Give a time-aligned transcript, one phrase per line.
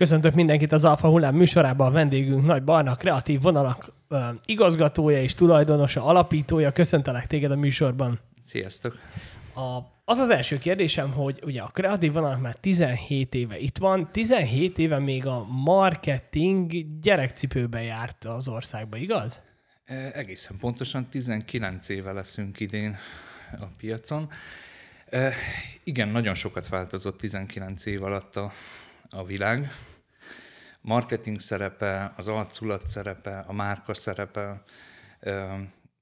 [0.00, 1.86] Köszöntök mindenkit az Alfa Hullám műsorában.
[1.86, 3.92] A vendégünk Nagy Barna, kreatív vonalak
[4.44, 6.72] igazgatója és tulajdonosa, alapítója.
[6.72, 8.20] Köszöntelek téged a műsorban.
[8.44, 8.98] Sziasztok!
[9.54, 14.08] A, az az első kérdésem, hogy ugye a kreatív vonalak már 17 éve itt van,
[14.12, 19.40] 17 éve még a marketing gyerekcipőbe járt az országba, igaz?
[19.84, 22.96] E, egészen pontosan 19 éve leszünk idén
[23.58, 24.28] a piacon.
[25.10, 25.32] E,
[25.84, 28.52] igen, nagyon sokat változott 19 év alatt a,
[29.10, 29.70] a világ.
[30.80, 34.62] Marketing szerepe, az arculat szerepe, a márka szerepe.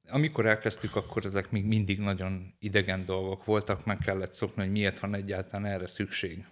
[0.09, 4.99] Amikor elkezdtük, akkor ezek még mindig nagyon idegen dolgok voltak, meg kellett szokni, hogy miért
[4.99, 6.45] van egyáltalán erre szükség.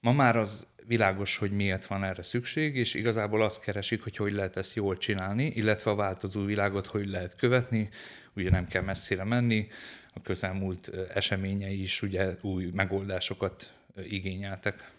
[0.00, 4.32] Ma már az világos, hogy miért van erre szükség, és igazából azt keresik, hogy hogy
[4.32, 7.88] lehet ezt jól csinálni, illetve a változó világot hogy lehet követni,
[8.34, 9.68] ugye nem kell messzire menni,
[10.12, 14.90] a közelmúlt eseményei is ugye új megoldásokat igényeltek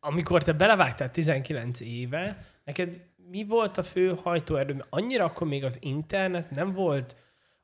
[0.00, 3.00] amikor te belevágtál 19 éve, neked
[3.30, 4.72] mi volt a fő hajtóerő?
[4.72, 7.16] Mert annyira akkor még az internet nem volt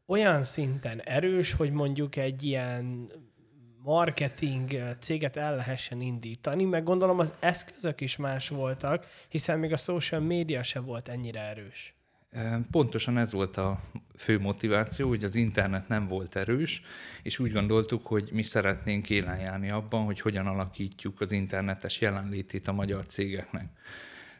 [0.06, 3.10] olyan szinten erős, hogy mondjuk egy ilyen
[3.82, 9.76] marketing céget el lehessen indítani, meg gondolom az eszközök is más voltak, hiszen még a
[9.76, 11.95] social media se volt ennyire erős.
[12.70, 13.80] Pontosan ez volt a
[14.16, 16.82] fő motiváció, hogy az internet nem volt erős,
[17.22, 22.68] és úgy gondoltuk, hogy mi szeretnénk élen járni abban, hogy hogyan alakítjuk az internetes jelenlétét
[22.68, 23.68] a magyar cégeknek.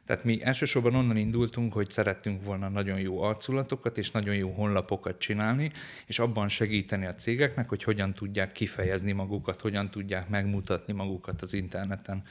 [0.04, 5.18] Tehát mi elsősorban onnan indultunk, hogy szerettünk volna nagyon jó arculatokat és nagyon jó honlapokat
[5.18, 5.72] csinálni,
[6.06, 11.52] és abban segíteni a cégeknek, hogy hogyan tudják kifejezni magukat, hogyan tudják megmutatni magukat az
[11.52, 12.22] interneten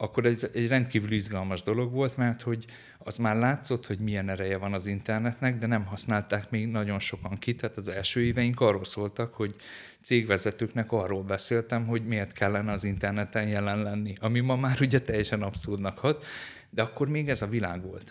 [0.00, 2.64] akkor ez egy rendkívül izgalmas dolog volt, mert hogy
[3.04, 7.38] az már látszott, hogy milyen ereje van az internetnek, de nem használták még nagyon sokan
[7.38, 7.54] ki.
[7.54, 9.54] Tehát az első éveink arról szóltak, hogy
[10.02, 15.42] cégvezetőknek arról beszéltem, hogy miért kellene az interneten jelen lenni, ami ma már ugye teljesen
[15.42, 16.24] abszurdnak hat,
[16.70, 18.10] de akkor még ez a világ volt.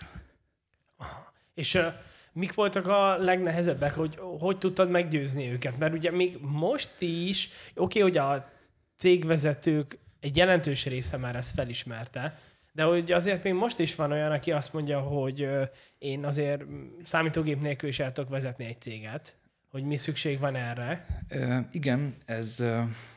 [1.54, 1.86] És uh,
[2.34, 5.78] mik voltak a legnehezebbek, hogy hogy tudtad meggyőzni őket?
[5.78, 8.52] Mert ugye még most is, oké, okay, hogy a
[8.96, 12.40] cégvezetők egy jelentős része már ezt felismerte,
[12.72, 15.50] de hogy azért még most is van olyan, aki azt mondja, hogy
[15.98, 16.64] én azért
[17.04, 19.38] számítógép nélkül is el tudok vezetni egy céget,
[19.72, 21.06] hogy mi szükség van erre.
[21.28, 22.56] E, igen, ez,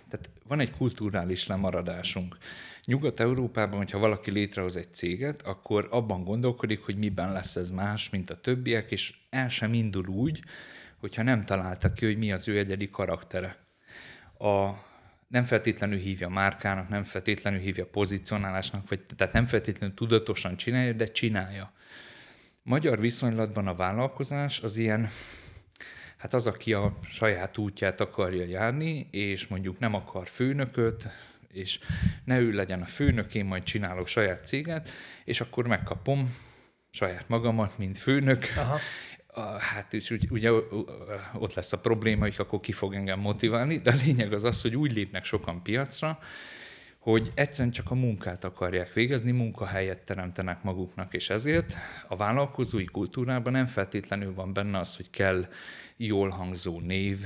[0.08, 2.36] tehát van egy kulturális lemaradásunk.
[2.84, 8.30] Nyugat-Európában, hogyha valaki létrehoz egy céget, akkor abban gondolkodik, hogy miben lesz ez más, mint
[8.30, 10.42] a többiek, és el sem indul úgy,
[11.00, 13.56] hogyha nem találta ki, hogy mi az ő egyedi karaktere.
[14.38, 14.70] A
[15.32, 21.04] nem feltétlenül hívja márkának, nem feltétlenül hívja pozicionálásnak, vagy, tehát nem feltétlenül tudatosan csinálja, de
[21.04, 21.72] csinálja.
[22.62, 25.08] Magyar viszonylatban a vállalkozás az ilyen,
[26.16, 31.08] hát az, aki a saját útját akarja járni, és mondjuk nem akar főnököt,
[31.48, 31.78] és
[32.24, 34.88] ne ő legyen a főnök, én majd csinálok saját céget,
[35.24, 36.36] és akkor megkapom
[36.90, 38.78] saját magamat, mint főnök, Aha
[39.58, 40.50] hát és úgy, ugye
[41.34, 44.62] ott lesz a probléma, hogy akkor ki fog engem motiválni, de a lényeg az az,
[44.62, 46.18] hogy úgy lépnek sokan piacra,
[46.98, 51.74] hogy egyszerűen csak a munkát akarják végezni, munkahelyet teremtenek maguknak, és ezért
[52.08, 55.46] a vállalkozói kultúrában nem feltétlenül van benne az, hogy kell
[55.96, 57.18] jól hangzó név,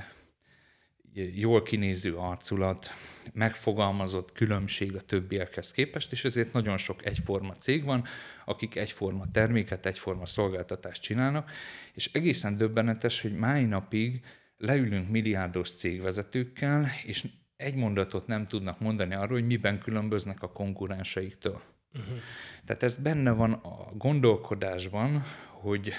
[1.35, 2.91] jól kinéző arculat,
[3.33, 8.05] megfogalmazott különbség a többiekhez képest, és ezért nagyon sok egyforma cég van,
[8.45, 11.51] akik egyforma terméket, egyforma szolgáltatást csinálnak,
[11.95, 14.21] és egészen döbbenetes, hogy máj napig
[14.59, 17.27] leülünk milliárdos cégvezetőkkel, és
[17.57, 21.61] egy mondatot nem tudnak mondani arról, hogy miben különböznek a konkurenseiktől.
[21.95, 22.19] Uh-huh.
[22.65, 25.93] Tehát ez benne van a gondolkodásban, hogy,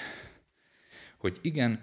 [1.18, 1.80] hogy igen,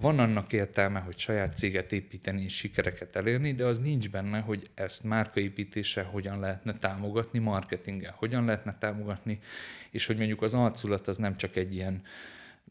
[0.00, 4.70] van annak értelme, hogy saját céget építeni és sikereket elérni, de az nincs benne, hogy
[4.74, 9.38] ezt márkaépítéssel hogyan lehetne támogatni, marketinggel hogyan lehetne támogatni,
[9.90, 12.02] és hogy mondjuk az arculat az nem csak egy ilyen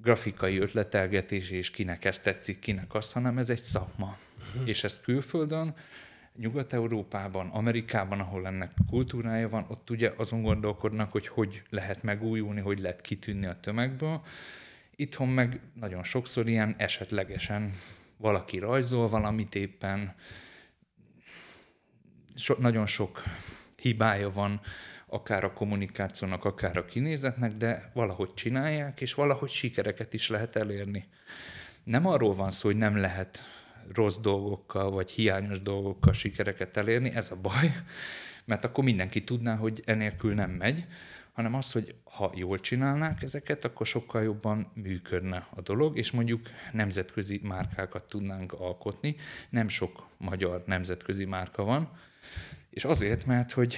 [0.01, 4.17] grafikai ötletelgetés, és kinek ezt tetszik, kinek azt, hanem ez egy szakma.
[4.47, 4.67] Uh-huh.
[4.67, 5.75] És ezt külföldön,
[6.35, 12.79] Nyugat-Európában, Amerikában, ahol ennek kultúrája van, ott ugye azon gondolkodnak, hogy hogy lehet megújulni, hogy
[12.79, 14.21] lehet kitűnni a tömegből,
[14.99, 17.73] Itthon meg nagyon sokszor ilyen esetlegesen
[18.17, 20.15] valaki rajzol valamit éppen,
[22.35, 23.23] so, nagyon sok
[23.75, 24.61] hibája van,
[25.07, 31.07] akár a kommunikációnak, akár a kinézetnek, de valahogy csinálják, és valahogy sikereket is lehet elérni.
[31.83, 33.43] Nem arról van szó, hogy nem lehet
[33.93, 37.71] rossz dolgokkal, vagy hiányos dolgokkal sikereket elérni, ez a baj,
[38.45, 40.87] mert akkor mindenki tudná, hogy enélkül nem megy,
[41.37, 46.49] hanem az, hogy ha jól csinálnák ezeket, akkor sokkal jobban működne a dolog, és mondjuk
[46.71, 49.15] nemzetközi márkákat tudnánk alkotni.
[49.49, 51.89] Nem sok magyar nemzetközi márka van,
[52.69, 53.75] és azért, mert hogy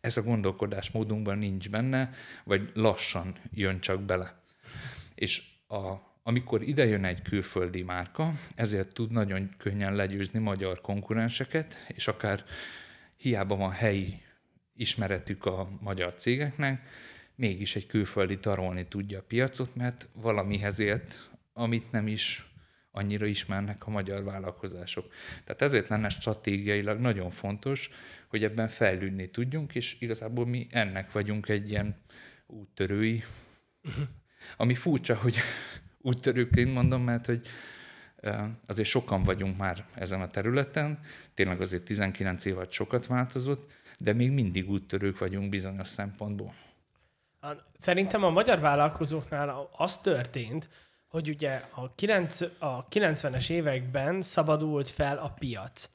[0.00, 2.10] ez a gondolkodásmódunkban nincs benne,
[2.44, 4.42] vagy lassan jön csak bele.
[5.14, 5.92] És a,
[6.22, 12.44] amikor ide jön egy külföldi márka, ezért tud nagyon könnyen legyőzni magyar konkurenseket, és akár
[13.16, 14.22] hiába van helyi
[14.74, 16.88] ismeretük a magyar cégeknek,
[17.34, 22.52] mégis egy külföldi tarolni tudja a piacot, mert valamihez ért, amit nem is
[22.90, 25.12] annyira ismernek a magyar vállalkozások.
[25.44, 27.90] Tehát ezért lenne stratégiailag nagyon fontos,
[28.28, 31.96] hogy ebben fejlődni tudjunk, és igazából mi ennek vagyunk egy ilyen
[32.46, 33.22] úttörői,
[33.82, 34.04] uh-huh.
[34.56, 35.36] ami furcsa, hogy
[36.10, 37.46] úttörőként mondom, mert hogy
[38.66, 41.00] azért sokan vagyunk már ezen a területen,
[41.34, 43.70] tényleg azért 19 év sokat változott,
[44.02, 46.54] de még mindig úttörők vagyunk bizonyos szempontból.
[47.78, 50.68] Szerintem a magyar vállalkozóknál az történt,
[51.08, 55.90] hogy ugye a, 9, a 90-es években szabadult fel a piac.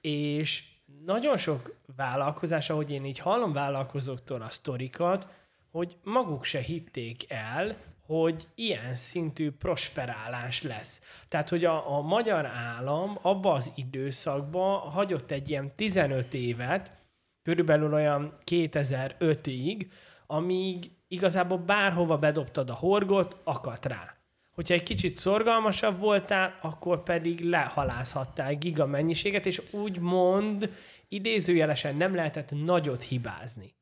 [0.00, 0.64] És
[1.04, 5.28] nagyon sok vállalkozás, ahogy én így hallom vállalkozóktól a sztorikat,
[5.70, 7.76] hogy maguk se hitték el,
[8.06, 11.00] hogy ilyen szintű prosperálás lesz.
[11.28, 16.97] Tehát, hogy a, a magyar állam abba az időszakban hagyott egy ilyen 15 évet,
[17.42, 19.86] körülbelül olyan 2005-ig,
[20.26, 24.16] amíg igazából bárhova bedobtad a horgot, akadt rá.
[24.50, 30.70] Hogyha egy kicsit szorgalmasabb voltál, akkor pedig lehalázhattál giga mennyiséget, és úgymond
[31.08, 33.74] idézőjelesen nem lehetett nagyot hibázni.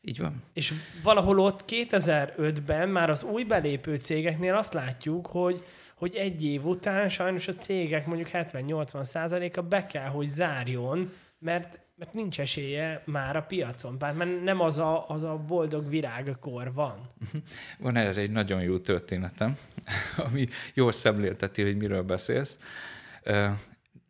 [0.00, 0.42] Így van.
[0.52, 0.72] És
[1.02, 5.64] valahol ott 2005-ben már az új belépő cégeknél azt látjuk, hogy,
[5.94, 11.78] hogy egy év után sajnos a cégek mondjuk 70-80 százaléka be kell, hogy zárjon, mert,
[11.96, 16.72] mert nincs esélye már a piacon, bár mert nem az a, az a boldog virágkor
[16.72, 17.08] van.
[17.78, 19.56] Van erre egy nagyon jó történetem,
[20.26, 22.58] ami jól szemlélteti, hogy miről beszélsz.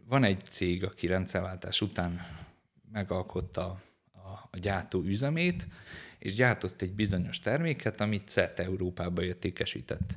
[0.08, 2.26] Van egy cég, aki rendszerváltás után
[2.92, 3.80] megalkotta
[4.50, 5.66] a gyártó üzemét,
[6.18, 10.16] és gyártott egy bizonyos terméket, amit szerte Európába értékesített.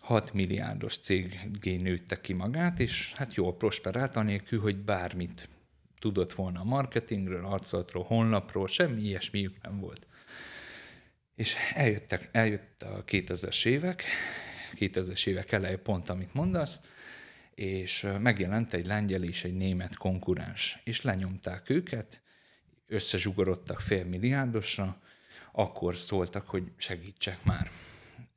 [0.00, 5.48] 6 milliárdos cégé nőtte ki magát, és hát jól prosperált, anélkül, hogy bármit
[6.02, 10.06] tudott volna a marketingről, arcolatról, honlapról, semmi ilyesmiük nem volt.
[11.34, 14.02] És eljöttek, eljött a 2000-es évek,
[14.74, 16.80] 2000-es évek eleje pont, amit mondasz,
[17.54, 22.22] és megjelent egy lengyel és egy német konkurens, és lenyomták őket,
[22.86, 25.00] összezsugorodtak fél milliárdosra,
[25.52, 27.70] akkor szóltak, hogy segítsek már.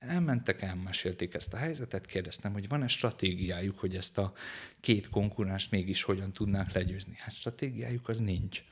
[0.07, 4.33] Elmentek, elmesélték ezt a helyzetet, kérdeztem, hogy van-e stratégiájuk, hogy ezt a
[4.79, 7.15] két konkurást mégis hogyan tudnák legyőzni.
[7.17, 8.63] Hát stratégiájuk az nincs.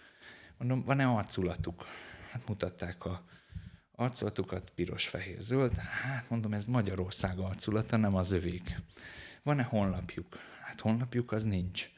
[0.58, 1.86] Mondom, van-e arculatuk?
[2.30, 3.26] Hát mutatták a
[3.92, 5.76] arculatukat, piros, fehér, zöld.
[5.76, 8.82] Hát mondom, ez Magyarország arculata, nem az övék.
[9.44, 10.38] Van-e honlapjuk?
[10.62, 11.90] Hát honlapjuk az nincs.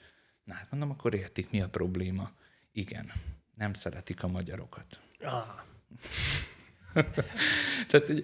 [0.43, 2.31] Na hát mondom, akkor értik, mi a probléma.
[2.71, 3.11] Igen
[3.55, 4.99] nem szeretik a magyarokat.
[5.21, 5.61] Ah.
[7.89, 8.23] Tehát hogy,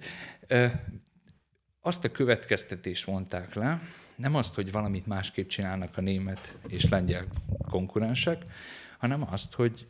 [1.84, 3.80] azt a következtetést mondták le,
[4.16, 7.26] nem azt, hogy valamit másképp csinálnak a német és lengyel
[7.70, 8.44] konkurensek,
[8.98, 9.88] hanem azt, hogy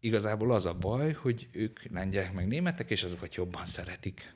[0.00, 4.34] igazából az a baj, hogy ők lengyelek meg németek, és azokat jobban szeretik.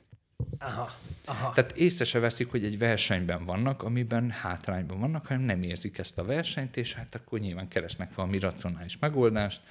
[0.57, 0.91] Aha,
[1.25, 1.51] aha.
[1.51, 6.17] Tehát észre se veszik, hogy egy versenyben vannak, amiben hátrányban vannak, hanem nem érzik ezt
[6.17, 9.61] a versenyt, és hát akkor nyilván keresnek valami racionális megoldást,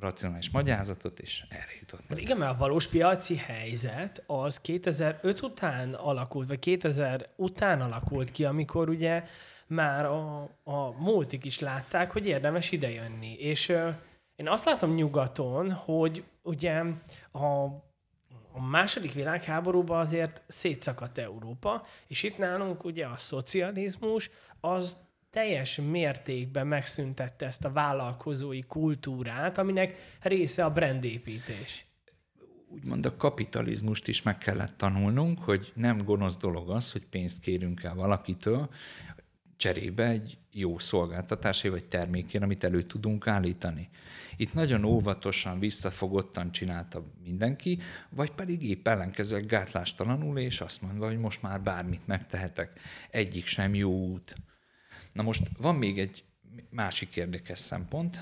[0.00, 2.00] racionális magyarázatot, és erre jutott.
[2.08, 8.30] Hát igen, mert a valós piaci helyzet az 2005 után alakult, vagy 2000 után alakult
[8.30, 9.24] ki, amikor ugye
[9.66, 13.32] már a, a multik is látták, hogy érdemes idejönni.
[13.32, 13.88] És ö,
[14.36, 16.82] én azt látom nyugaton, hogy ugye
[17.32, 17.66] a
[18.58, 24.30] a második világháborúban azért szétszakadt Európa, és itt nálunk ugye a szocializmus
[24.60, 24.96] az
[25.30, 31.86] teljes mértékben megszüntette ezt a vállalkozói kultúrát, aminek része a brandépítés.
[32.70, 37.82] Úgymond a kapitalizmust is meg kellett tanulnunk, hogy nem gonosz dolog az, hogy pénzt kérünk
[37.82, 38.68] el valakitől,
[39.56, 43.88] cserébe egy jó szolgáltatásé vagy termékén, amit elő tudunk állítani.
[44.36, 47.78] Itt nagyon óvatosan, visszafogottan csinálta mindenki,
[48.10, 52.80] vagy pedig épp ellenkezőleg gátlástalanul, és azt mondva, hogy most már bármit megtehetek.
[53.10, 54.34] Egyik sem jó út.
[55.18, 56.24] Na most van még egy
[56.70, 58.18] másik érdekes szempont.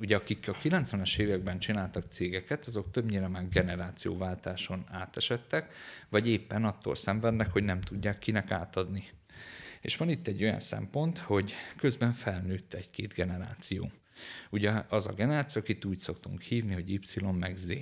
[0.00, 5.74] Ugye akik a 90-es években csináltak cégeket, azok többnyire már generációváltáson átesettek,
[6.08, 9.04] vagy éppen attól szenvednek, hogy nem tudják kinek átadni.
[9.80, 13.90] És van itt egy olyan szempont, hogy közben felnőtt egy-két generáció.
[14.50, 17.00] Ugye az a generáció, akit úgy szoktunk hívni, hogy Y
[17.38, 17.72] meg Z.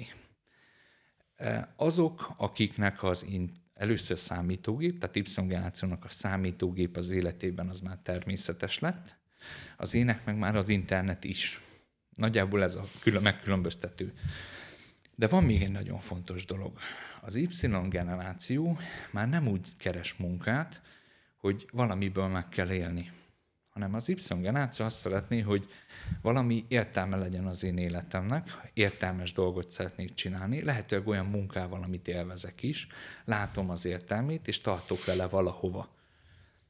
[1.76, 3.26] Azok, akiknek az
[3.82, 9.16] először számítógép, tehát Y generációnak a számítógép az életében az már természetes lett,
[9.76, 11.60] az ének meg már az internet is.
[12.16, 14.12] Nagyjából ez a külön, megkülönböztető.
[15.14, 16.78] De van még egy nagyon fontos dolog.
[17.20, 17.48] Az Y
[17.88, 18.78] generáció
[19.10, 20.82] már nem úgy keres munkát,
[21.36, 23.10] hogy valamiből meg kell élni,
[23.72, 25.68] hanem az Y generáció azt szeretné, hogy
[26.22, 32.62] valami értelme legyen az én életemnek, értelmes dolgot szeretnék csinálni, lehetőleg olyan munkával, amit élvezek
[32.62, 32.86] is,
[33.24, 35.88] látom az értelmét, és tartok vele valahova.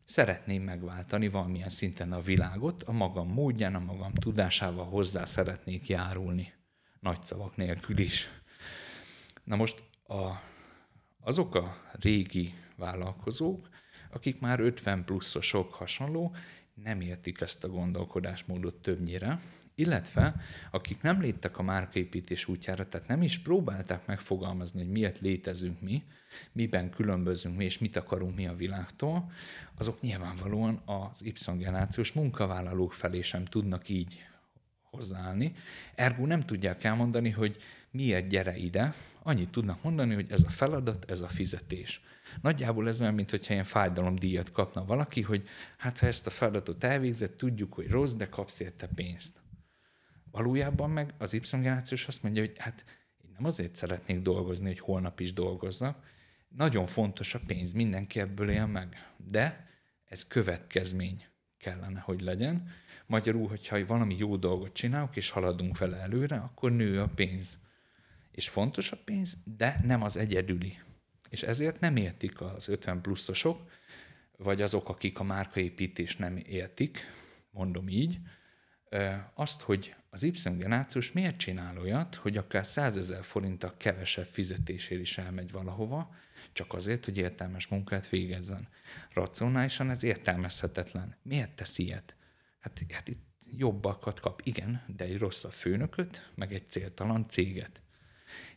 [0.04, 6.52] Szeretném megváltani valamilyen szinten a világot, a magam módján, a magam tudásával hozzá szeretnék járulni.
[7.00, 8.28] Nagy szavak nélkül is.
[9.44, 10.30] Na most a,
[11.20, 13.68] azok a régi vállalkozók,
[14.12, 16.34] akik már 50 pluszosok hasonló,
[16.74, 19.40] nem értik ezt a gondolkodásmódot többnyire,
[19.74, 20.34] illetve
[20.70, 26.02] akik nem léptek a márkaépítés útjára, tehát nem is próbálták megfogalmazni, hogy miért létezünk mi,
[26.52, 29.32] miben különbözünk mi, és mit akarunk mi a világtól,
[29.74, 34.24] azok nyilvánvalóan az Y-generációs munkavállalók felé sem tudnak így
[34.82, 35.52] hozzáállni.
[35.94, 37.56] Ergo nem tudják elmondani, hogy
[37.90, 42.00] miért gyere ide, annyit tudnak mondani, hogy ez a feladat, ez a fizetés.
[42.40, 47.36] Nagyjából ez olyan, mintha ilyen fájdalomdíjat kapna valaki, hogy hát ha ezt a feladatot elvégzett,
[47.36, 49.40] tudjuk, hogy rossz, de kapsz érte pénzt.
[50.30, 52.84] Valójában meg az Y-generációs azt mondja, hogy hát
[53.24, 56.04] én nem azért szeretnék dolgozni, hogy holnap is dolgozzak.
[56.48, 59.12] Nagyon fontos a pénz, mindenki ebből él meg.
[59.16, 59.70] De
[60.04, 61.24] ez következmény
[61.58, 62.70] kellene, hogy legyen.
[63.06, 67.58] Magyarul, hogyha valami jó dolgot csinálok, és haladunk vele előre, akkor nő a pénz.
[68.30, 70.78] És fontos a pénz, de nem az egyedüli.
[71.32, 73.70] És ezért nem értik az 50 pluszosok,
[74.36, 76.98] vagy azok, akik a márkaépítést nem értik,
[77.50, 78.18] mondom így,
[79.34, 85.18] azt, hogy az Y-generációs miért csinál olyat, hogy akár 100 ezer forinttal kevesebb fizetésért is
[85.18, 86.14] elmegy valahova,
[86.52, 88.68] csak azért, hogy értelmes munkát végezzen.
[89.12, 91.16] Racionálisan ez értelmezhetetlen.
[91.22, 92.16] Miért tesz ilyet?
[92.60, 93.24] Hát, hát itt
[93.56, 97.82] jobbakat kap, igen, de egy rosszabb főnököt, meg egy céltalan céget.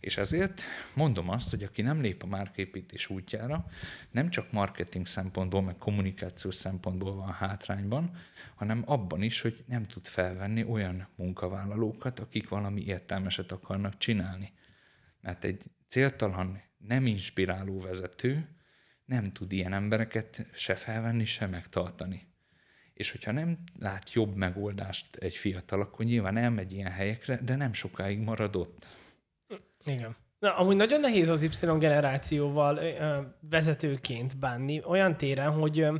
[0.05, 0.61] És ezért
[0.93, 3.65] mondom azt, hogy aki nem lép a márképítés útjára,
[4.11, 8.17] nem csak marketing szempontból, meg kommunikációs szempontból van hátrányban,
[8.55, 14.53] hanem abban is, hogy nem tud felvenni olyan munkavállalókat, akik valami értelmeset akarnak csinálni.
[15.21, 18.49] Mert egy céltalan, nem inspiráló vezető
[19.05, 22.27] nem tud ilyen embereket se felvenni, se megtartani.
[22.93, 27.73] És hogyha nem lát jobb megoldást egy fiatal, akkor nyilván elmegy ilyen helyekre, de nem
[27.73, 28.85] sokáig marad ott.
[29.85, 30.15] Igen.
[30.39, 35.95] Na, amúgy nagyon nehéz az Y generációval ö, vezetőként bánni olyan téren, hogy ö,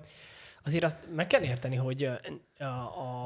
[0.64, 3.26] azért azt meg kell érteni, hogy ö, a,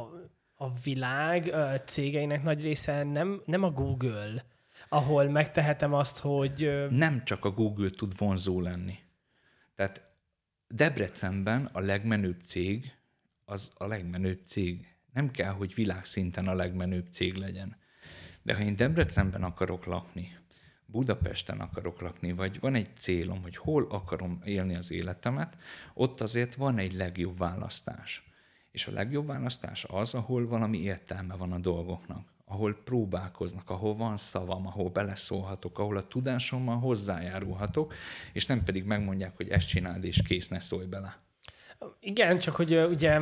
[0.56, 4.46] a világ ö, cégeinek nagy része nem, nem a Google,
[4.90, 6.64] ahol megtehetem azt, hogy...
[6.64, 6.90] Ö...
[6.90, 9.00] Nem csak a Google tud vonzó lenni.
[9.76, 10.08] Tehát
[10.68, 12.94] Debrecenben a legmenőbb cég
[13.46, 14.96] az a legmenőbb cég.
[15.14, 17.78] Nem kell, hogy világszinten a legmenőbb cég legyen.
[18.42, 20.38] De ha én Debrecenben akarok lakni,
[20.92, 25.58] Budapesten akarok lakni, vagy van egy célom, hogy hol akarom élni az életemet,
[25.94, 28.24] ott azért van egy legjobb választás.
[28.72, 34.18] És a legjobb választás az, ahol valami értelme van a dolgoknak, ahol próbálkoznak, ahol van
[34.18, 37.94] szavam, ahol beleszólhatok, ahol a tudásommal hozzájárulhatok,
[38.34, 41.18] és nem pedig megmondják, hogy ezt csináld, és kész, ne szólj bele.
[42.00, 43.20] Igen, csak hogy ugye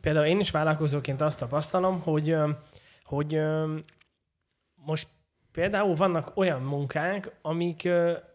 [0.00, 2.36] például én is vállalkozóként azt tapasztalom, hogy,
[3.02, 3.40] hogy
[4.74, 5.08] most
[5.52, 7.88] Például vannak olyan munkák, amik,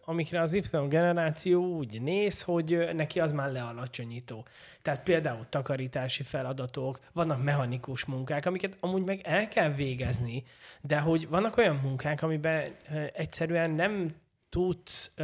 [0.04, 4.46] amikre az Y generáció úgy néz, hogy neki az már lealacsonyító.
[4.82, 10.44] Tehát például takarítási feladatok, vannak mechanikus munkák, amiket amúgy meg el kell végezni,
[10.80, 12.64] de hogy vannak olyan munkák, amiben
[13.12, 14.14] egyszerűen nem
[14.48, 15.14] tudsz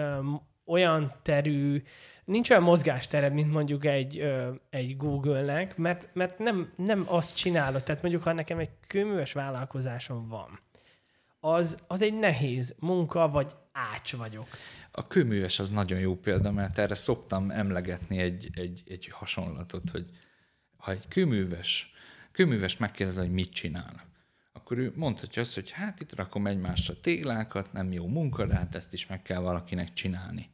[0.64, 1.82] olyan terű,
[2.24, 4.32] nincs olyan mozgástered, mint mondjuk egy,
[4.70, 7.82] egy Google-nek, mert, mert nem, nem azt csinálod.
[7.82, 10.60] Tehát mondjuk, ha nekem egy kőműves vállalkozásom van,
[11.44, 14.46] az, az egy nehéz munka, vagy ács vagyok.
[14.90, 20.10] A kőműves az nagyon jó példa, mert erre szoktam emlegetni egy, egy, egy hasonlatot, hogy
[20.76, 21.92] ha egy kőműves,
[22.32, 23.94] kőműves megkérdez, hogy mit csinál,
[24.52, 28.74] akkor ő mondhatja azt, hogy hát itt rakom egymásra téglákat, nem jó munka, de hát
[28.74, 30.50] ezt is meg kell valakinek csinálni.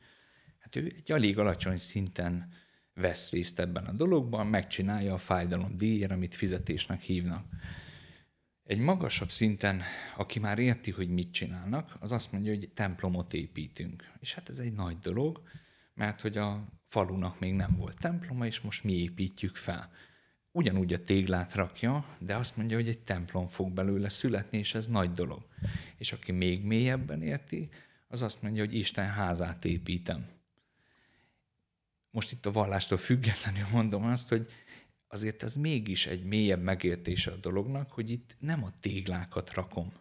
[0.58, 2.52] Hát ő egy alig alacsony szinten
[2.94, 7.44] vesz részt ebben a dologban, megcsinálja a fájdalom díjért, amit fizetésnek hívnak.
[8.68, 9.82] Egy magasabb szinten,
[10.16, 14.12] aki már érti, hogy mit csinálnak, az azt mondja, hogy templomot építünk.
[14.20, 15.42] És hát ez egy nagy dolog,
[15.94, 19.90] mert hogy a falunak még nem volt temploma, és most mi építjük fel.
[20.52, 24.86] Ugyanúgy a téglát rakja, de azt mondja, hogy egy templom fog belőle születni, és ez
[24.86, 25.46] nagy dolog.
[25.96, 27.68] És aki még mélyebben érti,
[28.08, 30.26] az azt mondja, hogy Isten házát építem.
[32.10, 34.46] Most itt a vallástól függetlenül mondom azt, hogy
[35.08, 39.92] azért ez mégis egy mélyebb megértése a dolognak, hogy itt nem a téglákat rakom.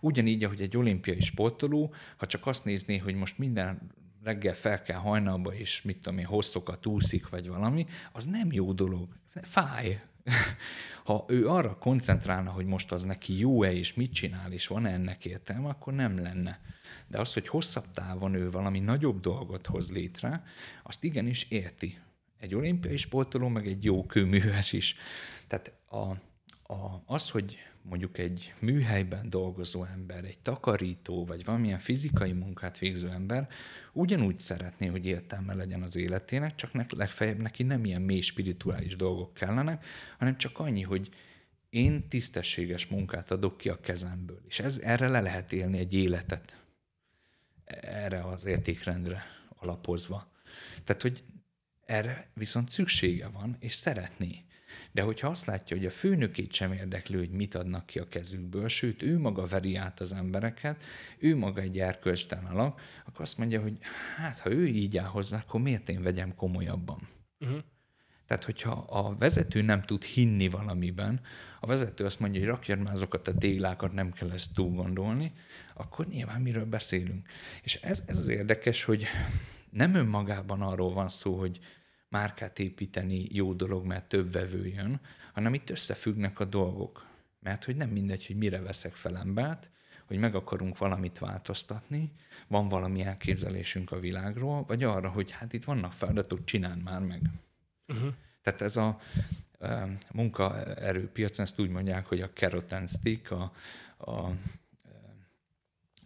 [0.00, 3.90] Ugyanígy, ahogy egy olimpiai sportoló, ha csak azt nézné, hogy most minden
[4.22, 8.72] reggel fel kell hajnalba, és mit tudom én, hosszokat úszik, vagy valami, az nem jó
[8.72, 9.08] dolog.
[9.42, 10.00] Fáj.
[11.04, 14.92] Ha ő arra koncentrálna, hogy most az neki jó-e, és mit csinál, és van -e
[14.92, 16.60] ennek értelme, akkor nem lenne.
[17.06, 20.44] De az, hogy hosszabb távon ő valami nagyobb dolgot hoz létre,
[20.82, 21.98] azt igenis érti.
[22.38, 24.96] Egy olimpiai sportoló, meg egy jó kőműves is.
[25.46, 26.10] Tehát a,
[26.72, 33.10] a, az, hogy mondjuk egy műhelyben dolgozó ember, egy takarító, vagy valamilyen fizikai munkát végző
[33.10, 33.48] ember
[33.92, 38.96] ugyanúgy szeretné, hogy értelme legyen az életének, csak ne, legfeljebb neki nem ilyen mély spirituális
[38.96, 39.84] dolgok kellenek,
[40.18, 41.08] hanem csak annyi, hogy
[41.70, 44.40] én tisztességes munkát adok ki a kezemből.
[44.48, 46.64] És ez, erre le lehet élni egy életet.
[47.80, 50.30] Erre az értékrendre alapozva.
[50.84, 51.24] Tehát, hogy
[51.86, 54.44] erre viszont szüksége van, és szeretné.
[54.92, 58.68] De hogyha azt látja, hogy a főnökét sem érdekli, hogy mit adnak ki a kezükből,
[58.68, 60.82] sőt, ő maga veri át az embereket,
[61.18, 63.78] ő maga egy erkölcsten alak, akkor azt mondja, hogy
[64.16, 67.08] hát, ha ő így áll hozzá, akkor miért én vegyem komolyabban?
[67.40, 67.58] Uh-huh.
[68.26, 71.20] Tehát, hogyha a vezető nem tud hinni valamiben,
[71.60, 75.32] a vezető azt mondja, hogy rakjad már azokat a télákat, nem kell ezt túl gondolni,
[75.74, 77.28] akkor nyilván miről beszélünk.
[77.62, 79.06] És ez, ez az érdekes, hogy
[79.76, 81.58] nem önmagában arról van szó, hogy
[82.08, 85.00] márkát építeni jó dolog, mert több vevő jön,
[85.32, 87.06] hanem itt összefüggnek a dolgok.
[87.40, 89.70] Mert hogy nem mindegy, hogy mire veszek fel embert,
[90.06, 92.12] hogy meg akarunk valamit változtatni,
[92.48, 97.30] van valami elképzelésünk a világról, vagy arra, hogy hát itt vannak feladatok, csináld már meg.
[97.86, 98.12] Uh-huh.
[98.42, 99.00] Tehát ez a
[100.12, 103.52] munkaerőpiacon ezt úgy mondják, hogy a carrot and stick, a,
[103.98, 104.30] a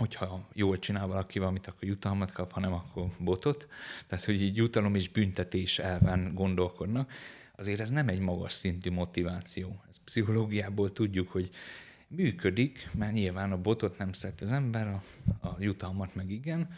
[0.00, 3.68] hogyha jól csinál valaki valamit, akkor jutalmat kap, ha nem, akkor botot.
[4.06, 7.12] Tehát, hogy így jutalom és büntetés elven gondolkodnak.
[7.56, 9.82] Azért ez nem egy magas szintű motiváció.
[9.90, 11.50] Ez pszichológiából tudjuk, hogy
[12.08, 15.02] működik, mert nyilván a botot nem szeret az ember, a,
[15.46, 16.68] a jutalmat meg igen,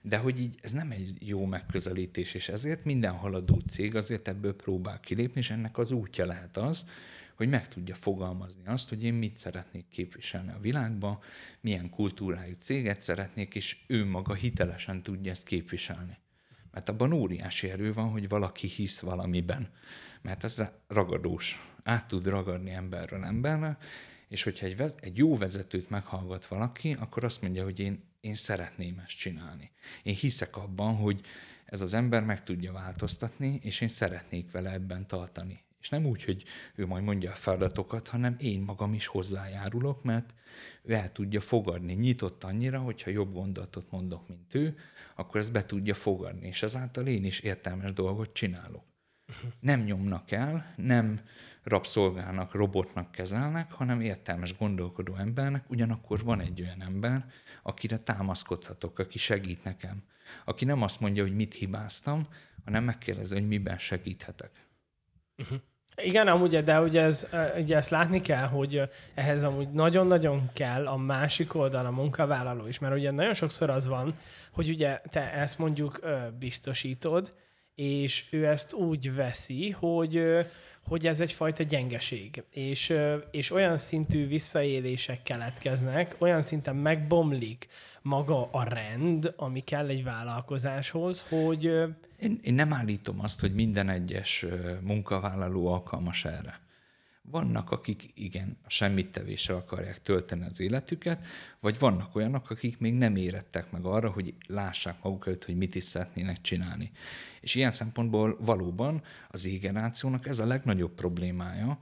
[0.00, 4.56] de hogy így ez nem egy jó megközelítés, és ezért minden haladó cég azért ebből
[4.56, 6.86] próbál kilépni, és ennek az útja lehet az,
[7.34, 11.22] hogy meg tudja fogalmazni azt, hogy én mit szeretnék képviselni a világba,
[11.60, 16.18] milyen kultúrájú céget szeretnék, és ő maga hitelesen tudja ezt képviselni.
[16.70, 19.70] Mert abban óriási erő van, hogy valaki hisz valamiben.
[20.22, 21.72] Mert ez ragadós.
[21.82, 23.78] Át tud ragadni emberről emberre,
[24.28, 28.34] és hogyha egy, vez- egy jó vezetőt meghallgat valaki, akkor azt mondja, hogy én, én
[28.34, 29.70] szeretném ezt csinálni.
[30.02, 31.20] Én hiszek abban, hogy
[31.64, 35.62] ez az ember meg tudja változtatni, és én szeretnék vele ebben tartani.
[35.84, 36.44] És nem úgy, hogy
[36.74, 40.34] ő majd mondja a feladatokat, hanem én magam is hozzájárulok, mert
[40.82, 41.92] ő el tudja fogadni.
[41.92, 44.76] Nyitott annyira, hogyha jobb gondolatot mondok, mint ő,
[45.14, 48.84] akkor ezt be tudja fogadni, és ezáltal én is értelmes dolgot csinálok.
[49.60, 51.20] Nem nyomnak el, nem
[51.62, 57.26] rabszolgának, robotnak kezelnek, hanem értelmes gondolkodó embernek, ugyanakkor van egy olyan ember,
[57.62, 60.04] akire támaszkodhatok, aki segít nekem.
[60.44, 62.28] Aki nem azt mondja, hogy mit hibáztam,
[62.64, 64.68] hanem megkérdezi, hogy miben segíthetek.
[65.36, 65.60] Uh-huh.
[65.96, 68.82] Igen, amúgy, de ugye, ez, ugye ezt látni kell, hogy
[69.14, 73.86] ehhez amúgy nagyon-nagyon kell a másik oldal, a munkavállaló is, mert ugye nagyon sokszor az
[73.86, 74.14] van,
[74.50, 76.00] hogy ugye te ezt mondjuk
[76.38, 77.30] biztosítod,
[77.74, 80.46] és ő ezt úgy veszi, hogy
[80.86, 82.94] hogy ez egyfajta gyengeség, és,
[83.30, 87.68] és olyan szintű visszaélések keletkeznek, olyan szinten megbomlik
[88.02, 91.64] maga a rend, ami kell egy vállalkozáshoz, hogy...
[92.20, 94.46] Én, én nem állítom azt, hogy minden egyes
[94.80, 96.63] munkavállaló alkalmas erre.
[97.30, 101.24] Vannak, akik igen, a semmit tevéssel akarják tölteni az életüket,
[101.60, 105.84] vagy vannak olyanok, akik még nem érettek meg arra, hogy lássák magukat, hogy mit is
[105.84, 106.90] szeretnének csinálni.
[107.40, 111.78] És ilyen szempontból valóban az égenerációnak ez a legnagyobb problémája.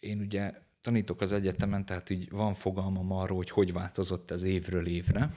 [0.00, 4.86] Én ugye tanítok az egyetemen, tehát így van fogalmam arról, hogy hogy változott ez évről
[4.86, 5.30] évre.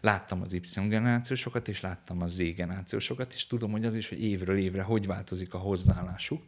[0.00, 4.22] Láttam az Y generációsokat, és láttam a Z generációsokat, és tudom, hogy az is, hogy
[4.22, 6.42] évről évre hogy változik a hozzáállásuk.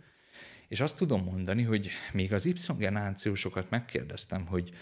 [0.72, 4.72] És azt tudom mondani, hogy még az Y generációsokat megkérdeztem, hogy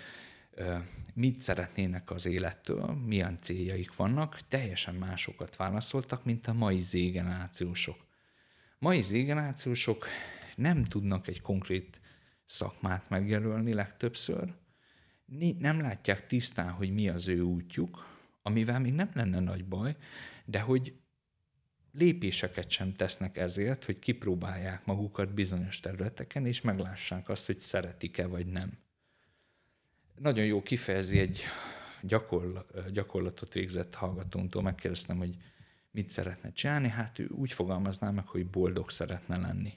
[1.14, 7.96] mit szeretnének az élettől, milyen céljaik vannak, teljesen másokat válaszoltak, mint a mai Z-generációsok.
[8.78, 10.06] Mai Z-generációsok
[10.56, 12.00] nem tudnak egy konkrét
[12.46, 14.54] szakmát megjelölni legtöbbször,
[15.58, 18.06] nem látják tisztán, hogy mi az ő útjuk,
[18.42, 19.96] amivel még nem lenne nagy baj,
[20.44, 20.94] de hogy
[21.92, 28.46] lépéseket sem tesznek ezért, hogy kipróbálják magukat bizonyos területeken, és meglássák azt, hogy szeretik-e vagy
[28.46, 28.78] nem
[30.20, 31.42] nagyon jó kifejezi egy
[32.02, 32.58] gyakorl,
[32.92, 35.36] gyakorlatot végzett hallgatóntól, megkérdeztem, hogy
[35.90, 39.72] mit szeretne csinálni, hát ő úgy fogalmazná meg, hogy boldog szeretne lenni.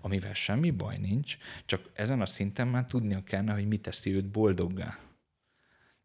[0.00, 4.30] amivel semmi baj nincs, csak ezen a szinten már tudnia kellene, hogy mit teszi őt
[4.30, 4.98] boldoggá.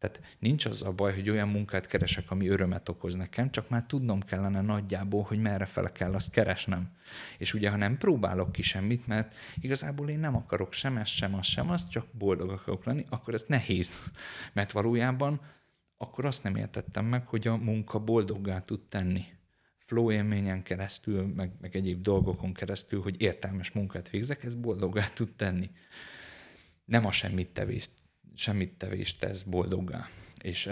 [0.02, 3.86] Tehát nincs az a baj, hogy olyan munkát keresek, ami örömet okoz nekem, csak már
[3.86, 6.90] tudnom kellene nagyjából, hogy merre fele kell azt keresnem.
[7.38, 11.36] És ugye, ha nem próbálok ki semmit, mert igazából én nem akarok sem ezt, sem
[11.36, 14.00] azt, sem azt, csak boldog akarok lenni, akkor ez nehéz.
[14.54, 15.42] Mert valójában
[15.98, 19.24] akkor azt nem értettem meg, hogy a munka boldoggá tud tenni.
[19.78, 25.34] Flow élményen keresztül, meg, meg egyéb dolgokon keresztül, hogy értelmes munkát végzek, ez boldoggá tud
[25.36, 25.70] tenni.
[26.86, 28.01] Nem a semmit tevést
[28.36, 30.08] semmit tevést tesz boldoggá.
[30.42, 30.70] És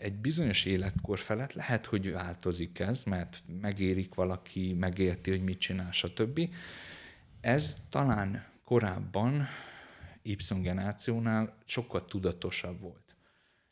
[0.00, 5.92] egy bizonyos életkor felett lehet, hogy változik ez, mert megérik valaki, megérti, hogy mit csinál,
[5.92, 6.40] stb.
[7.40, 9.46] Ez talán korábban
[10.22, 13.16] Y generációnál sokkal tudatosabb volt.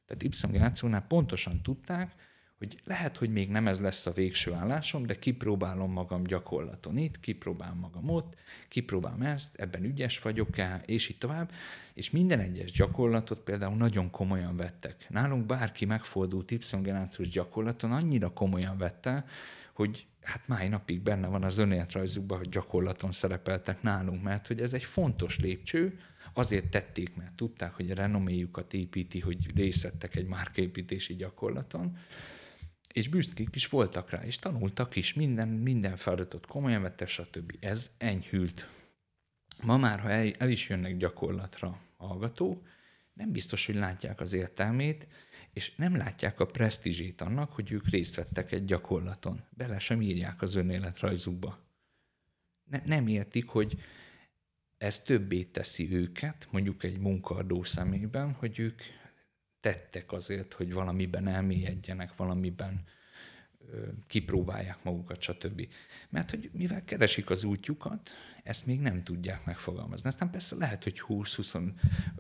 [0.06, 2.25] Tehát Y generációnál pontosan tudták,
[2.58, 7.20] hogy lehet, hogy még nem ez lesz a végső állásom, de kipróbálom magam gyakorlaton itt,
[7.20, 8.36] kipróbálom magam ott,
[8.68, 11.50] kipróbálom ezt, ebben ügyes vagyok-e, és így tovább.
[11.94, 15.06] És minden egyes gyakorlatot például nagyon komolyan vettek.
[15.08, 19.24] Nálunk bárki megfordult Y-generációs gyakorlaton annyira komolyan vette,
[19.72, 24.72] hogy hát máj napig benne van az önéletrajzukban, hogy gyakorlaton szerepeltek nálunk, mert hogy ez
[24.72, 25.98] egy fontos lépcső,
[26.32, 31.98] azért tették, mert tudták, hogy a renoméjukat építi, hogy részettek egy márkaépítési gyakorlaton,
[32.96, 37.56] és büszkék is voltak rá, és tanultak is, minden, minden feladatot komolyan vettek, stb.
[37.60, 38.68] Ez enyhült.
[39.62, 42.66] Ma már, ha el, el is jönnek gyakorlatra hallgatók,
[43.12, 45.06] nem biztos, hogy látják az értelmét,
[45.52, 49.44] és nem látják a presztízsét annak, hogy ők részt vettek egy gyakorlaton.
[49.50, 51.58] Bele sem írják az önéletrajzukba.
[52.64, 53.78] Ne, nem értik, hogy
[54.78, 58.82] ez többé teszi őket, mondjuk egy munkaadó szemében, hogy ők
[59.66, 62.84] tettek azért, hogy valamiben elmélyedjenek, valamiben
[64.06, 65.68] kipróbálják magukat, stb.
[66.08, 68.10] Mert hogy mivel keresik az útjukat,
[68.42, 70.08] ezt még nem tudják megfogalmazni.
[70.08, 71.72] Aztán persze lehet, hogy 20-20,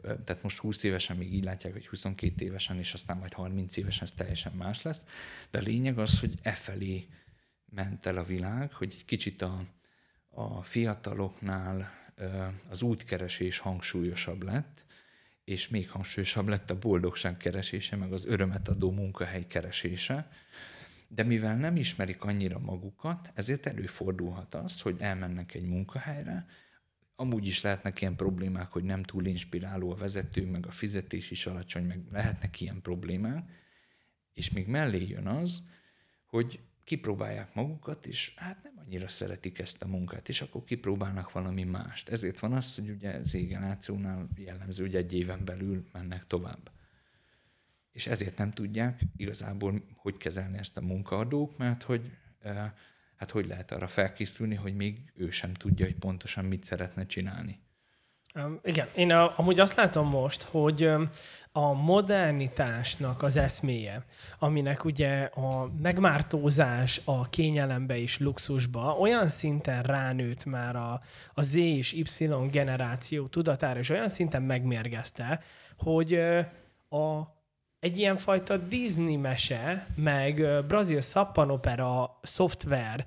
[0.02, 4.02] tehát most 20 évesen még így látják, hogy 22 évesen, és aztán majd 30 évesen
[4.02, 5.04] ez teljesen más lesz.
[5.50, 7.06] De a lényeg az, hogy e felé
[7.64, 9.64] ment el a világ, hogy egy kicsit a,
[10.28, 11.90] a fiataloknál
[12.68, 14.85] az útkeresés hangsúlyosabb lett,
[15.46, 20.30] és még hangsúlyosabb lett a boldogság keresése, meg az örömet adó munkahely keresése.
[21.08, 26.46] De mivel nem ismerik annyira magukat, ezért előfordulhat az, hogy elmennek egy munkahelyre,
[27.16, 31.46] amúgy is lehetnek ilyen problémák, hogy nem túl inspiráló a vezető, meg a fizetés is
[31.46, 33.50] alacsony, meg lehetnek ilyen problémák,
[34.32, 35.62] és még mellé jön az,
[36.24, 41.64] hogy kipróbálják magukat, és hát nem annyira szeretik ezt a munkát, és akkor kipróbálnak valami
[41.64, 42.08] mást.
[42.08, 46.70] Ezért van az, hogy ugye Z-generációnál jellemző, hogy egy éven belül mennek tovább.
[47.92, 52.72] És ezért nem tudják igazából, hogy kezelni ezt a munkaadók, mert hogy eh,
[53.16, 57.60] hát hogy lehet arra felkészülni, hogy még ő sem tudja, hogy pontosan mit szeretne csinálni.
[58.44, 60.90] Um, igen, én a, amúgy azt látom most, hogy
[61.52, 64.04] a modernitásnak az eszméje,
[64.38, 71.00] aminek ugye a megmártózás a kényelembe és luxusba olyan szinten ránőtt már a,
[71.34, 75.42] a Z és Y generáció tudatára, és olyan szinten megmérgezte,
[75.78, 76.14] hogy
[76.88, 77.34] a,
[77.78, 83.06] egy ilyenfajta Disney mese, meg brazil szappanopera szoftver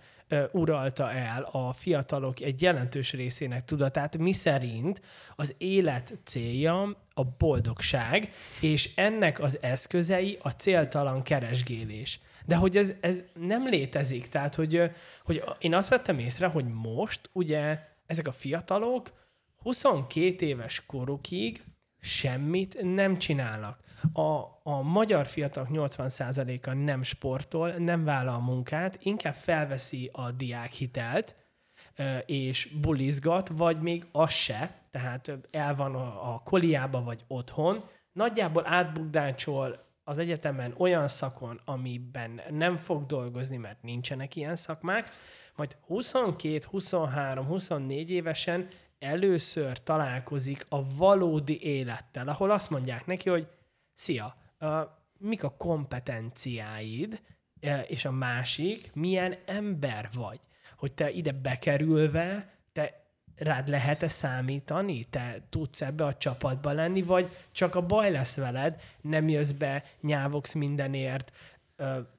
[0.51, 5.01] uralta el a fiatalok egy jelentős részének tudatát, mi szerint
[5.35, 12.19] az élet célja a boldogság, és ennek az eszközei a céltalan keresgélés.
[12.45, 14.91] De hogy ez, ez nem létezik, tehát hogy,
[15.25, 19.11] hogy én azt vettem észre, hogy most ugye ezek a fiatalok
[19.61, 21.63] 22 éves korukig
[21.99, 23.79] semmit nem csinálnak
[24.13, 31.35] a, a magyar fiatalok 80%-a nem sportol, nem vállal munkát, inkább felveszi a diákhitelt,
[32.25, 38.67] és bulizgat, vagy még az se, tehát el van a, a koliába vagy otthon, nagyjából
[38.67, 45.09] átbukdácsol az egyetemen olyan szakon, amiben nem fog dolgozni, mert nincsenek ilyen szakmák,
[45.55, 48.67] majd 22, 23, 24 évesen
[48.99, 53.47] először találkozik a valódi élettel, ahol azt mondják neki, hogy
[53.99, 54.69] szia, uh,
[55.17, 57.21] mik a kompetenciáid,
[57.61, 60.39] uh, és a másik, milyen ember vagy.
[60.77, 63.03] Hogy te ide bekerülve, te
[63.35, 65.07] rád lehet-e számítani?
[65.09, 69.83] Te tudsz ebbe a csapatba lenni, vagy csak a baj lesz veled, nem jössz be,
[70.01, 71.31] nyávogsz mindenért,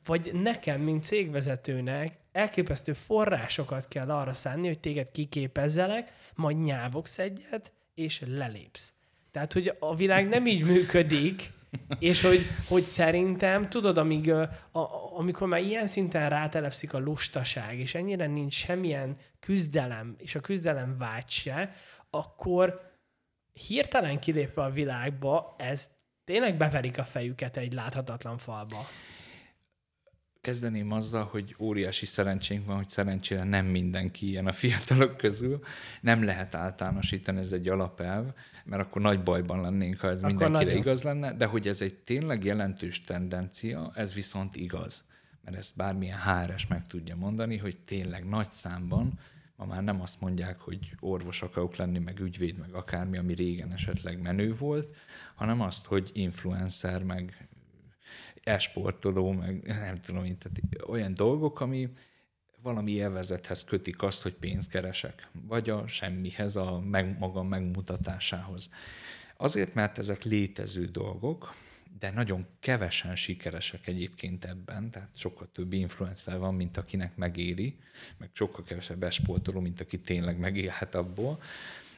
[0.04, 7.72] vagy nekem, mint cégvezetőnek elképesztő forrásokat kell arra szánni, hogy téged kiképezzelek, majd nyávogsz egyet,
[7.94, 8.92] és lelépsz.
[9.30, 11.50] Tehát, hogy a világ nem így működik,
[11.98, 14.48] És hogy, hogy szerintem, tudod, amíg, a,
[15.16, 20.98] amikor már ilyen szinten rátelepszik a lustaság, és ennyire nincs semmilyen küzdelem, és a küzdelem
[20.98, 21.74] vágy se,
[22.10, 22.80] akkor
[23.52, 25.90] hirtelen kilépve a világba, ez
[26.24, 28.86] tényleg beverik a fejüket egy láthatatlan falba.
[30.40, 35.60] Kezdeném azzal, hogy óriási szerencsénk van, hogy szerencsére nem mindenki ilyen a fiatalok közül.
[36.00, 38.26] Nem lehet általánosítani, ez egy alapelv,
[38.64, 40.80] mert akkor nagy bajban lennénk, ha ez akkor mindenkire nagyon.
[40.80, 45.04] igaz lenne, de hogy ez egy tényleg jelentős tendencia, ez viszont igaz.
[45.44, 49.18] Mert ezt bármilyen HRS meg tudja mondani, hogy tényleg nagy számban
[49.60, 53.72] ma már nem azt mondják, hogy orvos akarok lenni, meg ügyvéd, meg akármi, ami régen
[53.72, 54.96] esetleg menő volt,
[55.34, 57.48] hanem azt, hogy influencer, meg
[58.44, 61.88] esportoló, meg nem tudom én, tehát olyan dolgok, ami
[62.62, 68.70] valami élvezethez kötik azt, hogy pénzt keresek, vagy a semmihez, a meg, magam megmutatásához.
[69.36, 71.54] Azért, mert ezek létező dolgok,
[71.98, 77.78] de nagyon kevesen sikeresek egyébként ebben, tehát sokkal több influencer van, mint akinek megéri,
[78.18, 81.40] meg sokkal kevesebb esportoló, mint aki tényleg megélhet abból.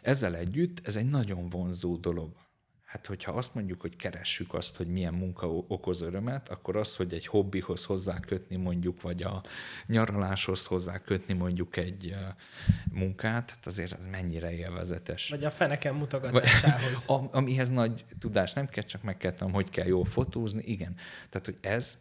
[0.02, 2.41] Ezzel együtt ez egy nagyon vonzó dolog.
[2.92, 7.14] Hát, hogyha azt mondjuk, hogy keressük azt, hogy milyen munka okoz örömet, akkor az, hogy
[7.14, 9.42] egy hobbihoz hozzá kötni mondjuk, vagy a
[9.86, 12.14] nyaraláshoz hozzá kötni mondjuk egy
[12.90, 15.28] munkát, hát azért az mennyire élvezetes.
[15.28, 17.06] Vagy a feneken mutogatásához.
[17.06, 20.62] Vagy, amihez nagy tudás nem kell, csak meg kell tudom, hogy kell jól fotózni.
[20.62, 20.94] Igen.
[21.28, 21.98] Tehát, hogy ez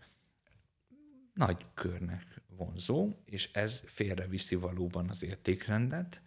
[1.34, 6.22] nagy körnek vonzó, és ez félreviszi valóban az értékrendet,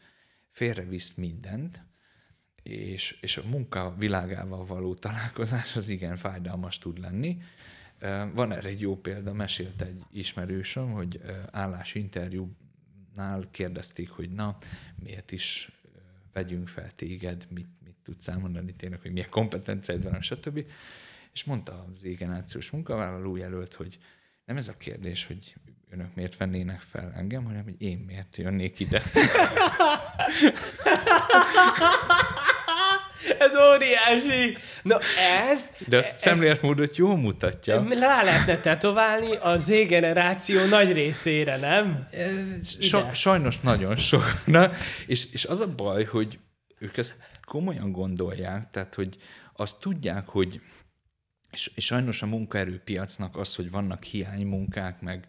[0.51, 1.83] félrevisz mindent,
[2.65, 7.39] és, és a munka világával való találkozás az igen fájdalmas tud lenni.
[8.35, 14.57] Van erre egy jó példa, mesélt egy ismerősöm, hogy állásinterjúnál kérdezték, hogy na,
[15.03, 15.71] miért is
[16.33, 20.65] vegyünk fel téged, mit, mit tudsz elmondani tényleg, hogy milyen kompetenciáid van, stb.
[21.33, 23.99] És mondta az égenációs munkavállaló jelölt, hogy
[24.45, 25.55] nem ez a kérdés, hogy
[25.91, 29.03] önök miért vennének fel engem, hanem hogy én miért jönnék ide.
[33.39, 34.57] Ez óriási.
[34.83, 34.99] Na
[35.51, 35.89] ezt...
[35.89, 37.87] De a szemléletmódot jól mutatja.
[37.89, 42.09] Rá lehetne tetoválni a Z-generáció nagy részére, nem?
[42.81, 44.25] So, sajnos nagyon sok.
[44.47, 44.71] Na,
[45.07, 46.39] és, és az a baj, hogy
[46.79, 47.15] ők ezt
[47.47, 49.17] komolyan gondolják, tehát hogy
[49.57, 50.61] azt tudják, hogy
[51.55, 55.27] és, sajnos a munkaerőpiacnak az, hogy vannak hiánymunkák, meg,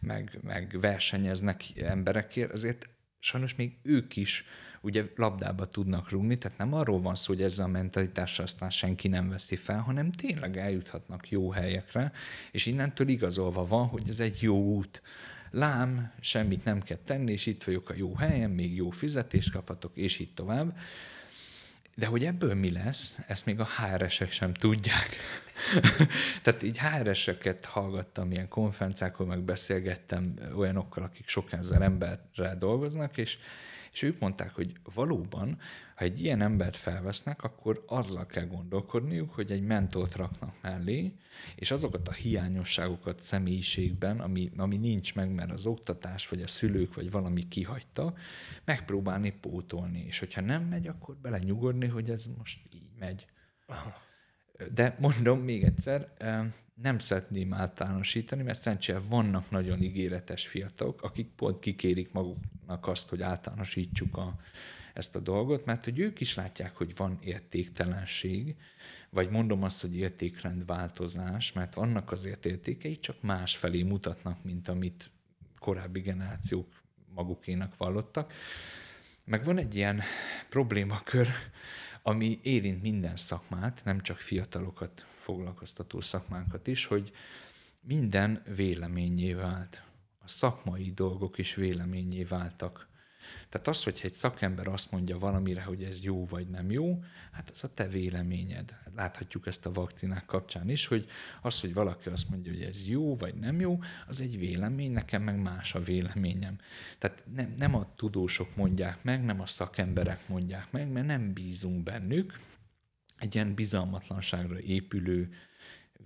[0.00, 4.44] meg, meg versenyeznek emberekért, azért sajnos még ők is
[4.80, 9.08] ugye labdába tudnak rúgni, tehát nem arról van szó, hogy ezzel a mentalitással aztán senki
[9.08, 12.12] nem veszi fel, hanem tényleg eljuthatnak jó helyekre,
[12.50, 15.02] és innentől igazolva van, hogy ez egy jó út.
[15.50, 19.92] Lám, semmit nem kell tenni, és itt vagyok a jó helyen, még jó fizetést kaphatok,
[19.94, 20.76] és így tovább.
[21.98, 25.16] De hogy ebből mi lesz, ezt még a HRS-ek sem tudják.
[26.42, 33.38] Tehát így HRS-eket hallgattam ilyen konferenciákon, meg beszélgettem olyanokkal, akik sok ezer emberrel dolgoznak, és
[33.92, 35.58] és ők mondták, hogy valóban,
[35.94, 41.12] ha egy ilyen embert felvesznek, akkor azzal kell gondolkodniuk, hogy egy mentort raknak mellé,
[41.56, 46.94] és azokat a hiányosságokat személyiségben, ami, ami nincs meg, mert az oktatás, vagy a szülők,
[46.94, 48.14] vagy valami kihagyta,
[48.64, 50.04] megpróbálni pótolni.
[50.06, 53.26] És hogyha nem megy, akkor belenyugodni, hogy ez most így megy.
[54.72, 56.12] De mondom még egyszer,
[56.82, 63.22] nem szeretném általánosítani, mert szerencsére vannak nagyon ígéretes fiatalok, akik pont kikérik maguknak azt, hogy
[63.22, 64.36] általánosítsuk a,
[64.94, 68.56] ezt a dolgot, mert hogy ők is látják, hogy van értéktelenség,
[69.10, 75.10] vagy mondom azt, hogy értékrendváltozás, mert vannak azért értékei, csak más felé mutatnak, mint amit
[75.58, 76.82] korábbi generációk
[77.14, 78.32] magukénak vallottak.
[79.24, 80.02] Meg van egy ilyen
[80.48, 81.28] problémakör,
[82.02, 87.12] ami érint minden szakmát, nem csak fiatalokat foglalkoztató szakmánkat is, hogy
[87.80, 89.82] minden véleményé vált.
[90.18, 92.88] A szakmai dolgok is véleményé váltak.
[93.48, 97.50] Tehát az, hogyha egy szakember azt mondja valamire, hogy ez jó vagy nem jó, hát
[97.50, 98.76] az a te véleményed.
[98.94, 101.06] Láthatjuk ezt a vakcinák kapcsán is, hogy
[101.42, 105.22] az, hogy valaki azt mondja, hogy ez jó vagy nem jó, az egy vélemény, nekem
[105.22, 106.58] meg más a véleményem.
[106.98, 111.82] Tehát nem, nem a tudósok mondják meg, nem a szakemberek mondják meg, mert nem bízunk
[111.82, 112.38] bennük,
[113.18, 115.32] egy ilyen bizalmatlanságra épülő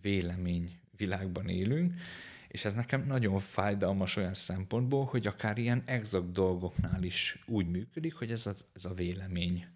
[0.01, 1.95] vélemény világban élünk,
[2.49, 8.15] és ez nekem nagyon fájdalmas olyan szempontból, hogy akár ilyen exakt dolgoknál is úgy működik,
[8.15, 9.67] hogy ez a, ez a vélemény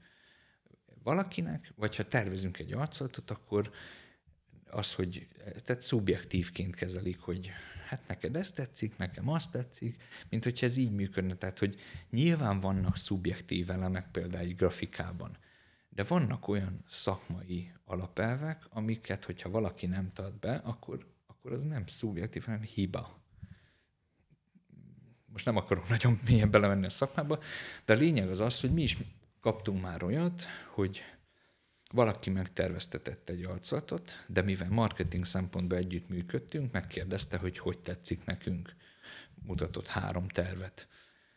[1.02, 3.70] valakinek, vagy ha tervezünk egy arcolatot, akkor
[4.70, 5.28] az, hogy
[5.64, 7.50] tehát szubjektívként kezelik, hogy
[7.88, 11.34] hát neked ezt tetszik, nekem azt tetszik, mint hogyha ez így működne.
[11.34, 15.36] Tehát, hogy nyilván vannak szubjektív elemek például egy grafikában,
[15.96, 21.86] de vannak olyan szakmai alapelvek, amiket, hogyha valaki nem tart be, akkor, akkor az nem
[21.86, 23.20] szubjektív, hanem hiba.
[25.26, 27.38] Most nem akarok nagyon mélyen belemenni a szakmába,
[27.84, 28.96] de a lényeg az az, hogy mi is
[29.40, 31.02] kaptunk már olyat, hogy
[31.90, 38.74] valaki megterveztetett egy arculatot, de mivel marketing szempontból együtt működtünk, megkérdezte, hogy hogy tetszik nekünk.
[39.34, 40.88] Mutatott három tervet.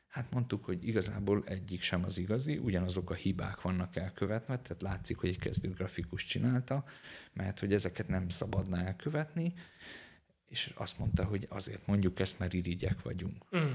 [0.09, 5.17] Hát mondtuk, hogy igazából egyik sem az igazi, ugyanazok a hibák vannak elkövetve, tehát látszik,
[5.17, 6.83] hogy egy kezdő grafikus csinálta,
[7.33, 9.53] mert hogy ezeket nem szabadna elkövetni,
[10.45, 13.45] és azt mondta, hogy azért mondjuk ezt, mert irigyek vagyunk.
[13.57, 13.71] Mm.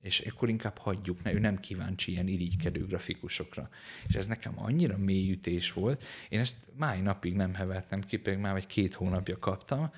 [0.00, 3.68] És akkor inkább hagyjuk, mert ő nem kíváncsi ilyen irigykedő grafikusokra.
[4.06, 8.38] És ez nekem annyira mély ütés volt, én ezt máj napig nem hevettem ki, pedig
[8.38, 9.92] már egy két hónapja kaptam,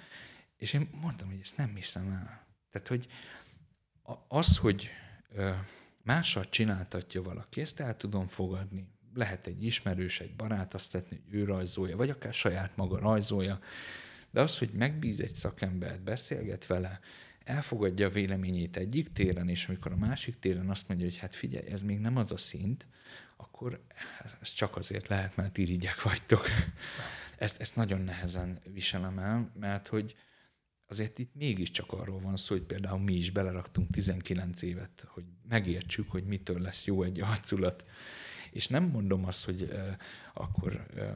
[0.57, 2.47] és én mondtam, hogy ezt nem hiszem el.
[2.71, 3.07] Tehát, hogy
[4.29, 4.91] az, hogy
[6.03, 8.87] mással csináltatja valaki, ezt el tudom fogadni.
[9.15, 13.59] Lehet egy ismerős, egy barát azt tetni, hogy ő rajzolja, vagy akár saját maga rajzolja.
[14.31, 17.01] De az, hogy megbíz egy szakembert, beszélget vele,
[17.45, 21.67] elfogadja a véleményét egyik téren, és amikor a másik téren azt mondja, hogy hát figyelj,
[21.67, 22.87] ez még nem az a szint,
[23.37, 23.81] akkor
[24.41, 26.47] ez csak azért lehet, mert irigyek vagytok.
[27.39, 30.15] Ezt, ezt nagyon nehezen viselem el, mert hogy
[30.93, 36.11] azért itt mégiscsak arról van szó, hogy például mi is beleraktunk 19 évet, hogy megértsük,
[36.11, 37.85] hogy mitől lesz jó egy arculat.
[38.51, 39.89] És nem mondom azt, hogy uh,
[40.35, 41.13] akkor uh,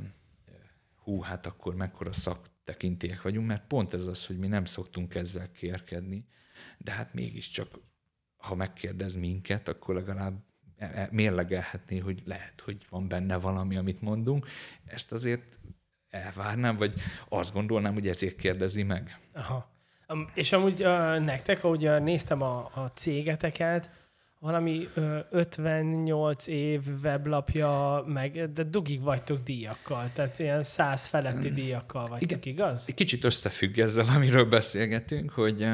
[1.07, 5.53] hú, hát akkor mekkora szaktekintélyek vagyunk, mert pont ez az, hogy mi nem szoktunk ezzel
[5.53, 6.27] kérkedni,
[6.79, 7.79] de hát mégiscsak,
[8.37, 10.45] ha megkérdez minket, akkor legalább
[10.77, 14.47] e, e, mérlegelhetné, hogy lehet, hogy van benne valami, amit mondunk.
[14.85, 15.56] Ezt azért
[16.17, 16.95] elvárnám, vagy
[17.29, 19.19] azt gondolnám, hogy ezért kérdezi meg.
[19.33, 19.75] Aha.
[20.35, 23.91] És amúgy uh, nektek, ahogy uh, néztem a, a cégeteket,
[24.39, 32.07] valami uh, 58 év weblapja, meg, de dugig vagytok díjakkal, tehát ilyen száz feletti díjakkal
[32.07, 32.55] vagytok, Igen.
[32.55, 32.85] igaz?
[32.95, 35.67] Kicsit összefügg ezzel, amiről beszélgetünk, hogy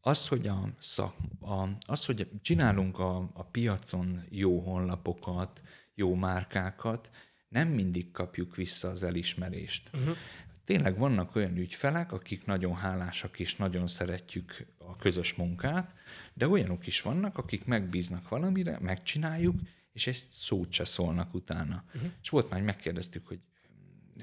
[0.00, 5.62] az, hogy, a szak, a, az, hogy csinálunk a, a piacon jó honlapokat,
[5.94, 7.10] jó márkákat,
[7.48, 9.90] nem mindig kapjuk vissza az elismerést.
[9.92, 10.16] Uh-huh.
[10.64, 15.94] Tényleg vannak olyan ügyfelek, akik nagyon hálásak és nagyon szeretjük a közös munkát,
[16.34, 19.60] de olyanok is vannak, akik megbíznak valamire, megcsináljuk,
[19.92, 21.84] és ezt szót se szólnak utána.
[21.94, 22.10] Uh-huh.
[22.22, 23.40] És volt már, megkérdeztük, hogy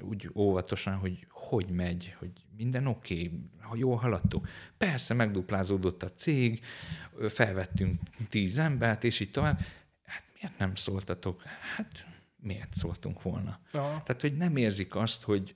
[0.02, 4.48] úgy óvatosan, hogy hogy megy, hogy minden oké, okay, ha jól haladtuk.
[4.78, 6.64] Persze, megduplázódott a cég,
[7.30, 9.60] felvettünk tíz embert, és így tovább.
[10.06, 11.42] Hát miért nem szóltatok?
[11.76, 12.06] Hát
[12.46, 13.60] miért szóltunk volna?
[13.74, 14.02] Ja.
[14.06, 15.56] Tehát, hogy nem érzik azt, hogy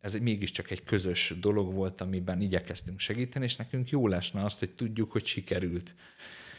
[0.00, 4.70] ez mégiscsak egy közös dolog volt, amiben igyekeztünk segíteni, és nekünk jó lesne azt, hogy
[4.70, 5.94] tudjuk, hogy sikerült.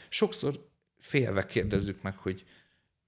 [0.09, 0.69] Sokszor
[0.99, 2.45] félve kérdezzük meg, hogy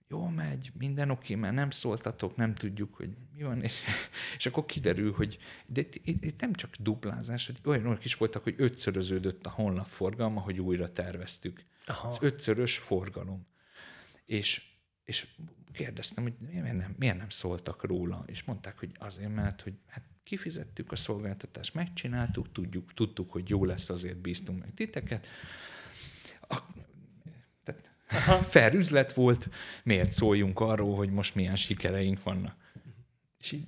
[0.08, 3.84] jó megy, minden oké, mert nem szóltatok, nem tudjuk, hogy mi van, és,
[4.38, 8.44] és akkor kiderül, hogy de itt, itt, itt nem csak duplázás, hogy olyanok is voltak,
[8.44, 11.66] hogy ötszöröződött a honlap forgalma, hogy újra terveztük.
[11.86, 12.08] Aha.
[12.08, 13.48] Ez ötszörös forgalom.
[14.26, 14.71] És,
[15.04, 15.28] és
[15.72, 20.04] kérdeztem, hogy miért nem, miért nem szóltak róla, és mondták, hogy azért, mert hogy hát
[20.24, 25.28] kifizettük a szolgáltatást, megcsináltuk, tudjuk, tudtuk, hogy jó lesz, azért bíztunk meg titeket.
[26.42, 26.58] A,
[27.64, 28.44] tehát Aha.
[28.44, 29.50] fair üzlet volt,
[29.84, 32.56] miért szóljunk arról, hogy most milyen sikereink vannak.
[33.38, 33.68] És így,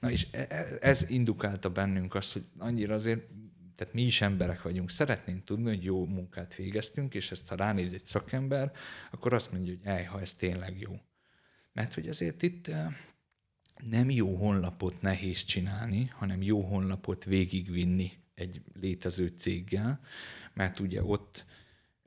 [0.00, 3.28] na és e, e, ez indukálta bennünk azt, hogy annyira azért,
[3.82, 7.92] tehát mi is emberek vagyunk, szeretnénk tudni, hogy jó munkát végeztünk, és ezt ha ránéz
[7.92, 8.72] egy szakember,
[9.10, 11.00] akkor azt mondja, hogy ej, ha ez tényleg jó.
[11.72, 12.70] Mert hogy azért itt
[13.76, 20.00] nem jó honlapot nehéz csinálni, hanem jó honlapot végigvinni egy létező céggel,
[20.54, 21.44] mert ugye ott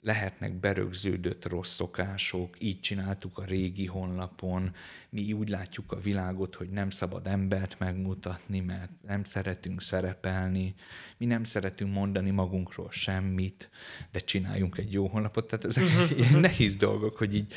[0.05, 4.75] lehetnek berögződött rossz szokások, így csináltuk a régi honlapon,
[5.09, 10.75] mi úgy látjuk a világot, hogy nem szabad embert megmutatni, mert nem szeretünk szerepelni,
[11.17, 13.69] mi nem szeretünk mondani magunkról semmit,
[14.11, 16.19] de csináljunk egy jó honlapot, tehát ezek mhm.
[16.19, 17.53] ilyen nehéz dolgok, hogy így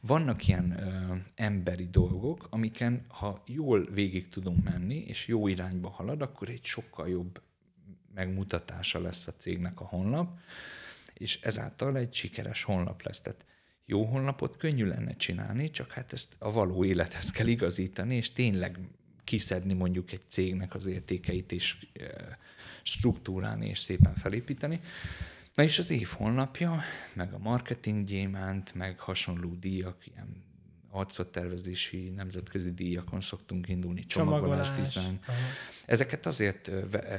[0.00, 6.22] vannak ilyen ö, emberi dolgok, amiken ha jól végig tudunk menni, és jó irányba halad,
[6.22, 7.40] akkor egy sokkal jobb
[8.14, 10.38] megmutatása lesz a cégnek a honlap,
[11.22, 13.20] és ezáltal egy sikeres honlap lesz.
[13.20, 13.44] Tehát
[13.84, 18.78] jó honlapot könnyű lenne csinálni, csak hát ezt a való élethez kell igazítani, és tényleg
[19.24, 21.86] kiszedni mondjuk egy cégnek az értékeit, és
[22.82, 24.80] struktúrálni, és szépen felépíteni.
[25.54, 26.80] Na és az év honlapja,
[27.14, 30.44] meg a marketing gyémánt, meg hasonló díjak, ilyen
[30.90, 35.20] arcottervezési nemzetközi díjakon szoktunk indulni, csomagolás, csomagolás dizájn.
[35.86, 36.70] Ezeket azért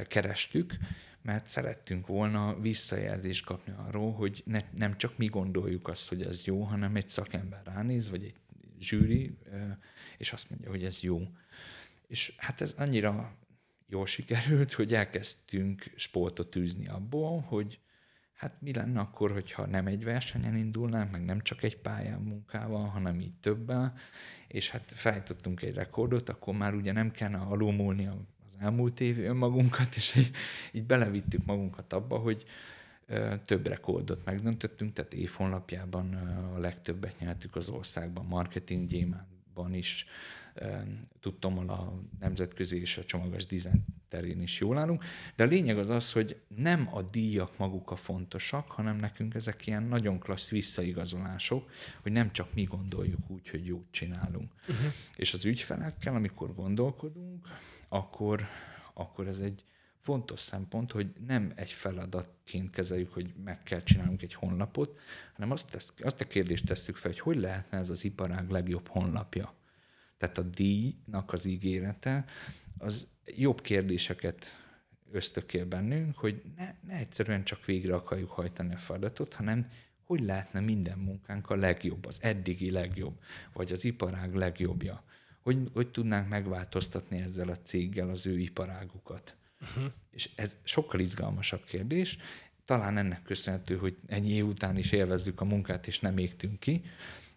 [0.08, 0.76] kerestük,
[1.24, 6.46] mert szerettünk volna visszajelzést kapni arról, hogy ne, nem csak mi gondoljuk azt, hogy ez
[6.46, 8.36] jó, hanem egy szakember ránéz, vagy egy
[8.80, 9.38] zsűri,
[10.18, 11.22] és azt mondja, hogy ez jó.
[12.08, 13.38] És hát ez annyira
[13.88, 17.80] jól sikerült, hogy elkezdtünk sportot űzni abból, hogy
[18.34, 22.88] hát mi lenne akkor, hogyha nem egy versenyen indulnánk, meg nem csak egy pályán munkával,
[22.88, 23.94] hanem így többel,
[24.48, 28.10] és hát fejtottunk egy rekordot, akkor már ugye nem kellene alulmúlni
[28.54, 30.32] az elmúlt év önmagunkat, és így,
[30.72, 32.46] így belevittük magunkat abba, hogy
[33.46, 36.14] több rekordot megdöntöttünk, tehát évhonlapjában
[36.56, 40.06] a legtöbbet nyertük az országban, marketing gyémánban is,
[41.20, 45.04] tudtam, a nemzetközi és a csomagos dizájn terén is jól állunk,
[45.36, 49.68] de a lényeg az az, hogy nem a díjak maguk a fontosak, hanem nekünk ezek
[49.68, 51.70] ilyen nagyon klassz visszaigazolások,
[52.02, 54.52] hogy nem csak mi gondoljuk úgy, hogy jót csinálunk.
[54.62, 54.92] Uh-huh.
[55.16, 57.48] És az ügyfelekkel, amikor gondolkodunk,
[57.94, 58.48] akkor,
[58.94, 59.64] akkor ez egy
[60.00, 65.00] fontos szempont, hogy nem egy feladatként kezeljük, hogy meg kell csinálnunk egy honlapot,
[65.34, 68.88] hanem azt, tesz, azt a kérdést tesszük fel, hogy hogy lehetne ez az iparág legjobb
[68.88, 69.54] honlapja.
[70.18, 72.26] Tehát a díjnak az ígérete
[72.78, 74.46] az jobb kérdéseket
[75.12, 79.70] ösztökél bennünk, hogy ne, ne egyszerűen csak végre akarjuk hajtani a feladatot, hanem
[80.04, 83.20] hogy lehetne minden munkánk a legjobb, az eddigi legjobb,
[83.54, 85.04] vagy az iparág legjobbja.
[85.44, 89.38] Hogy, hogy tudnánk megváltoztatni ezzel a céggel az ő iparágukat.
[89.62, 89.92] Uh-huh.
[90.10, 92.18] És ez sokkal izgalmasabb kérdés.
[92.66, 96.84] Talán ennek köszönhető, hogy ennyi év után is élvezzük a munkát, és nem égtünk ki,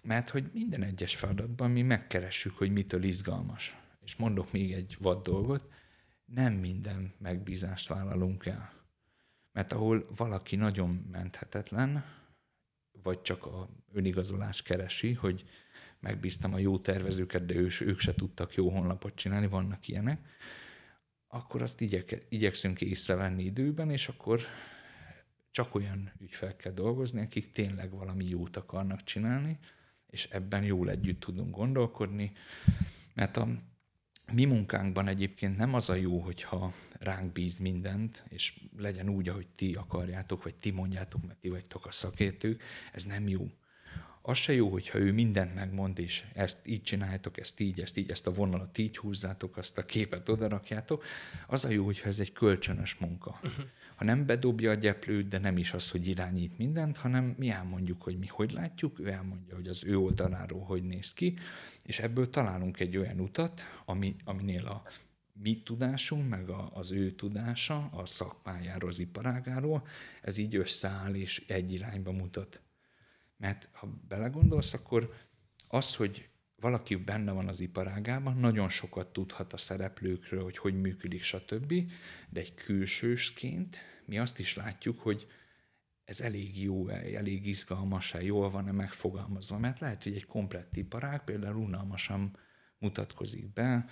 [0.03, 3.77] mert hogy minden egyes feladatban mi megkeressük, hogy mitől izgalmas.
[4.05, 5.69] És mondok még egy vad dolgot,
[6.25, 8.73] nem minden megbízást vállalunk el.
[9.53, 12.05] Mert ahol valaki nagyon menthetetlen,
[13.03, 15.45] vagy csak a önigazolás keresi, hogy
[16.01, 20.29] megbíztam a jó tervezőket, de ő, ők se tudtak jó honlapot csinálni, vannak ilyenek,
[21.29, 24.41] akkor azt igyek, igyekszünk észrevenni időben, és akkor
[25.51, 29.59] csak olyan ügyfelekkel dolgozni, akik tényleg valami jót akarnak csinálni,
[30.07, 32.33] és ebben jól együtt tudunk gondolkodni,
[33.15, 33.49] mert a
[34.33, 39.49] mi munkánkban egyébként nem az a jó, hogyha ránk bíz mindent, és legyen úgy, ahogy
[39.49, 43.47] ti akarjátok, vagy ti mondjátok, mert ti vagytok a szakértők, ez nem jó.
[44.29, 48.11] Az se jó, hogyha ő mindent megmond, és ezt így csináljátok, ezt így, ezt így,
[48.11, 51.05] ezt a vonalat így húzzátok, azt a képet odarakjátok.
[51.47, 53.41] Az a jó, hogyha ez egy kölcsönös munka.
[53.43, 53.64] Uh-huh
[53.97, 58.03] ha nem bedobja a gyeplőt, de nem is az, hogy irányít mindent, hanem mi elmondjuk,
[58.03, 61.39] hogy mi hogy látjuk, ő elmondja, hogy az ő oldaláról hogy néz ki,
[61.85, 64.83] és ebből találunk egy olyan utat, ami, aminél a
[65.33, 69.87] mi tudásunk, meg a, az ő tudása a szakmájáról, az iparágáról,
[70.22, 72.61] ez így összeáll és egy irányba mutat.
[73.37, 75.14] Mert ha belegondolsz, akkor
[75.68, 81.22] az, hogy valaki benne van az iparágában, nagyon sokat tudhat a szereplőkről, hogy hogy működik,
[81.22, 81.74] stb.,
[82.30, 85.26] de egy külsősként mi azt is látjuk, hogy
[86.05, 91.57] ez elég jó, elég izgalmas, jól van-e megfogalmazva, mert lehet, hogy egy komplett iparág például
[91.57, 92.39] unalmasan
[92.78, 93.84] mutatkozik be,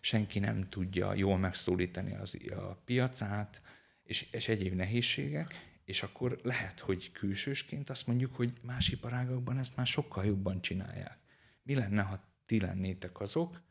[0.00, 3.62] senki nem tudja jól megszólítani az, a piacát,
[4.02, 9.76] és, és egyéb nehézségek, és akkor lehet, hogy külsősként azt mondjuk, hogy más iparágakban ezt
[9.76, 11.18] már sokkal jobban csinálják.
[11.62, 13.62] Mi lenne, ha ti lennétek azok,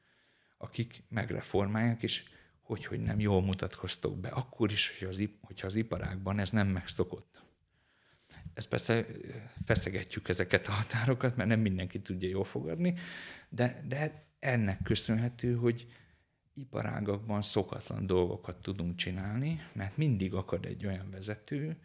[0.58, 2.24] akik megreformálják, és
[2.62, 6.68] hogy, hogy nem jól mutatkoztok be, akkor is, hogy az, hogyha az iparágban ez nem
[6.68, 7.42] megszokott.
[8.54, 9.06] Ez persze
[9.66, 12.94] feszegetjük ezeket a határokat, mert nem mindenki tudja jól fogadni,
[13.50, 15.88] de, de ennek köszönhető, hogy
[16.54, 21.78] iparágakban szokatlan dolgokat tudunk csinálni, mert mindig akad egy olyan vezető,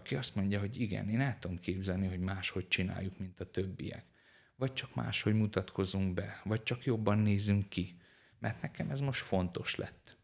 [0.00, 4.04] aki azt mondja, hogy igen, én el tudom képzelni, hogy máshogy csináljuk, mint a többiek
[4.60, 7.96] vagy csak máshogy mutatkozunk be, vagy csak jobban nézünk ki.
[8.38, 10.16] Mert nekem ez most fontos lett.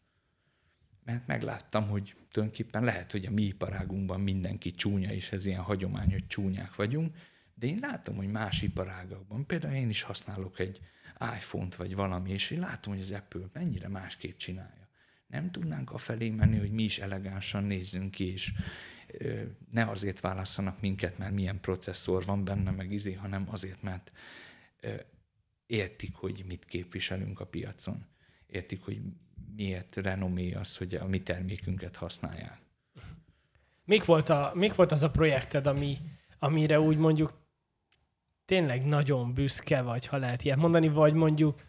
[1.04, 6.10] Mert megláttam, hogy tulajdonképpen lehet, hogy a mi iparágunkban mindenki csúnya, és ez ilyen hagyomány,
[6.10, 7.16] hogy csúnyák vagyunk,
[7.54, 10.80] de én látom, hogy más iparágakban, például én is használok egy
[11.36, 14.88] iPhone-t vagy valami, és én látom, hogy az Apple mennyire másképp csinálja.
[15.26, 18.52] Nem tudnánk a felé menni, hogy mi is elegánsan nézzünk ki, és,
[19.70, 24.12] ne azért válasszanak minket, mert milyen processzor van benne, meg izé, hanem azért, mert
[25.66, 28.06] értik, hogy mit képviselünk a piacon.
[28.46, 29.00] Értik, hogy
[29.54, 32.58] miért renomé az, hogy a mi termékünket használják.
[33.84, 35.96] Mik volt, a, mik volt az a projekted, ami,
[36.38, 37.32] amire úgy mondjuk
[38.44, 41.60] tényleg nagyon büszke vagy, ha lehet ilyet mondani, vagy mondjuk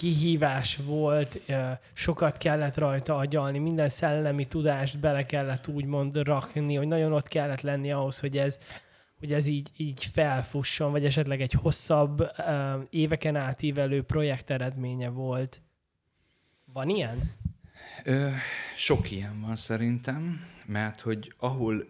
[0.00, 1.40] kihívás volt,
[1.92, 7.60] sokat kellett rajta agyalni, minden szellemi tudást bele kellett úgymond rakni, hogy nagyon ott kellett
[7.60, 8.58] lenni ahhoz, hogy ez,
[9.18, 12.30] hogy ez így, így felfusson, vagy esetleg egy hosszabb,
[12.90, 15.62] éveken átívelő projekt eredménye volt.
[16.72, 17.32] Van ilyen?
[18.04, 18.28] Ö,
[18.76, 21.84] sok ilyen van szerintem, mert hogy ahol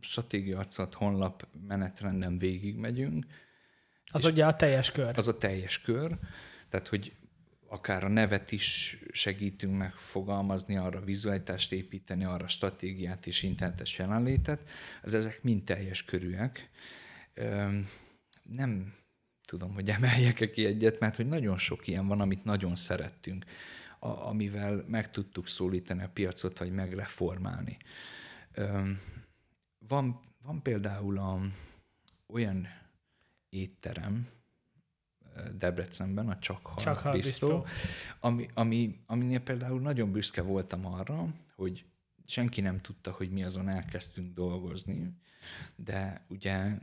[0.00, 3.26] stratégia honlap menetrenden végigmegyünk,
[4.12, 5.18] Az ugye a teljes kör.
[5.18, 6.18] Az a teljes kör,
[6.68, 7.12] tehát hogy
[7.72, 14.68] akár a nevet is segítünk megfogalmazni, arra vizualitást építeni, arra stratégiát és internetes jelenlétet,
[15.02, 16.70] az ezek mind teljes körűek.
[18.42, 18.94] Nem
[19.44, 23.44] tudom, hogy emeljek-e ki egyet, mert hogy nagyon sok ilyen van, amit nagyon szerettünk,
[23.98, 27.76] amivel meg tudtuk szólítani a piacot, vagy megreformálni.
[29.78, 31.40] Van, van például a,
[32.26, 32.68] olyan
[33.48, 34.28] étterem,
[35.58, 37.64] Debrecenben, a Csak Csak Hal Bistro,
[38.20, 41.84] ami, ami, aminél például nagyon büszke voltam arra, hogy
[42.26, 45.16] senki nem tudta, hogy mi azon elkezdtünk dolgozni,
[45.76, 46.78] de ugye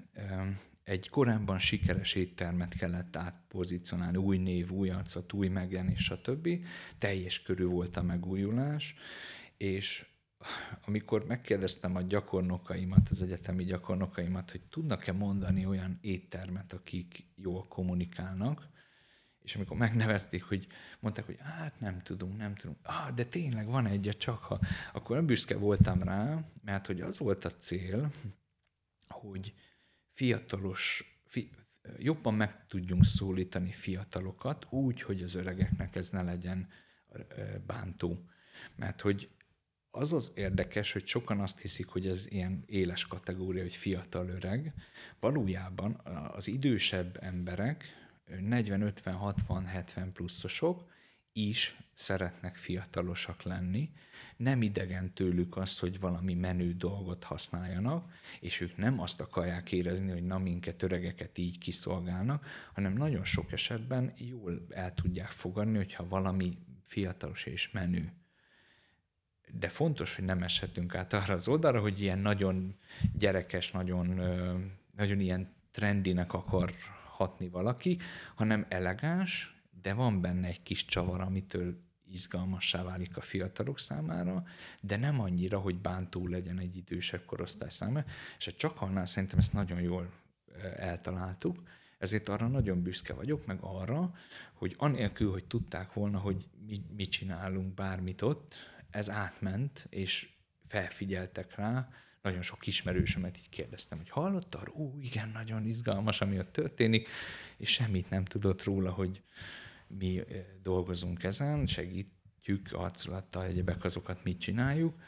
[0.84, 6.50] egy korábban sikeres éttermet kellett átpozícionálni, új név, új arcot, új megjelenés, stb.
[6.98, 8.96] Teljes körű volt a megújulás,
[9.58, 10.09] és
[10.86, 18.68] amikor megkérdeztem a gyakornokaimat, az egyetemi gyakornokaimat, hogy tudnak-e mondani olyan éttermet, akik jól kommunikálnak,
[19.40, 20.68] és amikor megnevezték, hogy
[21.00, 24.60] mondták, hogy hát nem tudunk, nem tudunk, ah, de tényleg van egy, csak ha,
[24.94, 28.12] akkor nem büszke voltam rá, mert hogy az volt a cél,
[29.08, 29.54] hogy
[30.12, 31.52] fiatalos, fi,
[31.98, 36.68] jobban meg tudjunk szólítani fiatalokat, úgy, hogy az öregeknek ez ne legyen
[37.66, 38.30] bántó.
[38.76, 39.30] Mert hogy
[39.92, 44.74] az az érdekes, hogy sokan azt hiszik, hogy ez ilyen éles kategória, hogy fiatal öreg.
[45.20, 46.02] Valójában
[46.34, 47.84] az idősebb emberek,
[48.40, 50.88] 40, 50, 60, 70 pluszosok
[51.34, 53.92] is szeretnek fiatalosak lenni,
[54.38, 60.12] nem idegen tőlük azt, hogy valami menő dolgot használjanak, és ők nem azt akarják érezni,
[60.12, 66.08] hogy na minket öregeket így kiszolgálnak, hanem nagyon sok esetben jól el tudják fogadni, hogyha
[66.08, 68.14] valami fiatalos és menő
[69.54, 72.76] de fontos, hogy nem eshetünk át arra az oldalra, hogy ilyen nagyon
[73.14, 74.08] gyerekes, nagyon,
[74.96, 76.72] nagyon ilyen trendinek akar
[77.10, 77.98] hatni valaki,
[78.36, 81.78] hanem elegáns, de van benne egy kis csavar, amitől
[82.12, 84.44] izgalmassá válik a fiatalok számára,
[84.82, 88.06] de nem annyira, hogy bántó legyen egy idősebb korosztály számára,
[88.38, 90.12] és a csak annál szerintem ezt nagyon jól
[90.78, 91.64] eltaláltuk,
[91.98, 94.14] ezért arra nagyon büszke vagyok, meg arra,
[94.54, 98.56] hogy anélkül, hogy tudták volna, hogy mi, mit csinálunk bármit ott,
[98.92, 100.30] ez átment, és
[100.68, 101.90] felfigyeltek rá,
[102.22, 104.72] nagyon sok ismerősömet így kérdeztem, hogy hallottad?
[104.76, 107.08] Ó, igen, nagyon izgalmas, ami ott történik,
[107.58, 109.24] és semmit nem tudott róla, hogy
[109.88, 110.22] mi
[110.62, 115.02] dolgozunk ezen, segítjük arculattal, egyebek azokat mit csináljuk,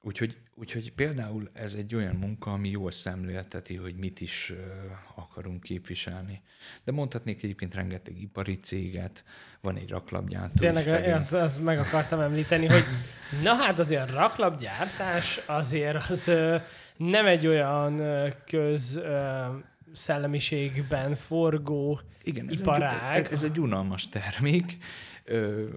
[0.00, 4.52] Úgyhogy, úgyhogy például ez egy olyan munka, ami jól szemlélteti, hogy mit is
[5.14, 6.42] akarunk képviselni.
[6.84, 9.24] De mondhatnék egyébként rengeteg ipari céget,
[9.60, 10.54] van egy raklapgyártó.
[10.58, 12.84] Tényleg azt, azt meg akartam említeni, hogy
[13.42, 16.30] na hát azért a raklapgyártás azért az
[16.96, 18.02] nem egy olyan
[18.46, 19.00] köz
[19.92, 23.24] szellemiségben forgó Igen, ez iparág.
[23.24, 24.76] Egy, ez egy unalmas termék,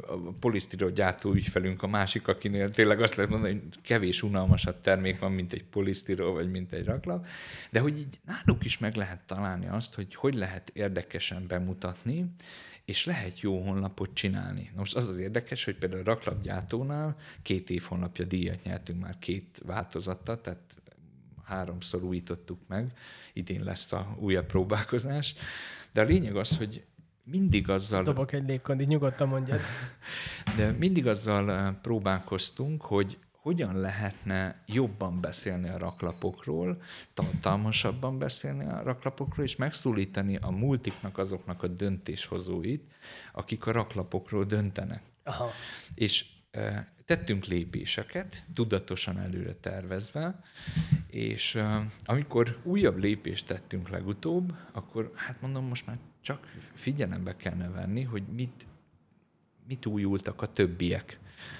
[0.07, 5.19] a polisztirol gyártó ügyfelünk a másik, akinél tényleg azt lehet mondani, hogy kevés unalmasabb termék
[5.19, 7.27] van, mint egy polisztirol, vagy mint egy raklap,
[7.71, 12.25] de hogy így náluk is meg lehet találni azt, hogy hogy lehet érdekesen bemutatni,
[12.85, 14.71] és lehet jó honlapot csinálni.
[14.75, 19.61] most az az érdekes, hogy például a raklapgyártónál két év honlapja díjat nyertünk már két
[19.65, 20.80] változattal, tehát
[21.51, 22.93] háromszor újítottuk meg,
[23.33, 25.35] idén lesz a újabb próbálkozás,
[25.93, 26.85] de a lényeg az, hogy
[27.23, 28.03] mindig azzal...
[28.03, 29.59] Dobok egy légkondit, nyugodtan mondjad.
[30.57, 36.81] De mindig azzal eh, próbálkoztunk, hogy hogyan lehetne jobban beszélni a raklapokról,
[37.13, 42.91] tartalmasabban beszélni a raklapokról, és megszólítani a multiknak azoknak a döntéshozóit,
[43.31, 45.03] akik a raklapokról döntenek.
[45.23, 45.49] Aha.
[45.95, 50.41] És e, tettünk lépéseket, tudatosan előre tervezve,
[51.07, 51.63] és
[52.05, 58.23] amikor újabb lépést tettünk legutóbb, akkor hát mondom, most már csak figyelembe kellene venni, hogy
[58.27, 58.67] mit,
[59.67, 61.19] mit újultak a többiek.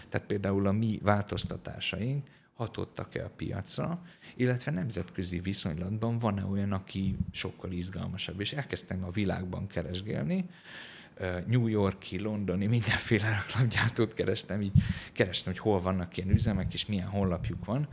[0.09, 4.01] Tehát például a mi változtatásaink hatottak-e a piacra,
[4.35, 8.39] illetve nemzetközi viszonylatban van-e olyan, aki sokkal izgalmasabb.
[8.39, 10.49] És elkezdtem a világban keresgélni,
[11.45, 14.71] New Yorki, londoni, mindenféle raklapgyártót kerestem, így
[15.13, 17.87] kerestem, hogy hol vannak ilyen üzemek, és milyen honlapjuk van,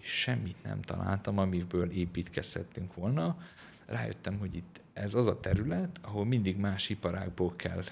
[0.00, 3.38] és semmit nem találtam, amiből építkezhettünk volna.
[3.86, 7.82] Rájöttem, hogy itt ez az a terület, ahol mindig más iparákból kell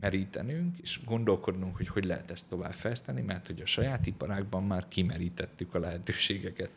[0.00, 4.88] merítenünk, és gondolkodnunk, hogy hogy lehet ezt tovább fejleszteni, mert hogy a saját iparákban már
[4.88, 6.70] kimerítettük a lehetőségeket.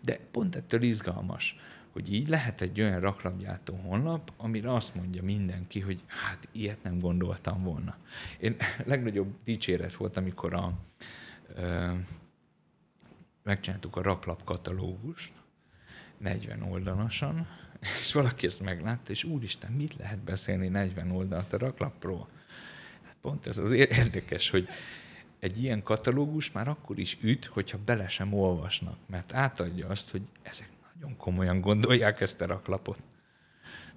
[0.00, 1.56] De pont ettől izgalmas,
[1.96, 6.98] hogy így lehet egy olyan raklapgyártó honlap, amire azt mondja mindenki, hogy hát ilyet nem
[6.98, 7.96] gondoltam volna.
[8.38, 10.72] Én legnagyobb dicséret volt, amikor a,
[11.54, 11.92] ö,
[13.42, 15.32] megcsináltuk a raklap katalógust,
[16.18, 17.46] 40 oldalasan,
[18.02, 22.28] és valaki ezt meglátta, és úristen, mit lehet beszélni 40 oldalt a raklapról?
[23.02, 24.68] Hát pont ez az érdekes, hogy
[25.38, 30.22] egy ilyen katalógus már akkor is üt, hogyha bele sem olvasnak, mert átadja azt, hogy
[30.42, 33.02] ezek nagyon komolyan gondolják ezt a raklapot.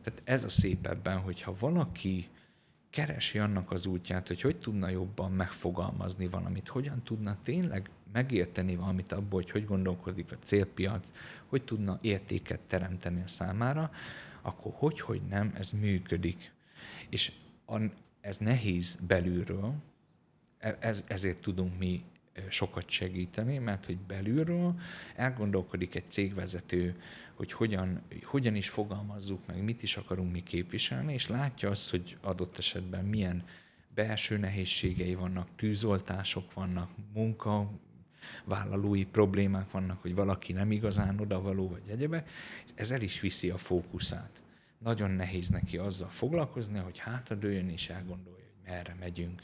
[0.03, 2.29] Tehát ez a szép ebben, hogyha valaki
[2.89, 9.11] keresi annak az útját, hogy hogy tudna jobban megfogalmazni valamit, hogyan tudna tényleg megérteni valamit
[9.11, 11.11] abból, hogy hogy gondolkodik a célpiac,
[11.45, 13.91] hogy tudna értéket teremteni a számára,
[14.41, 16.51] akkor hogy, hogy nem, ez működik.
[17.09, 17.31] És
[18.21, 19.73] ez nehéz belülről,
[20.57, 22.03] e, ez, ezért tudunk mi
[22.49, 24.79] sokat segíteni, mert hogy belülről
[25.15, 27.01] elgondolkodik egy cégvezető,
[27.33, 32.17] hogy hogyan, hogyan is fogalmazzuk meg, mit is akarunk mi képviselni, és látja azt, hogy
[32.21, 33.43] adott esetben milyen
[33.93, 37.71] belső nehézségei vannak, tűzoltások vannak, munka,
[38.45, 42.29] vállalói problémák vannak, hogy valaki nem igazán odavaló, vagy egyebek,
[42.75, 44.41] ez el is viszi a fókuszát.
[44.77, 49.41] Nagyon nehéz neki azzal foglalkozni, hogy hátradőjön és elgondolja, hogy merre megyünk.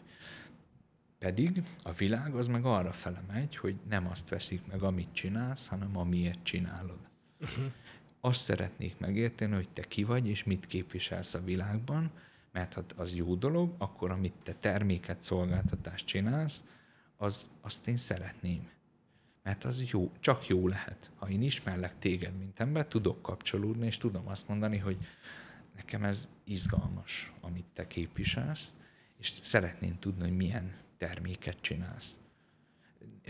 [1.25, 5.67] Pedig a világ az meg arra fele megy, hogy nem azt veszik meg, amit csinálsz,
[5.67, 6.99] hanem amiért csinálod.
[7.39, 7.65] Uh-huh.
[8.19, 12.11] Azt szeretnék megérteni, hogy te ki vagy, és mit képviselsz a világban,
[12.51, 16.63] mert ha az jó dolog, akkor amit te terméket, szolgáltatást csinálsz,
[17.17, 18.69] az, azt én szeretném.
[19.43, 21.11] Mert az jó, csak jó lehet.
[21.15, 24.97] Ha én ismerlek téged, mint ember, tudok kapcsolódni, és tudom azt mondani, hogy
[25.75, 28.73] nekem ez izgalmas, amit te képviselsz,
[29.17, 32.17] és szeretném tudni, hogy milyen terméket csinálsz.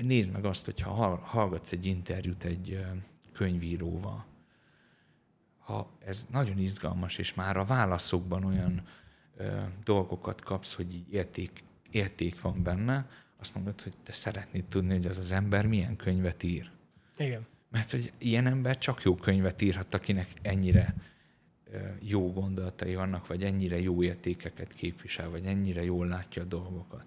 [0.02, 2.86] Nézd meg azt, hogyha hallgatsz egy interjút egy
[3.34, 4.26] könyvíróval,
[5.58, 8.84] ha ez nagyon izgalmas, és már a válaszokban olyan
[9.38, 14.94] ö, dolgokat kapsz, hogy így érték, érték van benne, azt mondod, hogy te szeretnéd tudni,
[14.94, 16.72] hogy ez az ember milyen könyvet ír.
[17.18, 17.46] Igen.
[17.70, 20.96] Mert hogy ilyen ember csak jó könyvet írhat, akinek ennyire
[22.00, 27.06] jó gondolatai vannak, vagy ennyire jó értékeket képvisel, vagy ennyire jól látja a dolgokat.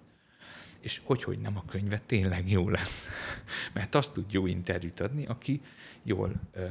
[0.89, 3.09] És hogy, hogy nem a könyve tényleg jó lesz.
[3.74, 5.61] Mert azt tud jó interjút adni, aki
[6.03, 6.66] jól ö,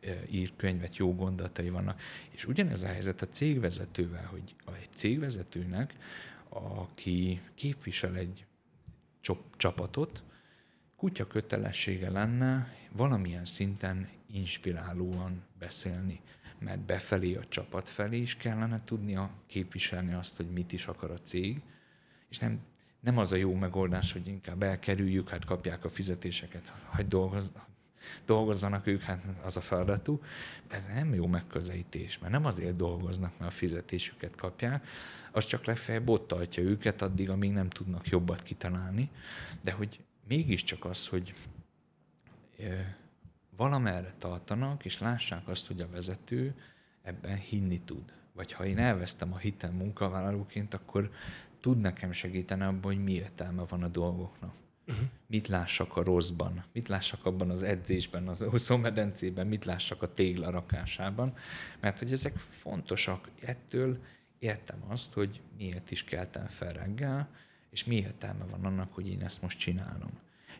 [0.00, 2.00] ö, ír könyvet, jó gondolatai vannak.
[2.30, 5.94] És ugyanez a helyzet a cégvezetővel, hogy egy cégvezetőnek,
[6.48, 8.46] aki képvisel egy
[9.56, 10.22] csapatot,
[10.96, 16.20] kutya kötelessége lenne valamilyen szinten inspirálóan beszélni,
[16.58, 21.18] mert befelé a csapat felé is kellene tudnia képviselni azt, hogy mit is akar a
[21.18, 21.62] cég,
[22.28, 22.60] és nem,
[23.00, 27.52] nem az a jó megoldás, hogy inkább elkerüljük, hát kapják a fizetéseket, hogy dolgoz,
[28.26, 30.22] dolgozzanak ők, hát az a feladatú.
[30.68, 34.86] Ez nem jó megközelítés, mert nem azért dolgoznak, mert a fizetésüket kapják,
[35.32, 39.10] az csak legfeljebb ott tartja őket addig, amíg nem tudnak jobbat kitalálni,
[39.62, 41.34] de hogy mégiscsak az, hogy
[43.56, 46.54] valamerre tartanak, és lássák azt, hogy a vezető
[47.02, 48.12] ebben hinni tud.
[48.32, 51.10] Vagy ha én elvesztem a hitem munkavállalóként, akkor
[51.60, 54.52] tud nekem segíteni abban, hogy mi értelme van a dolgoknak.
[54.86, 55.04] Uh-huh.
[55.26, 60.50] Mit lássak a rosszban, mit lássak abban az edzésben, az úszómedencében, mit lássak a tégla
[60.50, 61.34] rakásában,
[61.80, 63.28] mert hogy ezek fontosak.
[63.40, 63.98] Ettől
[64.38, 67.28] értem azt, hogy miért is keltem fel reggel,
[67.70, 70.10] és mi értelme van annak, hogy én ezt most csinálom.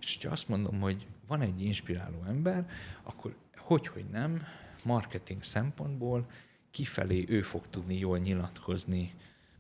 [0.01, 2.69] És hogyha azt mondom, hogy van egy inspiráló ember,
[3.03, 4.43] akkor hogy, hogy nem,
[4.85, 6.31] marketing szempontból
[6.71, 9.15] kifelé ő fog tudni jól nyilatkozni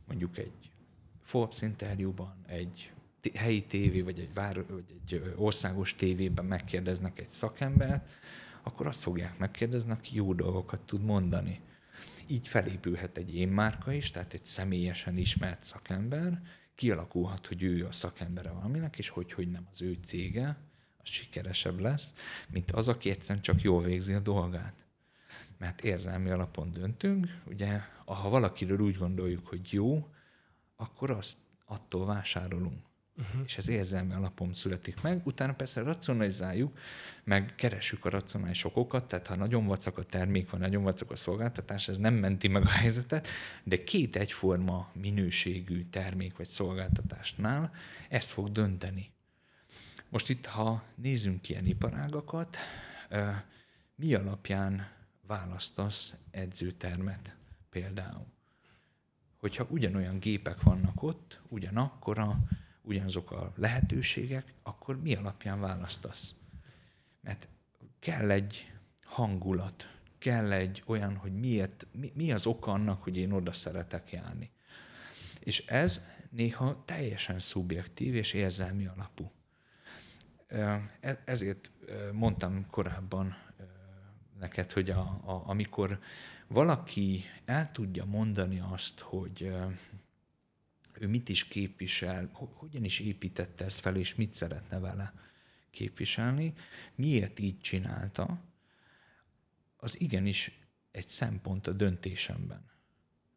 [0.06, 0.67] mondjuk egy
[1.28, 2.92] Forbes interjúban, egy
[3.34, 8.08] helyi tévé, vagy egy, vár, vagy egy országos tévében megkérdeznek egy szakembert,
[8.62, 11.60] akkor azt fogják megkérdezni, aki jó dolgokat tud mondani.
[12.26, 16.42] Így felépülhet egy én márka is, tehát egy személyesen ismert szakember,
[16.74, 20.56] kialakulhat, hogy ő a szakembere valaminek, és hogy, hogy nem az ő cége,
[20.96, 22.14] az sikeresebb lesz,
[22.50, 24.86] mint az, aki egyszerűen csak jól végzi a dolgát.
[25.58, 30.08] Mert érzelmi alapon döntünk, ugye, ha valakiről úgy gondoljuk, hogy jó,
[30.80, 33.42] akkor azt attól vásárolunk uh-huh.
[33.44, 35.26] és ez érzelmi alapon születik meg.
[35.26, 36.78] Utána persze racionalizáljuk,
[37.24, 41.16] meg keresünk a racionális okokat, tehát ha nagyon vacak a termék, vagy nagyon vacak a
[41.16, 43.28] szolgáltatás, ez nem menti meg a helyzetet,
[43.64, 47.72] de két egyforma minőségű termék vagy szolgáltatásnál
[48.08, 49.10] ezt fog dönteni.
[50.08, 52.56] Most itt, ha nézzünk ilyen iparágakat,
[53.94, 54.90] mi alapján
[55.26, 57.36] választasz edzőtermet
[57.70, 58.37] például?
[59.38, 62.38] Hogyha ugyanolyan gépek vannak ott, ugyanakkora,
[62.82, 66.34] ugyanazok a lehetőségek, akkor mi alapján választasz?
[67.20, 67.48] Mert
[67.98, 68.72] kell egy
[69.04, 74.12] hangulat, kell egy olyan, hogy miért, mi, mi az oka annak, hogy én oda szeretek
[74.12, 74.50] járni.
[75.40, 79.32] És ez néha teljesen szubjektív és érzelmi alapú.
[80.46, 80.90] E,
[81.24, 81.70] ezért
[82.12, 83.36] mondtam korábban
[84.38, 85.98] neked, hogy a, a, amikor
[86.48, 89.52] valaki el tudja mondani azt, hogy
[90.92, 95.12] ő mit is képvisel, hogyan is építette ezt fel, és mit szeretne vele
[95.70, 96.54] képviselni,
[96.94, 98.40] miért így csinálta,
[99.76, 102.66] az igenis egy szempont a döntésemben.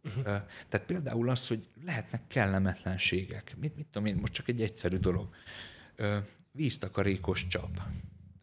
[0.04, 0.24] Uh-huh.
[0.70, 3.56] Tehát például az, hogy lehetnek kellemetlenségek.
[3.58, 5.36] Mit, mit tudom én, most csak egy egyszerű dolog.
[6.52, 7.82] Víztakarékos csap.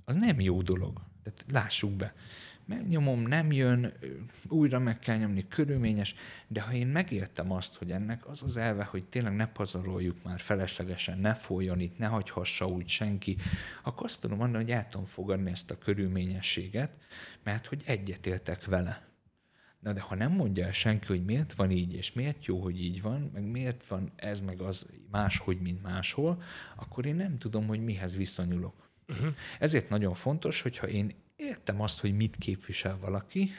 [0.04, 1.02] Az nem jó dolog.
[1.22, 2.14] Tehát lássuk be
[2.68, 3.92] megnyomom, nem jön,
[4.48, 6.14] újra meg kell nyomni, körülményes,
[6.46, 10.40] de ha én megértem azt, hogy ennek az az elve, hogy tényleg ne pazaroljuk már
[10.40, 13.36] feleslegesen, ne folyjon itt, ne hagyhassa úgy senki,
[13.82, 16.90] akkor azt tudom mondani, hogy el tudom fogadni ezt a körülményességet,
[17.42, 19.06] mert hogy egyetértek vele.
[19.80, 22.80] Na de ha nem mondja el senki, hogy miért van így, és miért jó, hogy
[22.80, 26.42] így van, meg miért van ez, meg az máshogy, mint máshol,
[26.76, 28.90] akkor én nem tudom, hogy mihez viszonyulok.
[29.08, 29.34] Uh-huh.
[29.58, 33.51] Ezért nagyon fontos, hogyha én értem azt, hogy mit képvisel valaki,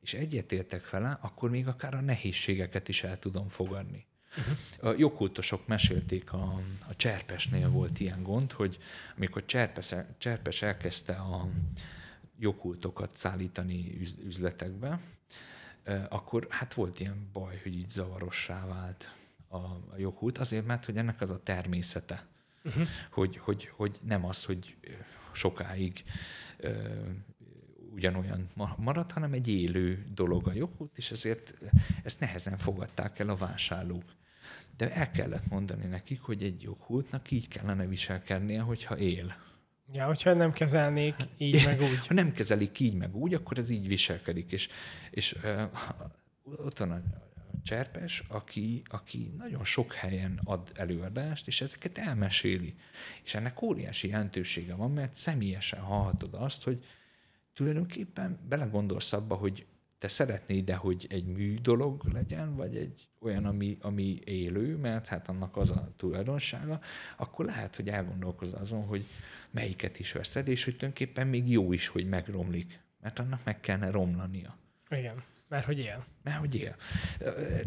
[0.00, 4.06] és egyetértek vele, akkor még akár a nehézségeket is el tudom fogadni.
[4.38, 4.90] Uh-huh.
[4.90, 8.78] A jogkultosok mesélték, a, a Cserpesnél volt ilyen gond, hogy
[9.16, 11.48] amikor Cserpes, Cserpes elkezdte a
[12.38, 15.00] jogkultokat szállítani üzletekbe,
[16.08, 19.14] akkor hát volt ilyen baj, hogy így zavarossá vált
[19.48, 22.26] a, a jogkult, azért, mert hogy ennek az a természete.
[22.64, 22.88] Uh-huh.
[23.10, 24.76] Hogy, hogy, hogy nem az, hogy
[25.32, 26.04] sokáig
[27.94, 31.54] ugyanolyan marad, hanem egy élő dolog a joghurt, és ezért
[32.02, 34.04] ezt nehezen fogadták el a vásárlók.
[34.76, 39.34] De el kellett mondani nekik, hogy egy joghurtnak így kellene viselkednie, hogyha él.
[39.92, 42.06] Ja, hogyha nem kezelnék így meg úgy.
[42.06, 44.52] Ha nem kezelik így meg úgy, akkor ez így viselkedik.
[44.52, 44.68] És,
[45.10, 45.62] és uh,
[46.44, 47.33] ott van a, a
[47.64, 52.74] cserpes, aki, aki nagyon sok helyen ad előadást, és ezeket elmeséli.
[53.22, 56.84] És ennek óriási jelentősége van, mert személyesen hallhatod azt, hogy
[57.52, 59.66] tulajdonképpen belegondolsz abba, hogy
[59.98, 65.06] te szeretnéd de hogy egy mű dolog legyen, vagy egy olyan, ami, ami élő, mert
[65.06, 66.80] hát annak az a tulajdonsága,
[67.16, 69.04] akkor lehet, hogy elgondolkoz azon, hogy
[69.50, 73.90] melyiket is veszed, és hogy tulajdonképpen még jó is, hogy megromlik, mert annak meg kellene
[73.90, 74.56] romlania.
[74.90, 75.22] Igen.
[75.54, 76.04] Mert hogy él.
[76.22, 76.76] Mert hogy él.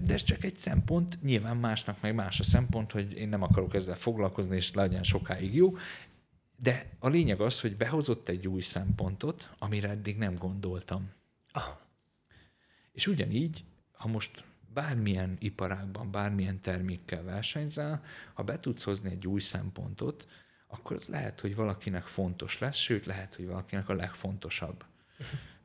[0.01, 3.73] De ez csak egy szempont, nyilván másnak meg más a szempont, hogy én nem akarok
[3.73, 5.75] ezzel foglalkozni, és legyen sokáig jó.
[6.55, 11.11] De a lényeg az, hogy behozott egy új szempontot, amire eddig nem gondoltam.
[11.51, 11.63] Ah.
[12.91, 19.39] És ugyanígy, ha most bármilyen iparágban, bármilyen termékkel versenyzel, ha be tudsz hozni egy új
[19.39, 20.27] szempontot,
[20.67, 24.85] akkor az lehet, hogy valakinek fontos lesz, sőt, lehet, hogy valakinek a legfontosabb.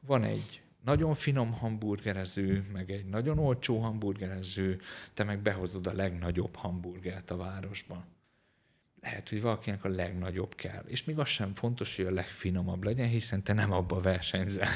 [0.01, 4.81] Van egy nagyon finom hamburgerező, meg egy nagyon olcsó hamburgerező,
[5.15, 8.05] te meg behozod a legnagyobb hamburgert a városban
[9.03, 10.85] lehet, hogy valakinek a legnagyobb kell.
[10.87, 14.69] És még az sem fontos, hogy a legfinomabb legyen, hiszen te nem abba versenyzel.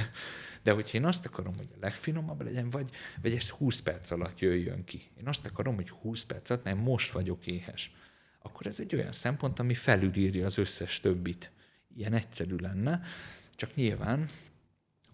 [0.62, 2.90] De hogyha én azt akarom, hogy a legfinomabb legyen, vagy,
[3.22, 5.10] vagy ez 20 perc alatt jöjjön ki.
[5.18, 7.94] Én azt akarom, hogy 20 perc alatt, mert most vagyok éhes.
[8.38, 11.50] Akkor ez egy olyan szempont, ami felülírja az összes többit.
[11.96, 13.00] Ilyen egyszerű lenne,
[13.54, 14.28] csak nyilván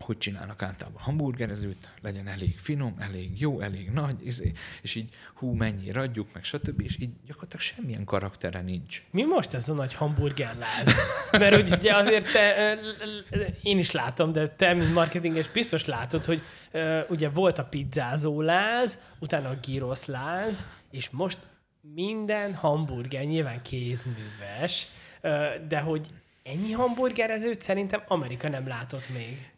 [0.02, 5.52] hogy csinálnak általában hamburgerezőt, legyen elég finom, elég jó, elég nagy, izé, és így hú,
[5.52, 6.80] mennyi adjuk, meg stb.
[6.80, 9.04] És így gyakorlatilag semmilyen karaktere nincs.
[9.10, 10.94] Mi most ez a nagy hamburgerláz?
[11.30, 12.78] Mert hogy ugye azért te,
[13.62, 16.42] én is látom, de te, mint marketinges, biztos látod, hogy
[17.08, 21.38] ugye volt a pizzázó láz, utána a gyrosz láz, és most
[21.80, 24.86] minden hamburger nyilván kézműves,
[25.68, 26.06] de hogy
[26.42, 29.51] ennyi hamburgerezőt szerintem Amerika nem látott még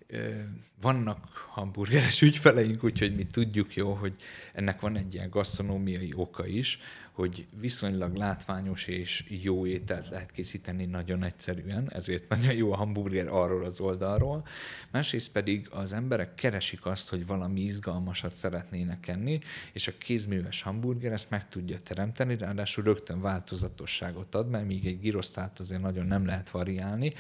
[0.81, 4.15] vannak hamburgeres ügyfeleink, úgyhogy mi tudjuk jó, hogy
[4.53, 6.79] ennek van egy ilyen gasztronómiai oka is,
[7.15, 13.29] hogy viszonylag látványos és jó ételt lehet készíteni nagyon egyszerűen, ezért nagyon jó a hamburger
[13.29, 14.47] arról az oldalról.
[14.91, 19.41] Másrészt pedig az emberek keresik azt, hogy valami izgalmasat szeretnének enni,
[19.73, 25.01] és a kézműves hamburger ezt meg tudja teremteni, ráadásul rögtön változatosságot ad, mert míg egy
[25.01, 27.13] girosztát azért nagyon nem lehet variálni,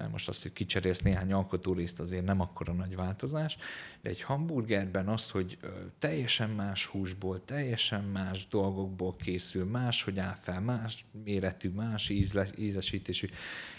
[0.00, 3.56] mert most azt, hogy kicserélsz néhány alkotórészt, azért nem akkora nagy változás,
[4.02, 5.58] de egy hamburgerben az, hogy
[5.98, 12.46] teljesen más húsból, teljesen más dolgokból készül, más, hogy áll fel, más méretű, más ízle,
[12.58, 13.28] ízesítésű,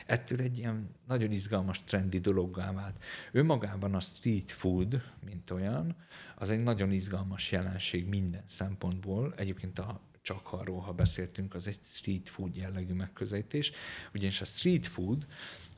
[0.05, 3.03] ettől egy ilyen nagyon izgalmas, trendi dologgá vált.
[3.31, 5.95] Önmagában a street food, mint olyan,
[6.35, 9.33] az egy nagyon izgalmas jelenség minden szempontból.
[9.37, 13.71] Egyébként a csak arról, ha beszéltünk, az egy street food jellegű megközelítés.
[14.13, 15.27] Ugyanis a street food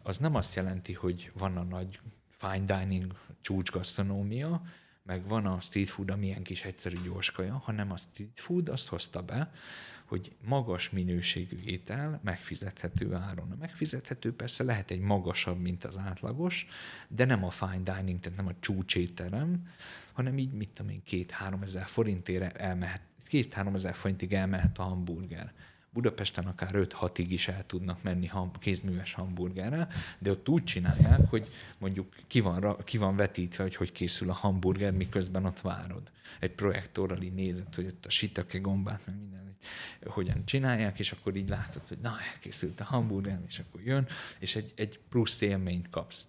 [0.03, 4.61] az nem azt jelenti, hogy van a nagy fine dining csúcsgasztronómia,
[5.03, 8.87] meg van a street food, ami ilyen kis egyszerű gyorskaja, hanem a street food azt
[8.87, 9.51] hozta be,
[10.05, 13.51] hogy magas minőségű étel megfizethető áron.
[13.51, 16.67] A megfizethető persze lehet egy magasabb, mint az átlagos,
[17.07, 19.67] de nem a fine dining, tehát nem a csúcsétterem,
[20.13, 23.01] hanem így, mit tudom én, két-három ezer forintért elmehet,
[23.33, 25.53] két-három ezer forintig elmehet a hamburger.
[25.89, 29.87] Budapesten akár 5-6-ig is el tudnak menni ham, kézműves hamburgerre,
[30.19, 34.33] de ott úgy csinálják, hogy mondjuk ki van, ki van vetítve, hogy hogy készül a
[34.33, 36.11] hamburger, miközben ott várod.
[36.39, 39.55] Egy projektorral így nézed, hogy ott a sitake gombát, meg minden,
[40.05, 44.07] hogyan csinálják, és akkor így látod, hogy na, elkészült a hamburger, és akkor jön,
[44.39, 46.25] és egy, egy plusz élményt kapsz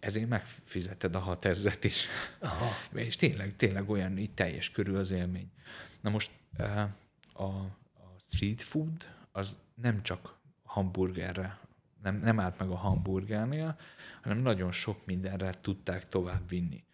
[0.00, 2.06] ezért megfizeted a hat ezret is.
[2.38, 2.68] Aha.
[3.08, 5.50] És tényleg, tényleg olyan így teljes körül az élmény.
[6.00, 6.88] Na most eh,
[7.32, 7.76] a,
[8.28, 11.58] street food az nem csak hamburgerre,
[12.02, 13.78] nem, nem állt meg a hamburgernél,
[14.22, 16.84] hanem nagyon sok mindenre tudták tovább vinni.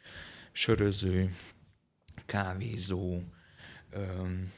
[0.53, 1.35] Söröző,
[2.27, 3.23] kávézó,
[3.91, 4.53] öm,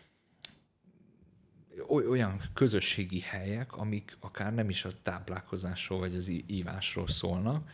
[1.89, 7.71] olyan közösségi helyek, amik akár nem is a táplálkozásról vagy az ívásról szólnak,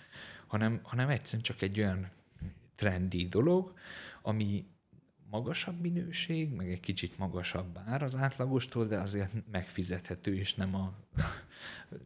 [0.47, 2.11] hanem, hanem egyszerűen csak egy olyan
[2.75, 3.75] trendi dolog,
[4.23, 4.67] ami
[5.33, 10.93] magasabb minőség, meg egy kicsit magasabb ár az átlagostól, de azért megfizethető, és nem a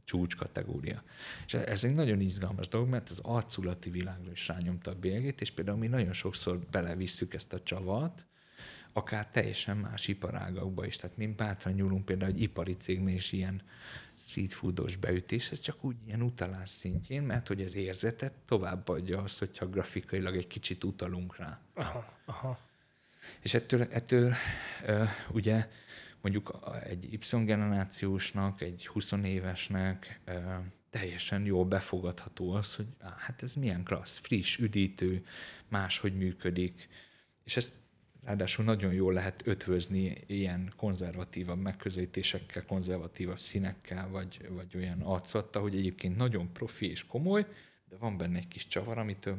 [0.04, 1.02] csúcs kategória.
[1.46, 5.50] És ez egy nagyon izgalmas dolog, mert az arculati világra is rányomta a bélyegét, és
[5.50, 8.26] például mi nagyon sokszor belevisszük ezt a csavat,
[8.92, 10.96] akár teljesen más iparágakba is.
[10.96, 13.62] Tehát mi bátran nyúlunk például egy ipari cégnél is ilyen
[14.14, 19.38] street foodos beütés, ez csak úgy ilyen utalás szintjén, mert hogy az érzetet továbbadja azt,
[19.38, 21.60] hogyha grafikailag egy kicsit utalunk rá.
[21.74, 22.64] Aha, aha.
[23.40, 24.34] És ettől, ettől
[25.30, 25.68] ugye
[26.20, 30.20] mondjuk egy Y-generációsnak, egy 20 évesnek
[30.90, 35.24] teljesen jól befogadható az, hogy hát ez milyen klassz, friss, üdítő,
[35.68, 36.88] máshogy működik,
[37.44, 37.74] és ezt
[38.24, 45.76] ráadásul nagyon jól lehet ötvözni ilyen konzervatívabb megközelítésekkel, konzervatívabb színekkel, vagy, vagy olyan arcottal, hogy
[45.76, 47.46] egyébként nagyon profi és komoly,
[47.88, 49.38] de van benne egy kis csavar, amitől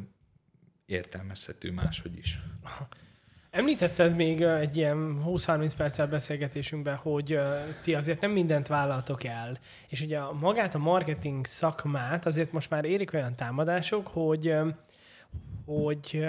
[0.86, 2.40] értelmezhető máshogy is.
[3.52, 7.40] Említetted még egy ilyen 20-30 perccel beszélgetésünkben, hogy
[7.84, 9.58] ti azért nem mindent vállaltok el.
[9.88, 14.56] És ugye magát a marketing szakmát azért most már érik olyan támadások, hogy,
[15.66, 16.28] hogy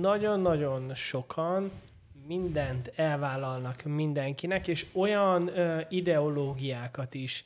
[0.00, 1.70] nagyon-nagyon sokan
[2.26, 5.50] mindent elvállalnak mindenkinek, és olyan
[5.88, 7.44] ideológiákat is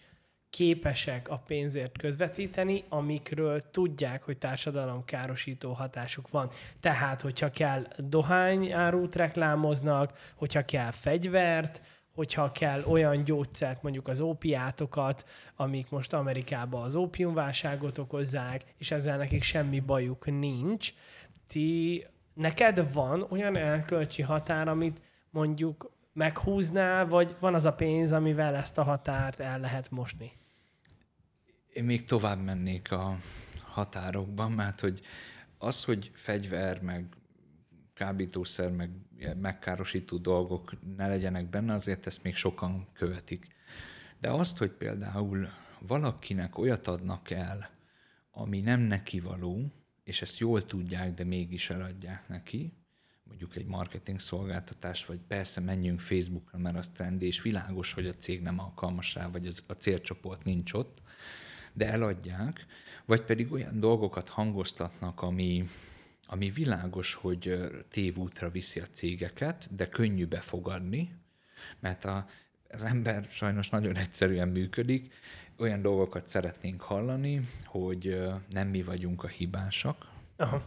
[0.50, 6.50] képesek a pénzért közvetíteni, amikről tudják, hogy társadalomkárosító hatásuk van.
[6.80, 11.82] Tehát, hogyha kell dohányárút reklámoznak, hogyha kell fegyvert,
[12.14, 15.24] hogyha kell olyan gyógyszert, mondjuk az ópiátokat,
[15.56, 20.92] amik most Amerikában az ópiumválságot okozzák, és ezzel nekik semmi bajuk nincs.
[21.46, 28.54] Ti, neked van olyan elkölcsi határ, amit mondjuk meghúznál, vagy van az a pénz, amivel
[28.54, 30.32] ezt a határt el lehet mosni?
[31.72, 33.16] Én még tovább mennék a
[33.64, 35.00] határokban, mert hogy
[35.58, 37.04] az, hogy fegyver, meg
[37.94, 38.90] kábítószer, meg
[39.40, 43.46] megkárosító dolgok ne legyenek benne, azért ezt még sokan követik.
[44.20, 45.48] De azt, hogy például
[45.78, 47.70] valakinek olyat adnak el,
[48.30, 49.72] ami nem neki való,
[50.04, 52.72] és ezt jól tudják, de mégis eladják neki,
[53.30, 58.14] mondjuk egy marketing szolgáltatás, vagy persze menjünk Facebookra, mert az trendi, és világos, hogy a
[58.14, 60.98] cég nem alkalmas rá, vagy az, a célcsoport nincs ott,
[61.72, 62.66] de eladják,
[63.04, 65.68] vagy pedig olyan dolgokat hangoztatnak, ami,
[66.26, 71.14] ami világos, hogy tévútra viszi a cégeket, de könnyű befogadni,
[71.80, 72.26] mert a,
[72.68, 75.12] az ember sajnos nagyon egyszerűen működik,
[75.56, 80.08] olyan dolgokat szeretnénk hallani, hogy nem mi vagyunk a hibásak.
[80.36, 80.62] Aha.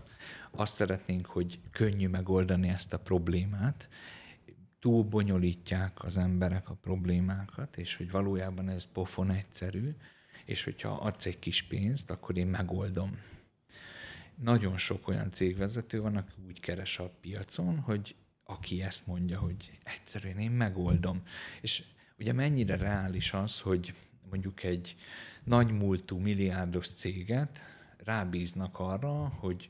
[0.56, 3.90] Azt szeretnénk, hogy könnyű megoldani ezt a problémát,
[4.80, 9.96] túl bonyolítják az emberek a problémákat, és hogy valójában ez pofon egyszerű,
[10.46, 13.18] és hogyha adsz egy kis pénzt, akkor én megoldom.
[14.36, 19.80] Nagyon sok olyan cégvezető van, aki úgy keres a piacon, hogy aki ezt mondja, hogy
[19.84, 21.22] egyszerűen én megoldom.
[21.62, 21.84] És
[22.20, 23.94] ugye mennyire reális az, hogy
[24.30, 24.96] mondjuk egy
[25.44, 27.60] nagy múltú milliárdos céget
[27.98, 29.70] rábíznak arra, hogy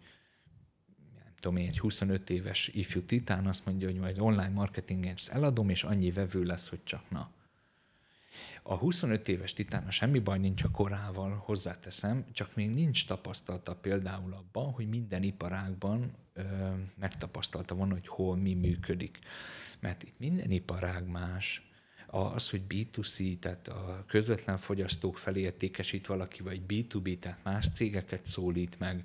[1.43, 5.83] tudom én, egy 25 éves ifjú titán azt mondja, hogy majd online marketingen eladom, és
[5.83, 7.31] annyi vevő lesz, hogy csak na.
[8.63, 14.33] A 25 éves titána semmi baj nincs a korával, hozzáteszem, csak még nincs tapasztalata például
[14.33, 16.43] abban, hogy minden iparágban ö,
[16.99, 19.19] megtapasztalta volna, hogy hol mi működik.
[19.79, 21.71] Mert itt minden iparág más,
[22.07, 28.25] az, hogy B2C, tehát a közvetlen fogyasztók felé értékesít valaki, vagy B2B, tehát más cégeket
[28.25, 29.03] szólít meg,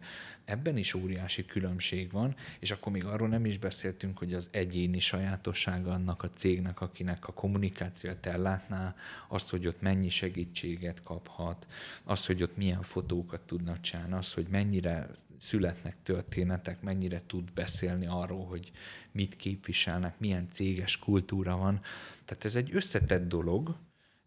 [0.49, 4.99] ebben is óriási különbség van, és akkor még arról nem is beszéltünk, hogy az egyéni
[4.99, 8.95] sajátossága annak a cégnek, akinek a kommunikációt ellátná,
[9.29, 11.67] azt, hogy ott mennyi segítséget kaphat,
[12.05, 18.07] azt, hogy ott milyen fotókat tudnak csinálni, az, hogy mennyire születnek történetek, mennyire tud beszélni
[18.07, 18.71] arról, hogy
[19.13, 21.81] mit képviselnek, milyen céges kultúra van.
[22.25, 23.77] Tehát ez egy összetett dolog,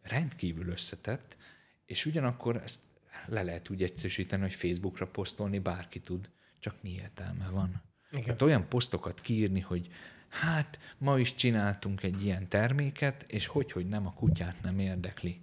[0.02, 1.38] rendkívül összetett,
[1.86, 2.80] és ugyanakkor ezt
[3.26, 7.82] le lehet úgy egyszerűsíteni, hogy Facebookra posztolni bárki tud, csak mi értelme van.
[8.12, 8.24] Igen.
[8.24, 9.88] Tehát olyan posztokat kiírni, hogy
[10.30, 15.42] hát ma is csináltunk egy ilyen terméket, és hogy, hogy nem a kutyát nem érdekli.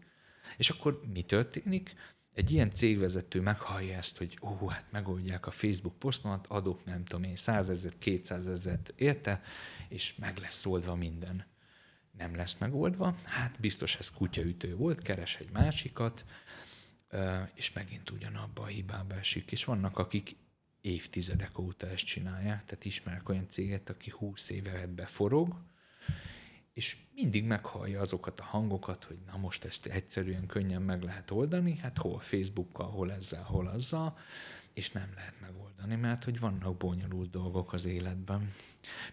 [0.57, 1.95] És akkor mi történik?
[2.35, 7.23] Egy ilyen cégvezető meghallja ezt, hogy ó, hát megoldják a Facebook posztomat, adok nem tudom
[7.23, 9.43] én 100 ezer, 200 ezer érte,
[9.89, 11.47] és meg lesz oldva minden.
[12.19, 16.25] Nem lesz megoldva, hát biztos ez kutyaütő volt, keres egy másikat,
[17.55, 19.53] és megint ugyanabba a hibába esik.
[19.53, 20.37] És vannak, akik
[20.81, 25.57] évtizedek óta ezt csinálják, tehát ismerek olyan céget, aki 20 éve ebbe forog,
[26.73, 31.77] és mindig meghallja azokat a hangokat, hogy na most ezt egyszerűen könnyen meg lehet oldani,
[31.77, 34.19] hát hol Facebookkal, hol ezzel, hol azzal,
[34.73, 38.53] és nem lehet megoldani, mert hogy vannak bonyolult dolgok az életben.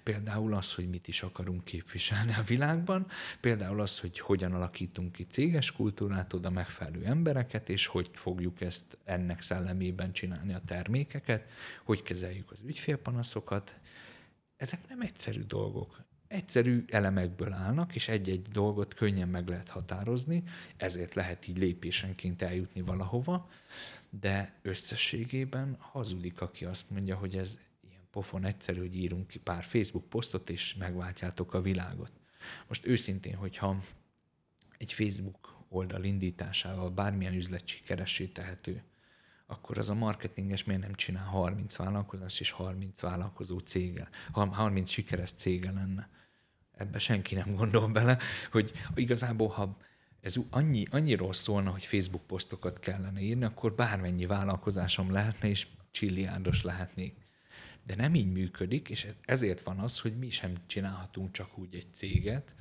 [0.04, 3.08] Például az, hogy mit is akarunk képviselni a világban,
[3.42, 8.98] például az, hogy hogyan alakítunk ki céges kultúrát, oda megfelelő embereket, és hogy fogjuk ezt
[9.04, 11.50] ennek szellemében csinálni a termékeket,
[11.84, 13.80] hogy kezeljük az ügyfélpanaszokat.
[14.58, 20.44] Ezek nem egyszerű dolgok egyszerű elemekből állnak, és egy-egy dolgot könnyen meg lehet határozni,
[20.78, 23.50] ezért lehet így lépésenként eljutni valahova,
[24.20, 27.60] de összességében hazudik, aki azt mondja, hogy ez
[27.90, 32.12] ilyen pofon egyszerű, hogy írunk ki pár Facebook posztot, és megváltjátok a világot.
[32.68, 33.80] Most őszintén, hogyha
[34.78, 38.84] egy Facebook oldal indításával bármilyen üzlet sikeressé tehető,
[39.46, 45.32] akkor az a marketinges miért nem csinál 30 vállalkozást és 30 vállalkozó céggel, 30 sikeres
[45.32, 46.10] cége lenne.
[46.72, 48.18] Ebbe senki nem gondol bele,
[48.52, 49.78] hogy igazából, ha
[50.26, 56.64] ez annyi, annyiról szólna, hogy Facebook posztokat kellene írni, akkor bármennyi vállalkozásom lehetne, és csilliárdos
[56.64, 57.16] lehetnék.
[57.84, 61.88] De nem így működik, és ezért van az, hogy mi sem csinálhatunk csak úgy egy
[61.94, 62.56] céget,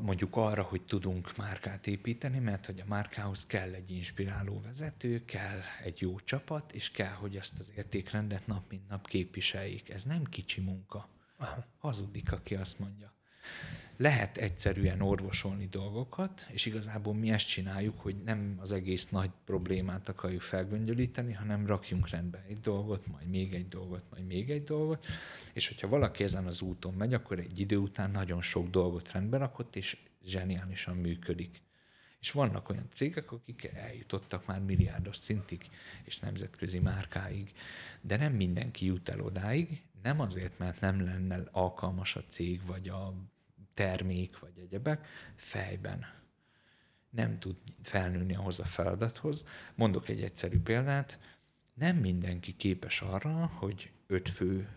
[0.00, 5.60] mondjuk arra, hogy tudunk márkát építeni, mert hogy a márkához kell egy inspiráló vezető, kell
[5.84, 9.90] egy jó csapat, és kell, hogy ezt az értékrendet nap mint nap képviseljék.
[9.90, 11.08] Ez nem kicsi munka.
[11.36, 11.66] Aha.
[11.78, 13.14] Hazudik, aki azt mondja
[13.96, 20.08] lehet egyszerűen orvosolni dolgokat, és igazából mi ezt csináljuk, hogy nem az egész nagy problémát
[20.08, 25.06] akarjuk felgöngyölíteni, hanem rakjunk rendbe egy dolgot, majd még egy dolgot, majd még egy dolgot,
[25.52, 29.38] és hogyha valaki ezen az úton megy, akkor egy idő után nagyon sok dolgot rendbe
[29.38, 31.62] rakott, és zseniálisan működik.
[32.20, 35.60] És vannak olyan cégek, akik eljutottak már milliárdos szintig,
[36.04, 37.52] és nemzetközi márkáig,
[38.00, 42.88] de nem mindenki jut el odáig, nem azért, mert nem lenne alkalmas a cég, vagy
[42.88, 43.14] a
[43.76, 46.06] termék vagy egyebek fejben
[47.10, 49.44] nem tud felnőni ahhoz a feladathoz.
[49.74, 51.18] Mondok egy egyszerű példát,
[51.74, 54.68] nem mindenki képes arra, hogy öt fő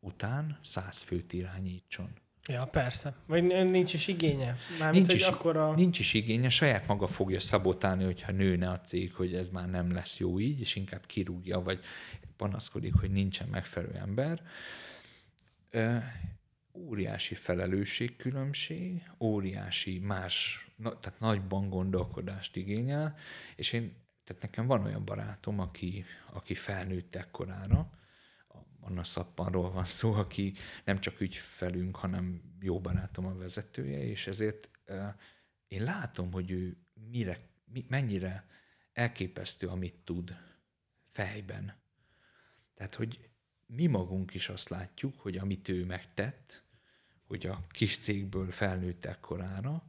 [0.00, 2.10] után száz főt irányítson.
[2.46, 3.14] Ja, persze.
[3.26, 4.56] Vagy nincs is igénye.
[4.78, 5.74] Mármint, nincs, is, akkora...
[5.74, 9.92] nincs is igénye, saját maga fogja szabotálni, hogyha nőne a cég, hogy ez már nem
[9.92, 11.80] lesz jó így, és inkább kirúgja, vagy
[12.36, 14.42] panaszkodik, hogy nincsen megfelelő ember
[16.76, 23.16] óriási felelősségkülönbség, óriási más, na, tehát nagyban gondolkodást igényel,
[23.56, 27.90] és én, tehát nekem van olyan barátom, aki, aki felnőtt ekkorára,
[28.86, 30.52] Anna Szappanról van szó, aki
[30.84, 34.70] nem csak ügyfelünk, hanem jó barátom a vezetője, és ezért
[35.68, 36.76] én látom, hogy ő
[37.10, 38.46] mire, mi, mennyire
[38.92, 40.36] elképesztő, amit tud
[41.12, 41.74] fejben.
[42.74, 43.30] Tehát, hogy
[43.66, 46.64] mi magunk is azt látjuk, hogy amit ő megtett,
[47.26, 49.82] hogy a kis cégből felnőtt ekkorára,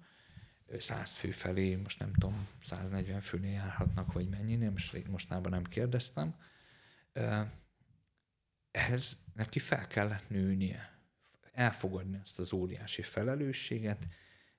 [0.77, 6.35] 100 fő felé, most nem tudom, 140 főnél járhatnak, vagy mennyinél, most mostában nem kérdeztem.
[8.71, 10.99] Ehhez neki fel kellett nőnie,
[11.51, 14.07] elfogadni ezt az óriási felelősséget,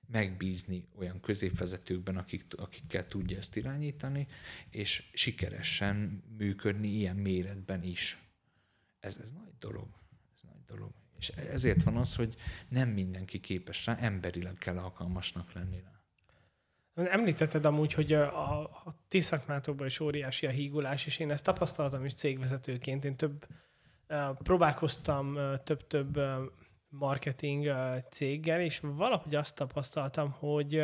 [0.07, 4.27] megbízni olyan középvezetőkben, akik, akikkel tudja ezt irányítani,
[4.69, 8.17] és sikeresen működni ilyen méretben is.
[8.99, 9.87] Ez, ez nagy dolog.
[10.33, 10.98] Ez nagy dolog.
[11.19, 12.35] És ezért van az, hogy
[12.67, 15.99] nem mindenki képes rá, emberileg kell alkalmasnak lenni rá.
[17.05, 22.05] Említetted amúgy, hogy a, a ti szakmátokban is óriási a hígulás, és én ezt tapasztaltam
[22.05, 23.05] is cégvezetőként.
[23.05, 23.47] Én több
[24.43, 26.19] próbálkoztam több-több
[26.89, 27.73] marketing
[28.09, 30.83] céggel, és valahogy azt tapasztaltam, hogy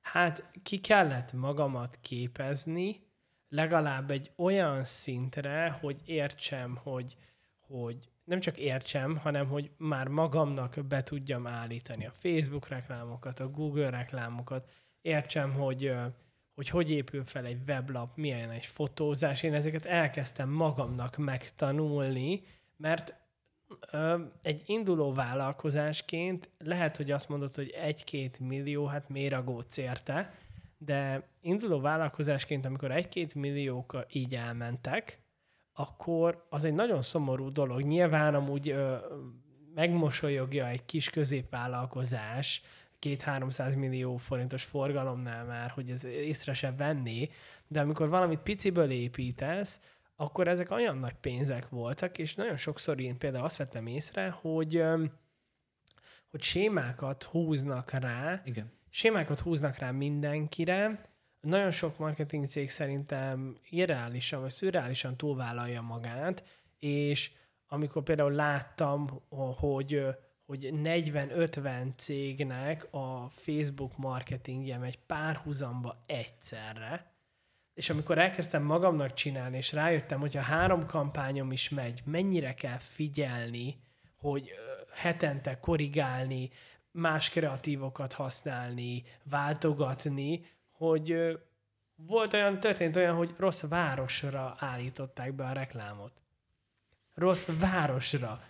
[0.00, 3.02] hát ki kellett magamat képezni,
[3.48, 7.16] legalább egy olyan szintre, hogy értsem, hogy,
[7.58, 13.50] hogy nem csak értsem, hanem hogy már magamnak be tudjam állítani a Facebook reklámokat, a
[13.50, 14.70] Google reklámokat,
[15.00, 15.94] értsem, hogy
[16.54, 19.42] hogy hogy épül fel egy weblap, milyen egy fotózás.
[19.42, 22.42] Én ezeket elkezdtem magamnak megtanulni,
[22.76, 23.14] mert
[23.90, 30.32] ö, egy induló vállalkozásként lehet, hogy azt mondod, hogy egy-két millió, hát méragót érte,
[30.78, 35.23] de induló vállalkozásként, amikor egy-két milliók így elmentek,
[35.74, 37.82] akkor az egy nagyon szomorú dolog.
[37.82, 38.96] Nyilván amúgy ö,
[39.74, 42.62] megmosolyogja egy kis középvállalkozás,
[42.98, 47.30] két-háromszáz millió forintos forgalomnál már, hogy ez észre se venné,
[47.66, 49.80] de amikor valamit piciből építesz,
[50.16, 54.82] akkor ezek olyan nagy pénzek voltak, és nagyon sokszor én például azt vettem észre, hogy,
[56.30, 58.72] hogy sémákat húznak rá, Igen.
[58.90, 61.08] sémákat húznak rá mindenkire,
[61.44, 66.44] nagyon sok marketing cég szerintem irreálisan vagy szürreálisan túlvállalja magát,
[66.78, 67.30] és
[67.68, 69.22] amikor például láttam,
[69.56, 70.06] hogy
[70.46, 77.12] hogy 40-50 cégnek a Facebook marketingje megy párhuzamba egyszerre,
[77.74, 82.78] és amikor elkezdtem magamnak csinálni, és rájöttem, hogy ha három kampányom is megy, mennyire kell
[82.78, 83.76] figyelni,
[84.16, 84.50] hogy
[84.92, 86.50] hetente korrigálni,
[86.90, 90.46] más kreatívokat használni, váltogatni,
[90.88, 91.38] hogy
[91.94, 96.12] volt olyan, történt olyan, hogy rossz városra állították be a reklámot.
[97.14, 98.40] Rossz városra.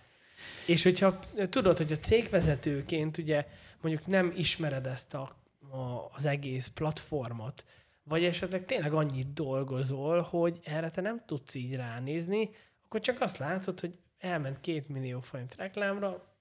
[0.67, 1.19] És hogyha
[1.49, 3.47] tudod, hogy a cégvezetőként ugye
[3.81, 5.35] mondjuk nem ismered ezt a,
[5.69, 7.65] a, az egész platformot,
[8.03, 12.49] vagy esetleg tényleg annyit dolgozol, hogy erre te nem tudsz így ránézni,
[12.83, 16.33] akkor csak azt látod, hogy elment két millió forint reklámra,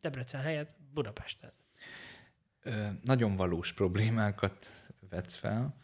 [0.00, 1.52] Debrecen helyett Budapesten.
[2.62, 4.66] Ö, nagyon valós problémákat
[5.10, 5.76] vetsz fel.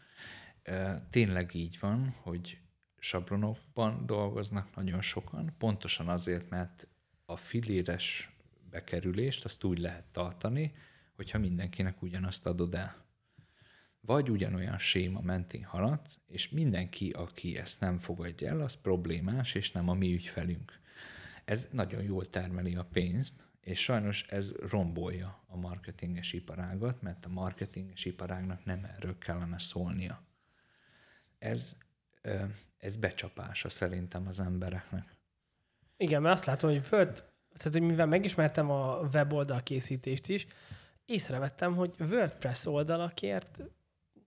[1.09, 2.59] Tényleg így van, hogy
[2.97, 6.87] sablonokban dolgoznak nagyon sokan, pontosan azért, mert
[7.25, 8.35] a filéres
[8.69, 10.73] bekerülést azt úgy lehet tartani,
[11.15, 13.05] hogyha mindenkinek ugyanazt adod el.
[14.01, 19.71] Vagy ugyanolyan séma mentén haladsz, és mindenki, aki ezt nem fogadja el, az problémás, és
[19.71, 20.79] nem a mi ügyfelünk.
[21.45, 27.29] Ez nagyon jól termeli a pénzt, és sajnos ez rombolja a marketinges iparágat, mert a
[27.29, 30.23] marketinges iparágnak nem erről kellene szólnia.
[31.39, 31.75] Ez,
[32.77, 35.17] ez becsapása szerintem az embereknek.
[35.97, 37.13] Igen, mert azt látom, hogy Word,
[37.57, 40.47] tehát hogy mivel megismertem a weboldal készítést is,
[41.05, 43.59] észrevettem, hogy WordPress oldalakért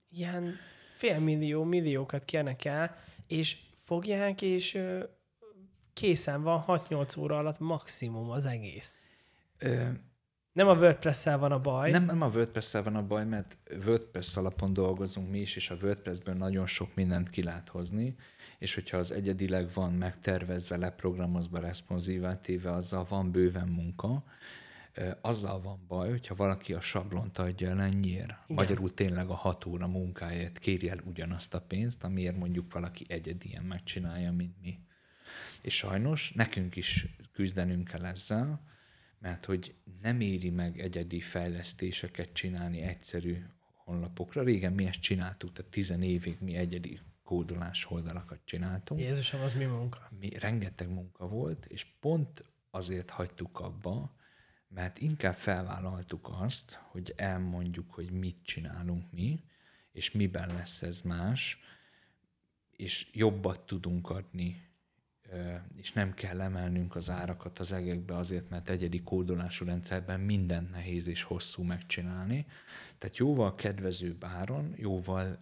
[0.09, 0.55] ilyen
[0.95, 2.95] félmillió, milliókat kérnek el,
[3.27, 4.81] és fogják, és
[5.93, 8.95] készen van 6-8 óra alatt maximum az egész.
[9.61, 9.87] Ö,
[10.51, 11.91] nem a wordpress van a baj.
[11.91, 15.75] Nem, nem a wordpress van a baj, mert WordPress alapon dolgozunk mi is, és a
[15.81, 18.15] WordPressből nagyon sok mindent ki lehet hozni,
[18.59, 24.23] és hogyha az egyedileg van megtervezve, leprogramozva, responsívá téve, azzal van bőven munka.
[25.21, 29.87] Azzal van baj, hogyha valaki a sablont adja el ennyiért, magyarul tényleg a hat óra
[29.87, 34.79] munkáért kéri el ugyanazt a pénzt, amiért mondjuk valaki egyedien megcsinálja, mint mi.
[35.61, 38.61] És sajnos nekünk is küzdenünk kell ezzel,
[39.21, 43.37] mert hogy nem éri meg egyedi fejlesztéseket csinálni egyszerű
[43.75, 44.43] honlapokra.
[44.43, 49.01] Régen mi ezt csináltuk, tehát tizen évig mi egyedi kódolás oldalakat csináltunk.
[49.01, 50.09] Jézusom, az mi munka?
[50.19, 54.15] Mi, rengeteg munka volt, és pont azért hagytuk abba,
[54.67, 59.43] mert inkább felvállaltuk azt, hogy elmondjuk, hogy mit csinálunk mi,
[59.91, 61.59] és miben lesz ez más,
[62.71, 64.70] és jobbat tudunk adni,
[65.75, 71.07] és nem kell emelnünk az árakat az egekbe azért, mert egyedi kódolású rendszerben mindent nehéz
[71.07, 72.45] és hosszú megcsinálni.
[72.97, 75.37] Tehát jóval kedvezőbb áron, jóval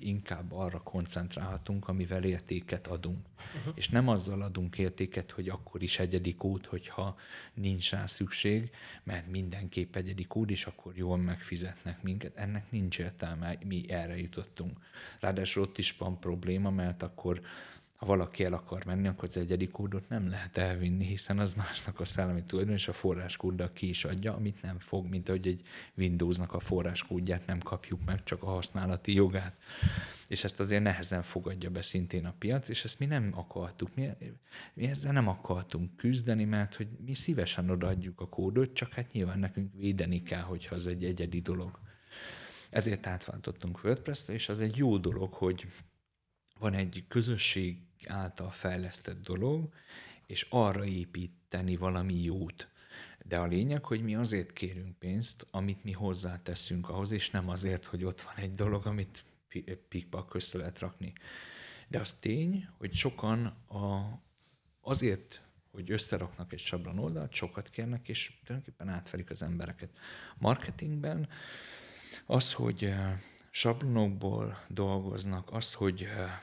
[0.00, 3.26] inkább arra koncentrálhatunk, amivel értéket adunk.
[3.56, 3.72] Uh-huh.
[3.76, 7.16] És nem azzal adunk értéket, hogy akkor is egyedi kód, hogyha
[7.54, 8.70] nincs rá szükség,
[9.02, 12.36] mert mindenképp egyedi kód, és akkor jól megfizetnek minket.
[12.36, 14.78] Ennek nincs értelme, mi erre jutottunk.
[15.20, 17.40] Ráadásul ott is van probléma, mert akkor
[18.04, 22.00] ha valaki el akar menni, akkor az egyedi kódot nem lehet elvinni, hiszen az másnak
[22.00, 25.62] a szellemi tulajdon, és a forráskóddal ki is adja, amit nem fog, mint hogy egy
[25.96, 29.56] Windowsnak a forráskódját nem kapjuk meg, csak a használati jogát.
[30.28, 33.94] És ezt azért nehezen fogadja be szintén a piac, és ezt mi nem akartuk.
[33.94, 34.08] Mi,
[34.74, 39.38] mi ezzel nem akartunk küzdeni, mert hogy mi szívesen odaadjuk a kódot, csak hát nyilván
[39.38, 41.78] nekünk védeni kell, hogyha az egy egyedi dolog.
[42.70, 45.66] Ezért átváltottunk WordPress-re, és az egy jó dolog, hogy
[46.58, 47.78] van egy közösség
[48.08, 49.72] által fejlesztett dolog,
[50.26, 52.68] és arra építeni valami jót.
[53.26, 57.84] De a lényeg, hogy mi azért kérünk pénzt, amit mi hozzáteszünk ahhoz, és nem azért,
[57.84, 59.24] hogy ott van egy dolog, amit
[59.88, 61.12] pikpak össze lehet rakni.
[61.88, 64.18] De az tény, hogy sokan a,
[64.80, 69.90] azért, hogy összeraknak egy sablon oldalt, sokat kérnek, és tulajdonképpen átfelik az embereket.
[70.38, 71.28] Marketingben
[72.26, 73.18] az, hogy eh,
[73.50, 76.40] sablonokból dolgoznak, az, hogy eh,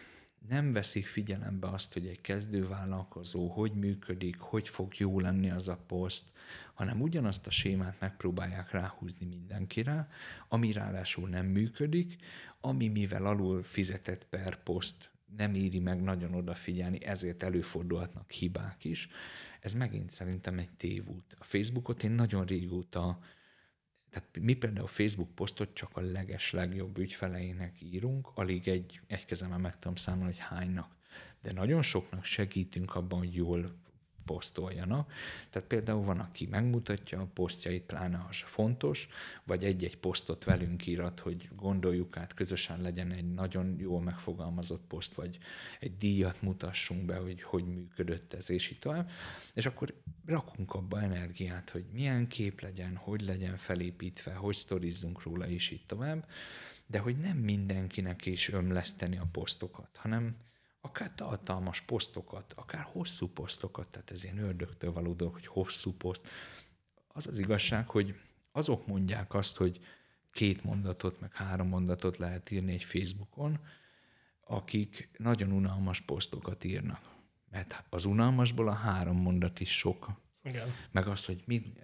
[0.47, 5.79] nem veszik figyelembe azt, hogy egy kezdővállalkozó hogy működik, hogy fog jó lenni az a
[5.87, 6.25] poszt,
[6.73, 10.09] hanem ugyanazt a sémát megpróbálják ráhúzni mindenkire,
[10.47, 12.15] ami ráadásul nem működik,
[12.61, 19.09] ami mivel alul fizetett per poszt nem éri meg nagyon odafigyelni, ezért előfordulhatnak hibák is.
[19.59, 21.35] Ez megint szerintem egy tévút.
[21.39, 23.19] A Facebookot én nagyon régóta
[24.11, 29.61] tehát mi például Facebook posztot csak a leges legjobb ügyfeleinek írunk, alig egy, egy kezemben
[29.61, 30.95] meg tudom számolni, hogy hánynak.
[31.41, 33.81] De nagyon soknak segítünk abban, hogy jól
[34.25, 35.13] posztoljanak.
[35.49, 39.07] Tehát például van, aki megmutatja a posztjait, pláne az fontos,
[39.43, 45.13] vagy egy-egy posztot velünk írat, hogy gondoljuk át, közösen legyen egy nagyon jól megfogalmazott poszt,
[45.13, 45.37] vagy
[45.79, 49.09] egy díjat mutassunk be, hogy hogy működött ez, és így tovább.
[49.53, 49.93] És akkor
[50.25, 55.85] rakunk abba energiát, hogy milyen kép legyen, hogy legyen felépítve, hogy sztorizzunk róla, és így
[55.85, 56.27] tovább.
[56.87, 60.35] De hogy nem mindenkinek is ömleszteni a posztokat, hanem
[60.81, 66.27] akár tartalmas posztokat, akár hosszú posztokat, tehát ez ilyen ördögtől való dolog, hogy hosszú poszt.
[67.07, 68.15] Az az igazság, hogy
[68.51, 69.79] azok mondják azt, hogy
[70.31, 73.59] két mondatot, meg három mondatot lehet írni egy Facebookon,
[74.41, 77.10] akik nagyon unalmas posztokat írnak.
[77.51, 80.09] Mert az unalmasból a három mondat is sok.
[80.43, 80.73] Igen.
[80.91, 81.79] Meg az, hogy mit,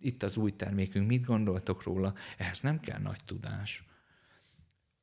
[0.00, 3.84] itt az új termékünk, mit gondoltok róla, ehhez nem kell nagy tudás.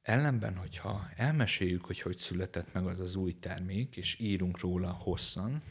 [0.02, 5.62] Ellenben, hogyha elmeséljük, hogy hogy született meg az az új termék, és írunk róla hosszan,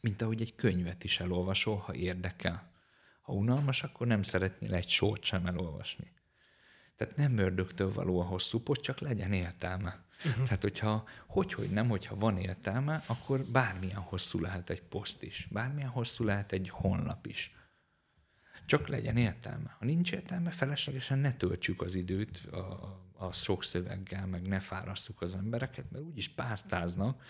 [0.00, 2.72] mint ahogy egy könyvet is elolvasol, ha érdekel.
[3.20, 6.12] Ha unalmas, akkor nem szeretnél egy sort sem elolvasni.
[6.96, 10.04] Tehát nem mördögtől való a hosszú poszt, csak legyen értelme.
[10.24, 10.44] Uh-huh.
[10.44, 15.48] Tehát, hogyha, hogy, hogy nem, hogyha van értelme, akkor bármilyen hosszú lehet egy poszt is.
[15.50, 17.54] Bármilyen hosszú lehet egy honlap is.
[18.66, 19.76] Csak legyen értelme.
[19.78, 22.58] Ha nincs értelme, feleslegesen ne töltsük az időt a,
[23.12, 27.22] a sok szöveggel, meg ne fárasszuk az embereket, mert úgyis pásztáznak,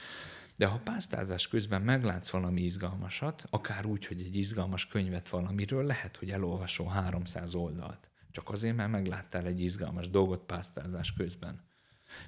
[0.57, 6.17] de ha pásztázás közben meglátsz valami izgalmasat, akár úgy, hogy egy izgalmas könyvet valamiről, lehet,
[6.17, 8.11] hogy elolvasol 300 oldalt.
[8.31, 11.61] Csak azért, mert megláttál egy izgalmas dolgot pásztázás közben.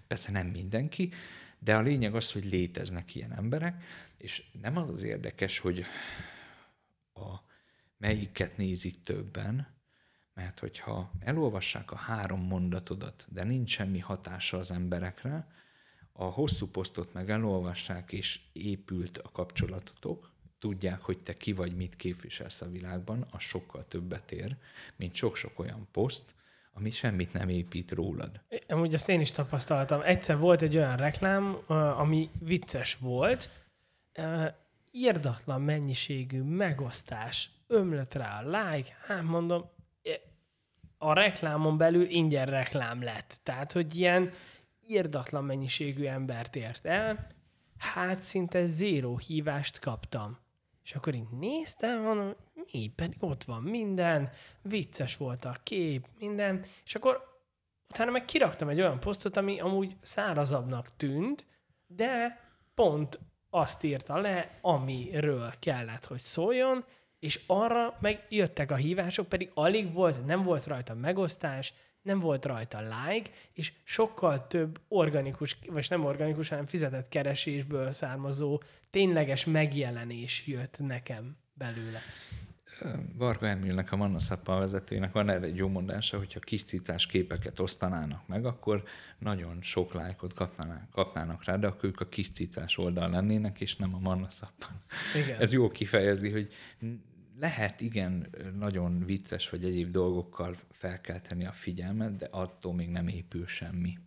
[0.07, 1.13] Persze nem mindenki,
[1.59, 3.83] de a lényeg az, hogy léteznek ilyen emberek,
[4.17, 5.85] és nem az az érdekes, hogy
[7.15, 7.35] a
[7.99, 9.75] melyiket nézik többen,
[10.35, 15.47] mert hogyha elolvassák a három mondatodat, de nincs semmi hatása az emberekre,
[16.13, 21.97] a hosszú posztot meg elolvassák, és épült a kapcsolatotok, tudják, hogy te ki vagy, mit
[21.97, 24.57] képviselsz a világban, az sokkal többet ér,
[24.97, 26.35] mint sok-sok olyan poszt,
[26.77, 28.41] ami semmit nem épít rólad.
[28.69, 30.01] Amúgy ezt én is tapasztaltam.
[30.01, 31.59] Egyszer volt egy olyan reklám,
[31.97, 33.51] ami vicces volt,
[34.91, 39.71] írdatlan mennyiségű megosztás, ömlött rá a like, hát mondom,
[40.99, 43.41] a reklámon belül ingyen reklám lett.
[43.43, 44.31] Tehát, hogy ilyen
[44.87, 47.27] írdatlan mennyiségű embert ért el,
[47.79, 50.39] hát szinte zéró hívást kaptam.
[50.87, 52.35] És akkor így néztem, mondom,
[52.73, 54.31] mi, pedig ott van minden,
[54.63, 57.41] vicces volt a kép, minden, és akkor
[57.89, 61.45] utána meg kiraktam egy olyan posztot, ami amúgy szárazabbnak tűnt,
[61.87, 62.41] de
[62.75, 63.19] pont
[63.51, 66.85] azt írta le, amiről kellett, hogy szóljon,
[67.19, 71.75] és arra meg jöttek a hívások, pedig alig volt, nem volt rajta megosztás,
[72.07, 78.63] nem volt rajta like, és sokkal több organikus, vagy nem organikus, hanem fizetett keresésből származó
[78.91, 82.01] tényleges megjelenés jött nekem belőle.
[83.15, 87.59] Varga Emilnek, a Manna Szappa vezetőjének van erre egy jó mondása, hogyha kis cicás képeket
[87.59, 88.83] osztanának meg, akkor
[89.19, 93.77] nagyon sok lájkot kapnának, kapnának rá, de akkor ők a kis cicás oldal lennének, és
[93.77, 94.83] nem a Manna Szappan.
[95.25, 95.41] Igen.
[95.41, 96.53] Ez jó kifejezi, hogy
[97.39, 103.47] lehet igen nagyon vicces vagy egyéb dolgokkal felkelteni a figyelmet, de attól még nem épül
[103.47, 103.99] semmi.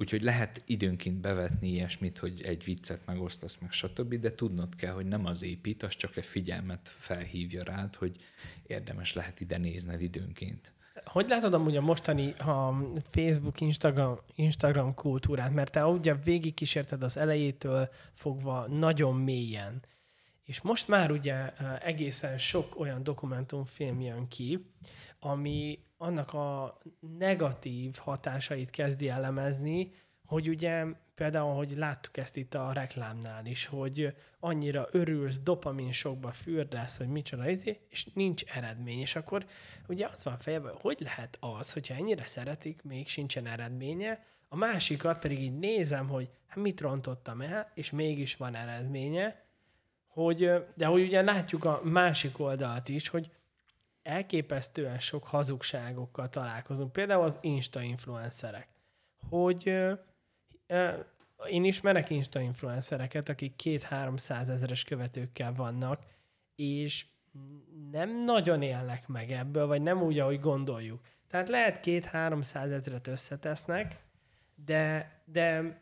[0.00, 5.06] Úgyhogy lehet időnként bevetni ilyesmit, hogy egy viccet megosztasz, meg stb., de tudnod kell, hogy
[5.06, 8.16] nem az épít, az csak egy figyelmet felhívja rád, hogy
[8.66, 10.72] érdemes lehet ide nézned időnként.
[11.04, 15.54] Hogy látod amúgy a mostani a Facebook, Instagram, Instagram kultúrát?
[15.54, 19.82] Mert te ugye végigkísérted az elejétől fogva nagyon mélyen.
[20.48, 24.70] És most már ugye egészen sok olyan dokumentumfilm jön ki,
[25.18, 26.78] ami annak a
[27.18, 29.92] negatív hatásait kezdi elemezni,
[30.26, 30.84] hogy ugye
[31.14, 37.08] például, hogy láttuk ezt itt a reklámnál is, hogy annyira örülsz, dopamin sokba fürdesz, hogy
[37.08, 39.00] micsoda izé, és nincs eredmény.
[39.00, 39.46] És akkor
[39.88, 45.18] ugye az van fejében, hogy lehet az, hogyha ennyire szeretik, még sincsen eredménye, a másikat
[45.18, 49.46] pedig így nézem, hogy hát mit rontottam el, és mégis van eredménye,
[50.22, 53.30] hogy, de hogy ugye látjuk a másik oldalt is, hogy
[54.02, 56.92] elképesztően sok hazugságokkal találkozunk.
[56.92, 58.68] Például az Insta influencerek.
[59.28, 59.74] Hogy
[61.48, 66.02] én ismerek Insta influencereket, akik két-három százezeres követőkkel vannak,
[66.56, 67.06] és
[67.90, 71.00] nem nagyon élnek meg ebből, vagy nem úgy, ahogy gondoljuk.
[71.28, 73.96] Tehát lehet két-három százezret összetesznek,
[74.64, 75.78] de, de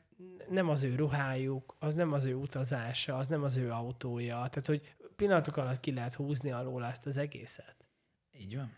[0.49, 4.35] nem az ő ruhájuk, az nem az ő utazása, az nem az ő autója.
[4.35, 7.89] Tehát, hogy pillanatok alatt ki lehet húzni alól ezt az egészet.
[8.33, 8.73] Így van.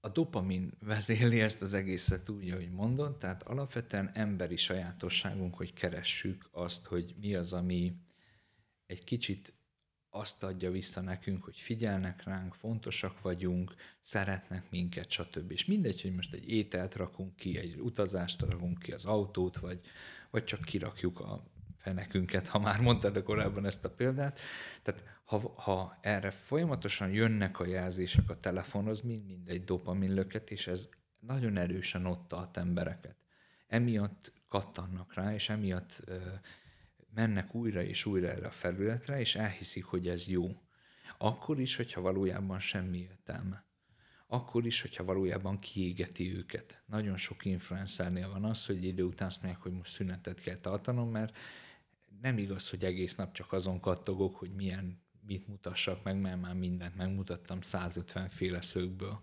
[0.00, 6.48] A dopamin vezéli ezt az egészet úgy, ahogy mondod, tehát alapvetően emberi sajátosságunk, hogy keressük
[6.52, 7.96] azt, hogy mi az, ami
[8.86, 9.54] egy kicsit
[10.16, 15.50] azt adja vissza nekünk, hogy figyelnek ránk, fontosak vagyunk, szeretnek minket, stb.
[15.50, 19.80] És mindegy, hogy most egy ételt rakunk ki, egy utazást rakunk ki, az autót, vagy,
[20.30, 21.42] vagy csak kirakjuk a
[21.78, 24.40] fenekünket, ha már mondtad korábban ezt a példát.
[24.82, 30.88] Tehát ha, ha erre folyamatosan jönnek a jelzések a telefonhoz, mind mindegy dopaminlöket, és ez
[31.18, 33.16] nagyon erősen ott tart embereket.
[33.66, 36.16] Emiatt kattannak rá, és emiatt ö,
[37.14, 40.62] mennek újra és újra erre a felületre, és elhiszik, hogy ez jó.
[41.18, 43.64] Akkor is, hogyha valójában semmi értelme.
[44.26, 46.82] Akkor is, hogyha valójában kiégeti őket.
[46.86, 51.10] Nagyon sok influencernél van az, hogy idő után azt mondják, hogy most szünetet kell tartanom,
[51.10, 51.36] mert
[52.20, 56.54] nem igaz, hogy egész nap csak azon kattogok, hogy milyen, mit mutassak meg, mert már
[56.54, 59.22] mindent megmutattam 150 féle szögből.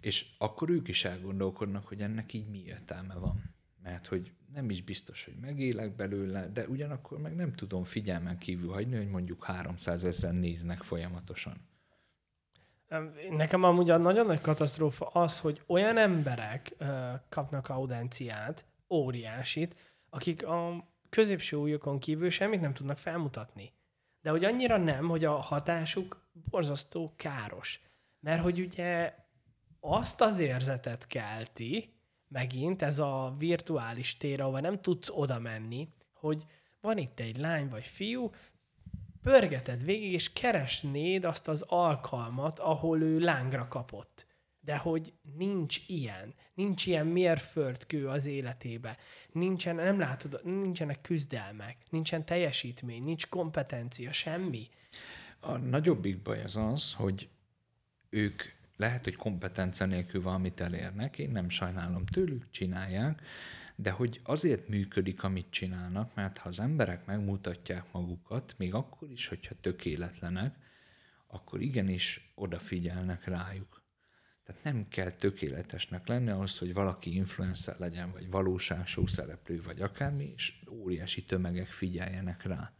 [0.00, 3.55] És akkor ők is elgondolkodnak, hogy ennek így mi értelme van.
[3.86, 8.72] Mert hogy nem is biztos, hogy megélek belőle, de ugyanakkor meg nem tudom figyelmen kívül
[8.72, 11.56] hagyni, hogy mondjuk 300 ezer néznek folyamatosan.
[13.30, 16.76] Nekem amúgy a nagyon nagy katasztrófa az, hogy olyan emberek
[17.28, 19.76] kapnak audenciát, óriásit,
[20.10, 23.72] akik a középső újokon kívül semmit nem tudnak felmutatni.
[24.20, 27.80] De hogy annyira nem, hogy a hatásuk borzasztó káros.
[28.20, 29.14] Mert hogy ugye
[29.80, 31.94] azt az érzetet kelti,
[32.28, 36.44] megint ez a virtuális tér, ahol nem tudsz oda menni, hogy
[36.80, 38.30] van itt egy lány vagy fiú,
[39.22, 44.26] pörgeted végig, és keresnéd azt az alkalmat, ahol ő lángra kapott.
[44.60, 48.96] De hogy nincs ilyen, nincs ilyen mérföldkő az életébe,
[49.32, 54.68] nincsen, nem látod, nincsenek küzdelmek, nincsen teljesítmény, nincs kompetencia, semmi.
[55.40, 57.28] A nagyobbik baj az az, hogy
[58.08, 58.42] ők
[58.76, 63.22] lehet, hogy kompetencia nélkül valamit elérnek, én nem sajnálom tőlük, csinálják,
[63.76, 69.28] de hogy azért működik, amit csinálnak, mert ha az emberek megmutatják magukat, még akkor is,
[69.28, 70.56] hogyha tökéletlenek,
[71.26, 73.84] akkor igenis odafigyelnek rájuk.
[74.44, 80.32] Tehát nem kell tökéletesnek lenni ahhoz, hogy valaki influencer legyen, vagy valóságshow szereplő, vagy akármi,
[80.34, 82.75] és óriási tömegek figyeljenek rá.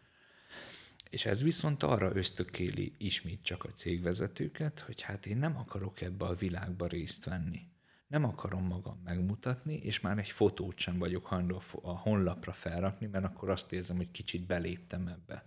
[1.16, 6.24] És ez viszont arra ösztökéli ismét csak a cégvezetőket, hogy hát én nem akarok ebbe
[6.24, 7.60] a világba részt venni.
[8.06, 13.24] Nem akarom magam megmutatni, és már egy fotót sem vagyok hajlandó a honlapra felrakni, mert
[13.24, 15.44] akkor azt érzem, hogy kicsit beléptem ebbe.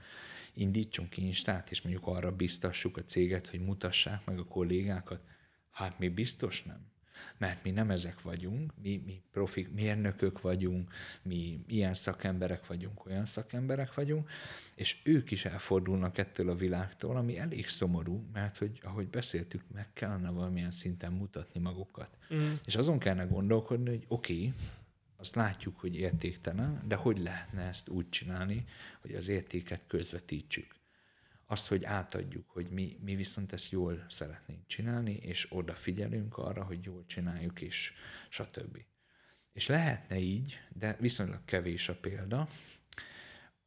[0.54, 5.22] Indítsunk Instát, és mondjuk arra biztassuk a céget, hogy mutassák meg a kollégákat,
[5.72, 6.92] Hát mi biztos nem.
[7.38, 13.26] Mert mi nem ezek vagyunk, mi, mi profik, mérnökök vagyunk, mi ilyen szakemberek vagyunk, olyan
[13.26, 14.30] szakemberek vagyunk,
[14.76, 19.94] és ők is elfordulnak ettől a világtól, ami elég szomorú, mert hogy, ahogy beszéltük, meg
[19.94, 22.18] kellene valamilyen szinten mutatni magukat.
[22.34, 22.52] Mm.
[22.66, 24.54] És azon kellene gondolkodni, hogy oké, okay,
[25.18, 28.66] azt látjuk, hogy értéktelen, de hogy lehetne ezt úgy csinálni,
[29.02, 30.79] hogy az értéket közvetítsük
[31.52, 36.84] azt, hogy átadjuk, hogy mi, mi viszont ezt jól szeretnénk csinálni, és odafigyelünk arra, hogy
[36.84, 37.94] jól csináljuk, és
[38.30, 38.78] stb.
[39.54, 42.48] És lehetne így, de viszonylag kevés a példa,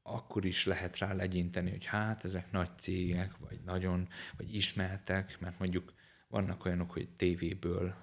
[0.03, 5.59] akkor is lehet rá legyinteni, hogy hát ezek nagy cégek, vagy nagyon, vagy ismertek, mert
[5.59, 5.93] mondjuk
[6.29, 7.95] vannak olyanok, hogy tévéből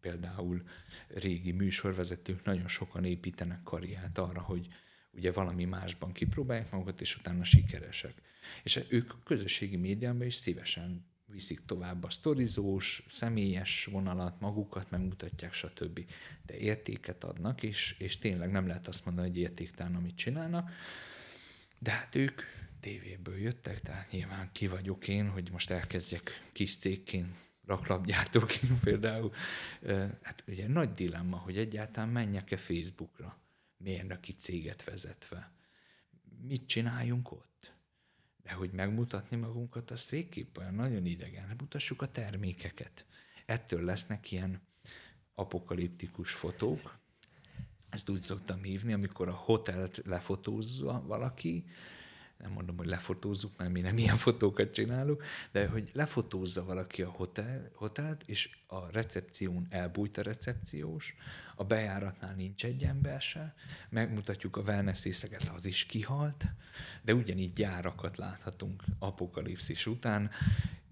[0.00, 0.62] például
[1.08, 4.68] régi műsorvezetők nagyon sokan építenek karriát arra, hogy
[5.12, 8.22] ugye valami másban kipróbálják magukat, és utána sikeresek.
[8.62, 16.04] És ők közösségi médiában is szívesen viszik tovább a sztorizós, személyes vonalat, magukat megmutatják, stb.
[16.46, 20.70] De értéket adnak, és, és tényleg nem lehet azt mondani, hogy értéktelen, amit csinálnak.
[21.78, 22.42] De hát ők
[22.80, 27.36] tévéből jöttek, tehát nyilván ki vagyok én, hogy most elkezdjek kis cégként
[27.66, 29.32] raklapgyártóként például,
[30.22, 33.38] hát ugye nagy dilemma, hogy egyáltalán menjek-e Facebookra,
[33.76, 35.52] mérnöki céget vezetve.
[36.40, 37.51] Mit csináljunk ott?
[38.42, 41.56] De hogy megmutatni magunkat, azt végképp olyan nagyon idegen.
[41.58, 43.06] Mutassuk a termékeket.
[43.46, 44.60] Ettől lesznek ilyen
[45.34, 46.98] apokaliptikus fotók.
[47.88, 51.64] Ezt úgy szoktam hívni, amikor a hotelt lefotózza valaki,
[52.42, 57.10] nem mondom, hogy lefotózzuk, mert mi nem ilyen fotókat csinálunk, de hogy lefotózza valaki a
[57.10, 61.14] hotel, hotelt, és a recepción elbújt a recepciós,
[61.56, 63.54] a bejáratnál nincs egy ember se,
[63.88, 66.44] megmutatjuk a wellness részeket, az is kihalt,
[67.02, 70.30] de ugyanígy gyárakat láthatunk apokalipszis után,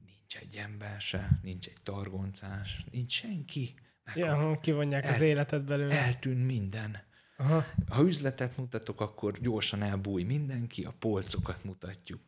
[0.07, 3.75] nincs egy ember se, nincs egy targoncás, nincs senki.
[4.15, 5.95] Ja, kivonják el, az életet belőle.
[5.95, 7.09] Eltűnt minden.
[7.41, 7.65] Aha.
[7.89, 12.21] Ha üzletet mutatok, akkor gyorsan elbúj mindenki, a polcokat mutatjuk.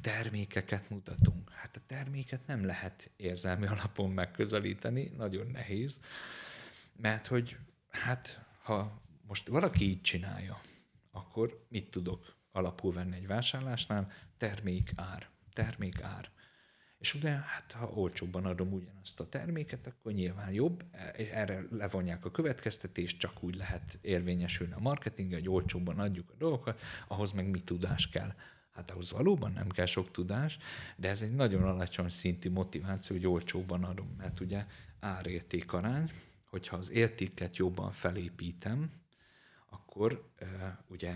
[0.00, 1.50] Termékeket mutatunk.
[1.50, 6.00] Hát a terméket nem lehet érzelmi alapon megközelíteni, nagyon nehéz,
[6.96, 7.56] mert hogy
[7.90, 10.60] hát ha most valaki így csinálja,
[11.10, 14.12] akkor mit tudok alapul venni egy vásárlásnál?
[14.36, 15.28] Termék ár.
[15.52, 16.30] Termék ár.
[17.02, 20.84] És ugye, hát ha olcsóbban adom ugyanazt a terméket, akkor nyilván jobb,
[21.16, 26.34] és erre levonják a következtetést, csak úgy lehet érvényesülni a marketing, hogy olcsóbban adjuk a
[26.38, 28.34] dolgokat, ahhoz meg mi tudás kell.
[28.70, 30.58] Hát ahhoz valóban nem kell sok tudás,
[30.96, 34.66] de ez egy nagyon alacsony szintű motiváció, hogy olcsóban adom, mert ugye
[35.00, 36.10] árérték arány,
[36.44, 38.90] hogyha az értéket jobban felépítem,
[39.70, 40.30] akkor
[40.88, 41.12] ugye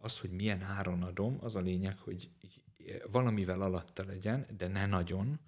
[0.00, 2.30] az, hogy milyen áron adom, az a lényeg, hogy
[3.10, 5.38] valamivel alatta legyen, de ne nagyon,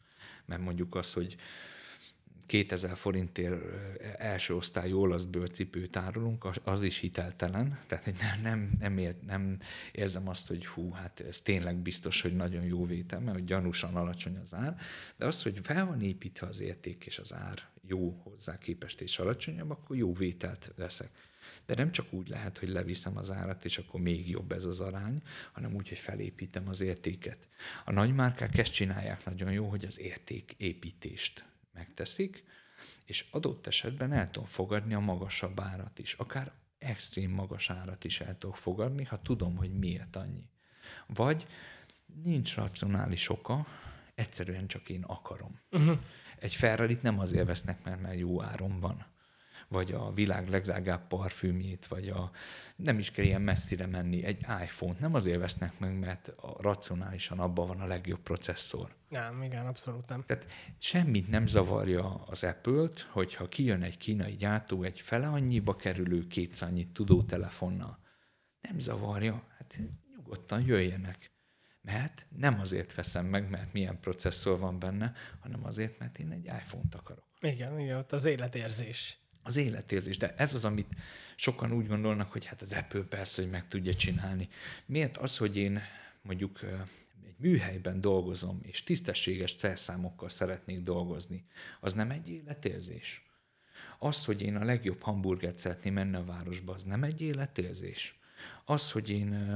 [0.45, 1.37] mert mondjuk az, hogy
[2.47, 3.63] 2000 forintért
[4.19, 7.79] első osztályú olasz bőrcipőt árulunk, az is hiteltelen.
[7.87, 9.57] Tehát nem, nem, nem, ér, nem
[9.93, 14.37] érzem azt, hogy hú, hát ez tényleg biztos, hogy nagyon jó vétel, mert gyanúsan alacsony
[14.37, 14.77] az ár.
[15.17, 19.19] De az, hogy fel van építve az érték és az ár jó hozzá képest és
[19.19, 21.11] alacsonyabb, akkor jó vételt veszek.
[21.69, 24.81] De nem csak úgy lehet, hogy leviszem az árat, és akkor még jobb ez az
[24.81, 25.23] arány,
[25.53, 27.49] hanem úgy, hogy felépítem az értéket.
[27.85, 32.45] A nagymárkák ezt csinálják nagyon jó, hogy az értéképítést megteszik,
[33.05, 36.13] és adott esetben el tudom fogadni a magasabb árat is.
[36.13, 40.49] Akár extrém magas árat is el tudok fogadni, ha tudom, hogy miért annyi.
[41.07, 41.47] Vagy
[42.23, 43.67] nincs racionális oka,
[44.15, 45.61] egyszerűen csak én akarom.
[45.71, 45.99] Uh-huh.
[46.39, 49.07] Egy Ferrari-t nem azért vesznek, mert, mert jó áron van
[49.69, 52.31] vagy a világ legdrágább parfümjét, vagy a,
[52.77, 57.39] nem is kell ilyen messzire menni, egy iPhone-t nem azért vesznek meg, mert a, racionálisan
[57.39, 58.95] abban van a legjobb processzor.
[59.09, 60.23] Nem, igen, abszolút nem.
[60.27, 60.47] Tehát
[60.79, 66.27] semmit nem zavarja az Apple-t, hogyha kijön egy kínai gyártó egy fele annyiba kerülő
[66.61, 67.99] annyit tudó telefonnal.
[68.61, 69.79] Nem zavarja, hát
[70.17, 71.31] nyugodtan jöjjenek.
[71.81, 76.45] Mert nem azért veszem meg, mert milyen processzor van benne, hanem azért, mert én egy
[76.45, 77.25] iPhone-t akarok.
[77.41, 80.17] Igen, igen, ott az életérzés az életérzés.
[80.17, 80.89] De ez az, amit
[81.37, 84.49] sokan úgy gondolnak, hogy hát az Apple persze, hogy meg tudja csinálni.
[84.87, 85.83] Miért az, hogy én
[86.23, 86.61] mondjuk
[87.27, 91.45] egy műhelyben dolgozom, és tisztességes szerszámokkal szeretnék dolgozni,
[91.81, 93.27] az nem egy életérzés?
[93.99, 98.19] Az, hogy én a legjobb hamburgert szeretném menni a városba, az nem egy életérzés?
[98.65, 99.53] Az, hogy én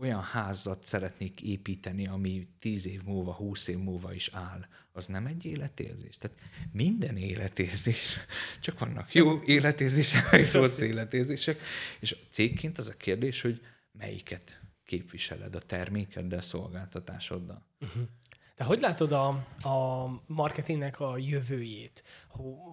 [0.00, 5.26] olyan házat szeretnék építeni, ami tíz év múlva, húsz év múlva is áll, az nem
[5.26, 6.18] egy életérzés.
[6.18, 6.36] Tehát
[6.72, 8.18] minden életérzés,
[8.60, 11.60] csak vannak jó életérzések, vagy rossz életérzések,
[12.00, 13.60] és cégként az a kérdés, hogy
[13.92, 17.66] melyiket képviseled a termékeddel, szolgáltatásoddal.
[17.80, 18.02] Uh-huh.
[18.56, 19.26] De hogy látod a,
[19.68, 22.04] a marketingnek a jövőjét?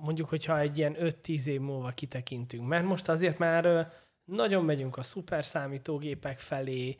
[0.01, 3.93] Mondjuk, hogyha egy ilyen 5-10 év múlva kitekintünk, mert most azért már
[4.25, 6.95] nagyon megyünk a szuper számítógépek felé,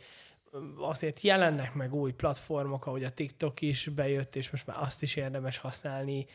[0.78, 5.16] azért jelennek meg új platformok, ahogy a TikTok is bejött, és most már azt is
[5.16, 6.26] érdemes használni.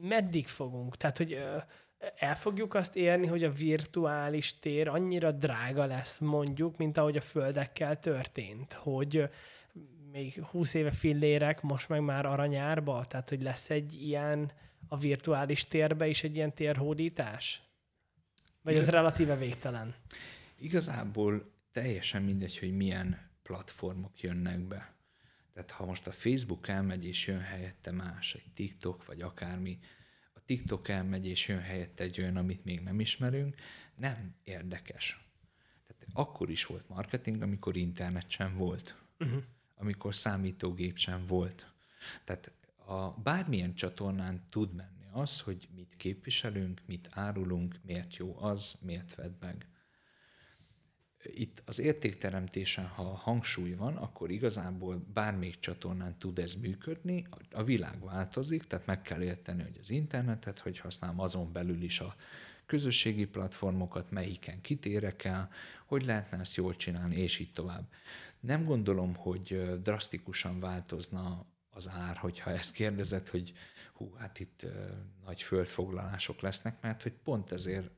[0.00, 0.96] Meddig fogunk?
[0.96, 1.42] Tehát, hogy
[2.16, 7.20] el fogjuk azt érni, hogy a virtuális tér annyira drága lesz, mondjuk, mint ahogy a
[7.20, 9.28] földekkel történt, hogy
[10.12, 14.52] még 20 éve fillérek, most meg már aranyárba, tehát hogy lesz egy ilyen
[14.88, 17.62] a virtuális térbe is egy ilyen térhódítás?
[18.62, 19.94] Vagy ez relatíve végtelen?
[20.58, 24.94] Igazából teljesen mindegy, hogy milyen platformok jönnek be.
[25.52, 29.78] Tehát ha most a Facebook elmegy és jön helyette más, egy TikTok vagy akármi,
[30.34, 33.54] a TikTok elmegy és jön helyette egy olyan, amit még nem ismerünk,
[33.94, 35.26] nem érdekes.
[35.86, 38.96] Tehát akkor is volt marketing, amikor internet sem volt.
[39.18, 39.42] Uh-huh.
[39.74, 41.72] Amikor számítógép sem volt.
[42.24, 42.52] Tehát
[42.86, 49.14] a bármilyen csatornán tud menni az, hogy mit képviselünk, mit árulunk, miért jó az, miért
[49.14, 49.66] vedd meg.
[51.22, 58.04] itt az értékteremtésen, ha hangsúly van, akkor igazából bármelyik csatornán tud ez működni, a világ
[58.04, 62.14] változik, tehát meg kell érteni, hogy az internetet, hogy használom azon belül is a
[62.66, 65.50] közösségi platformokat, melyiken kitérek el,
[65.86, 67.88] hogy lehetne ezt jól csinálni, és így tovább.
[68.40, 73.52] Nem gondolom, hogy drasztikusan változna az ár, hogyha ezt kérdezed, hogy
[74.02, 74.66] hú, hát itt
[75.24, 77.90] nagy földfoglalások lesznek, mert hogy pont ezért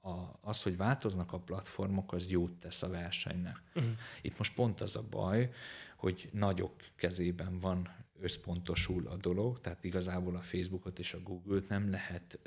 [0.00, 3.62] a, az, hogy változnak a platformok, az jót tesz a versenynek.
[3.74, 3.92] Uh-huh.
[4.22, 5.52] Itt most pont az a baj,
[5.96, 11.90] hogy nagyok kezében van összpontosul a dolog, tehát igazából a Facebookot és a Google-t nem
[11.90, 12.38] lehet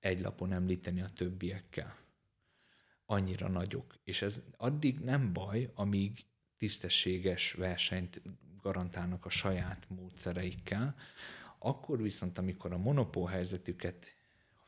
[0.00, 1.96] egy lapon említeni a többiekkel.
[3.06, 3.94] Annyira nagyok.
[4.04, 6.24] És ez addig nem baj, amíg
[6.56, 8.22] tisztességes versenyt
[8.62, 10.94] garantálnak a saját módszereikkel,
[11.62, 14.14] akkor viszont, amikor a monopól helyzetüket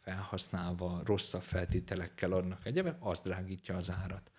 [0.00, 4.30] felhasználva rosszabb feltételekkel adnak egyebek, az drágítja az árat.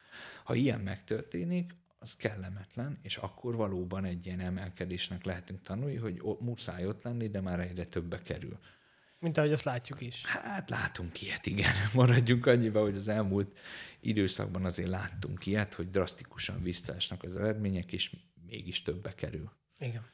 [0.44, 6.88] Ha ilyen megtörténik, az kellemetlen, és akkor valóban egy ilyen emelkedésnek lehetünk tanulni, hogy muszáj
[6.88, 8.60] ott lenni, de már egyre többe kerül.
[9.20, 10.26] Mint ahogy azt látjuk is.
[10.26, 11.74] Hát látunk ilyet, igen.
[11.94, 13.58] Maradjunk annyiba, hogy az elmúlt
[14.00, 18.16] időszakban azért láttunk ilyet, hogy drasztikusan visszaesnek az eredmények, és
[18.46, 19.52] mégis többe kerül.
[19.80, 20.06] Igen.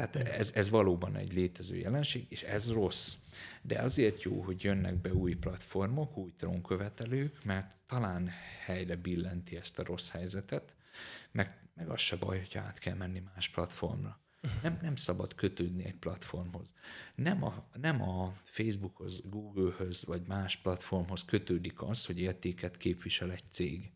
[0.00, 3.14] Tehát ez, ez valóban egy létező jelenség, és ez rossz.
[3.62, 8.30] De azért jó, hogy jönnek be új platformok, új trónkövetelők, mert talán
[8.64, 10.74] helyre billenti ezt a rossz helyzetet,
[11.30, 14.20] meg, meg az se baj, hogy át kell menni más platformra.
[14.62, 16.74] Nem, nem szabad kötődni egy platformhoz.
[17.14, 23.44] Nem a, nem a Facebookhoz, Googlehöz vagy más platformhoz kötődik az, hogy értéket képvisel egy
[23.50, 23.92] cég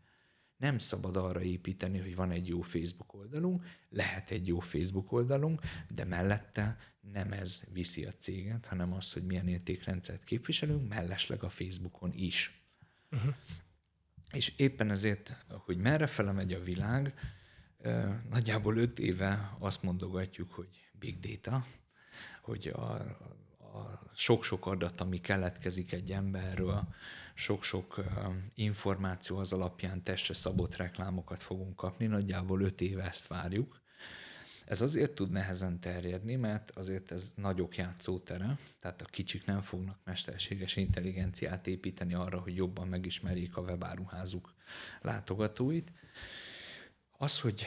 [0.57, 5.61] nem szabad arra építeni, hogy van egy jó Facebook oldalunk, lehet egy jó Facebook oldalunk,
[5.95, 11.49] de mellette nem ez viszi a céget, hanem az, hogy milyen értékrendszert képviselünk, mellesleg a
[11.49, 12.63] Facebookon is.
[13.11, 13.35] Uh-huh.
[14.33, 17.15] És éppen ezért, hogy merre fele megy a világ,
[18.31, 21.67] nagyjából öt éve azt mondogatjuk, hogy big data,
[22.43, 23.44] hogy a, a
[24.15, 26.89] sok-sok adat, ami keletkezik egy emberről,
[27.35, 28.05] sok-sok
[28.55, 33.83] információ az alapján testre szabott reklámokat fogunk kapni, nagyjából öt éve ezt várjuk.
[34.65, 39.99] Ez azért tud nehezen terjedni, mert azért ez nagyok játszótere, tehát a kicsik nem fognak
[40.05, 44.55] mesterséges intelligenciát építeni arra, hogy jobban megismerjék a webáruházuk
[45.01, 45.93] látogatóit.
[47.19, 47.67] Az, hogy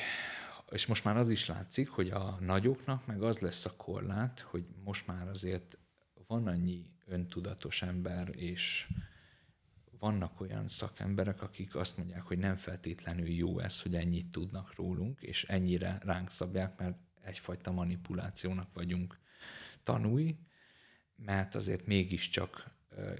[0.69, 4.65] és most már az is látszik, hogy a nagyoknak meg az lesz a korlát, hogy
[4.83, 5.77] most már azért
[6.27, 8.87] van annyi öntudatos ember, és
[9.99, 15.21] vannak olyan szakemberek, akik azt mondják, hogy nem feltétlenül jó ez, hogy ennyit tudnak rólunk,
[15.21, 19.19] és ennyire ránk szabják, mert egyfajta manipulációnak vagyunk
[19.83, 20.37] tanúi,
[21.15, 22.71] mert azért mégiscsak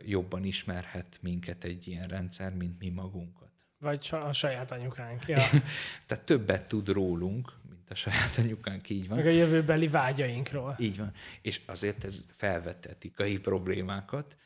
[0.05, 3.51] jobban ismerhet minket egy ilyen rendszer, mint mi magunkat.
[3.79, 5.27] Vagy a saját anyukánk.
[5.27, 5.43] Ja.
[6.05, 7.53] Tehát többet tud rólunk,
[7.89, 9.17] a saját anyukánk, így van.
[9.17, 10.75] Meg a jövőbeli vágyainkról.
[10.79, 11.11] Így van.
[11.41, 14.37] És azért ez felvett etikai problémákat,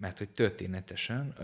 [0.00, 1.34] mert hogy történetesen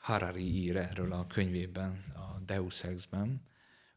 [0.00, 3.42] Harari ír erről a könyvében, a Deus Ex-ben,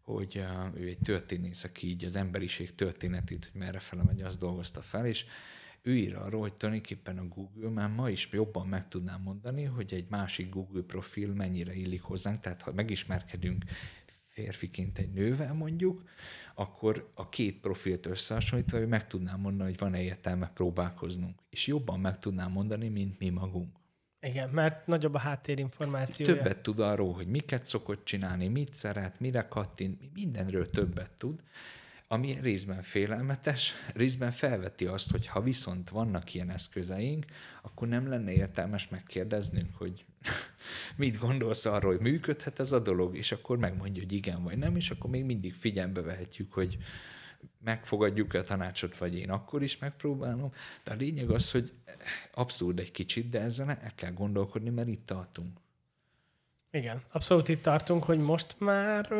[0.02, 0.44] hogy
[0.74, 5.06] ő egy történész, aki így az emberiség történetét, hogy merre fele megy, azt dolgozta fel,
[5.06, 5.26] és
[5.82, 9.94] ő ír arról, hogy tulajdonképpen a Google már ma is jobban meg tudnám mondani, hogy
[9.94, 13.64] egy másik Google profil mennyire illik hozzánk, tehát ha megismerkedünk
[14.36, 16.04] férfiként egy nővel mondjuk,
[16.56, 21.40] akkor a két profilt összehasonlítva, hogy meg tudnám mondani, hogy van-e értelme próbálkoznunk.
[21.50, 23.76] És jobban meg tudnám mondani, mint mi magunk.
[24.20, 26.26] Igen, mert nagyobb a háttérinformáció.
[26.26, 31.44] Többet tud arról, hogy miket szokott csinálni, mit szeret, mire kattint, mindenről többet tud,
[32.08, 37.26] ami részben félelmetes, részben felveti azt, hogy ha viszont vannak ilyen eszközeink,
[37.62, 40.06] akkor nem lenne értelmes megkérdeznünk, hogy
[40.96, 44.76] mit gondolsz arról, hogy működhet ez a dolog, és akkor megmondja, hogy igen vagy nem,
[44.76, 46.78] és akkor még mindig figyelme vehetjük, hogy
[47.64, 50.52] megfogadjuk-e a tanácsot, vagy én akkor is megpróbálom.
[50.84, 51.74] De a lényeg az, hogy
[52.34, 55.58] abszurd egy kicsit, de ezzel el kell gondolkodni, mert itt tartunk.
[56.72, 59.14] Igen, abszolút itt tartunk, hogy most már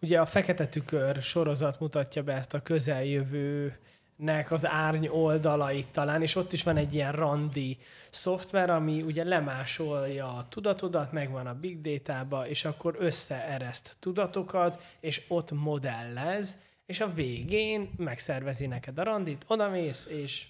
[0.00, 3.76] ugye a Fekete Tükör sorozat mutatja be ezt a közeljövő
[4.16, 7.78] nek az árny oldalait talán, és ott is van egy ilyen randi
[8.10, 15.22] szoftver, ami ugye lemásolja a tudatodat, megvan a big data és akkor összeereszt tudatokat, és
[15.28, 16.56] ott modellez,
[16.86, 20.46] és a végén megszervezi neked a randit, odamész, és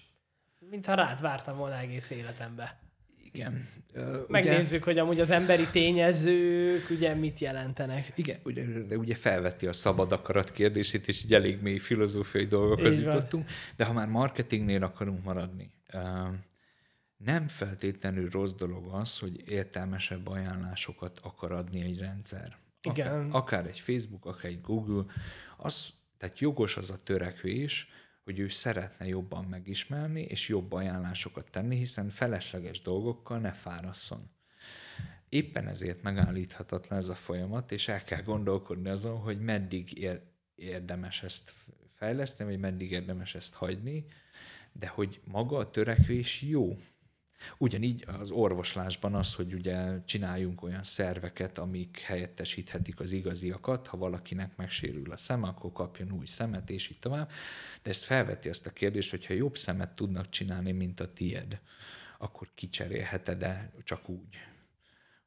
[0.69, 2.86] mintha rád vártam volna egész életembe.
[3.37, 3.67] Igen.
[4.27, 4.91] Megnézzük, ugye...
[4.91, 8.11] hogy amúgy az emberi tényezők ugye mit jelentenek.
[8.15, 12.99] Igen, ugye, de ugye felveti a szabad akarat kérdését, és így elég mély filozófiai dolgokhoz
[12.99, 13.49] jutottunk.
[13.75, 15.71] De ha már marketingnél akarunk maradni,
[17.17, 22.57] nem feltétlenül rossz dolog az, hogy értelmesebb ajánlásokat akar adni egy rendszer.
[22.81, 23.07] Igen.
[23.07, 25.05] Akár, akár egy Facebook, akár egy Google.
[25.57, 27.89] Az, tehát jogos az a törekvés,
[28.27, 34.29] hogy ő szeretne jobban megismerni, és jobb ajánlásokat tenni, hiszen felesleges dolgokkal ne fárasszon.
[35.29, 40.21] Éppen ezért megállíthatatlan ez a folyamat, és el kell gondolkodni azon, hogy meddig ér,
[40.55, 41.53] érdemes ezt
[41.93, 44.05] fejleszteni, vagy meddig érdemes ezt hagyni,
[44.71, 46.77] de hogy maga a törekvés jó.
[47.57, 54.55] Ugyanígy az orvoslásban az, hogy ugye csináljunk olyan szerveket, amik helyettesíthetik az igaziakat, ha valakinek
[54.55, 57.29] megsérül a szeme, akkor kapjon új szemet, és így tovább.
[57.81, 61.59] De ezt felveti azt a kérdést, hogyha jobb szemet tudnak csinálni, mint a tied,
[62.17, 64.37] akkor kicserélheted-e csak úgy,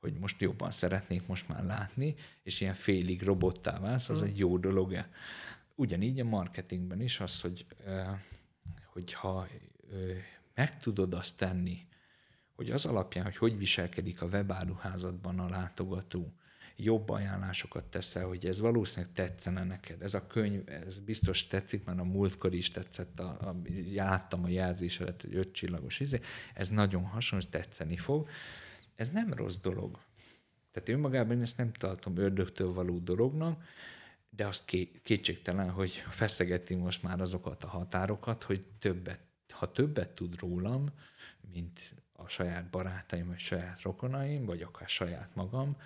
[0.01, 4.25] hogy most jobban szeretnék most már látni, és ilyen félig robottá válsz, az mm.
[4.25, 5.11] egy jó dolog-e.
[5.75, 7.67] Ugyanígy a marketingben is az, hogy
[8.85, 9.49] hogyha
[10.55, 11.87] meg tudod azt tenni,
[12.61, 16.33] hogy az alapján, hogy hogy viselkedik a webáruházatban a látogató,
[16.77, 20.03] jobb ajánlásokat teszel, hogy ez valószínűleg tetszene neked.
[20.03, 23.57] Ez a könyv, ez biztos tetszik, mert a múltkor is tetszett, a, a,
[23.95, 26.21] láttam a jelzésedet, hogy öt csillagos izé,
[26.55, 28.29] ez nagyon hasonló, tetszeni fog.
[28.97, 29.99] Ez nem rossz dolog.
[30.73, 33.65] Tehát önmagában ezt nem tartom ördögtől való dolognak,
[34.31, 34.65] de azt
[35.03, 39.21] kétségtelen, hogy feszegeti most már azokat a határokat, hogy többet,
[39.51, 40.89] ha többet tud rólam,
[41.53, 45.77] mint a saját barátaim, vagy saját rokonaim, vagy akár saját magam,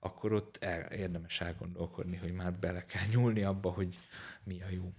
[0.00, 3.98] akkor ott el, érdemes elgondolkodni, hogy már bele kell nyúlni abba, hogy
[4.44, 4.92] mi a jó.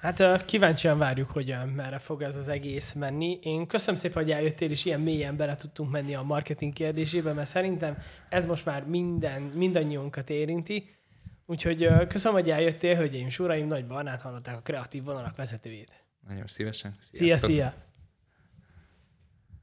[0.00, 3.38] Hát kíváncsian várjuk, hogy merre fog ez az egész menni.
[3.42, 7.48] Én köszönöm szépen, hogy eljöttél, és ilyen mélyen bele tudtunk menni a marketing kérdésébe, mert
[7.48, 10.94] szerintem ez most már minden, mindannyiunkat érinti.
[11.46, 16.04] Úgyhogy köszönöm, hogy eljöttél, hölgyeim és uraim, Nagy Barnát hallották a kreatív vonalak vezetőjét.
[16.28, 16.96] Nagyon szívesen.
[17.12, 17.50] Sziasztok.
[17.50, 17.74] Szia, szia!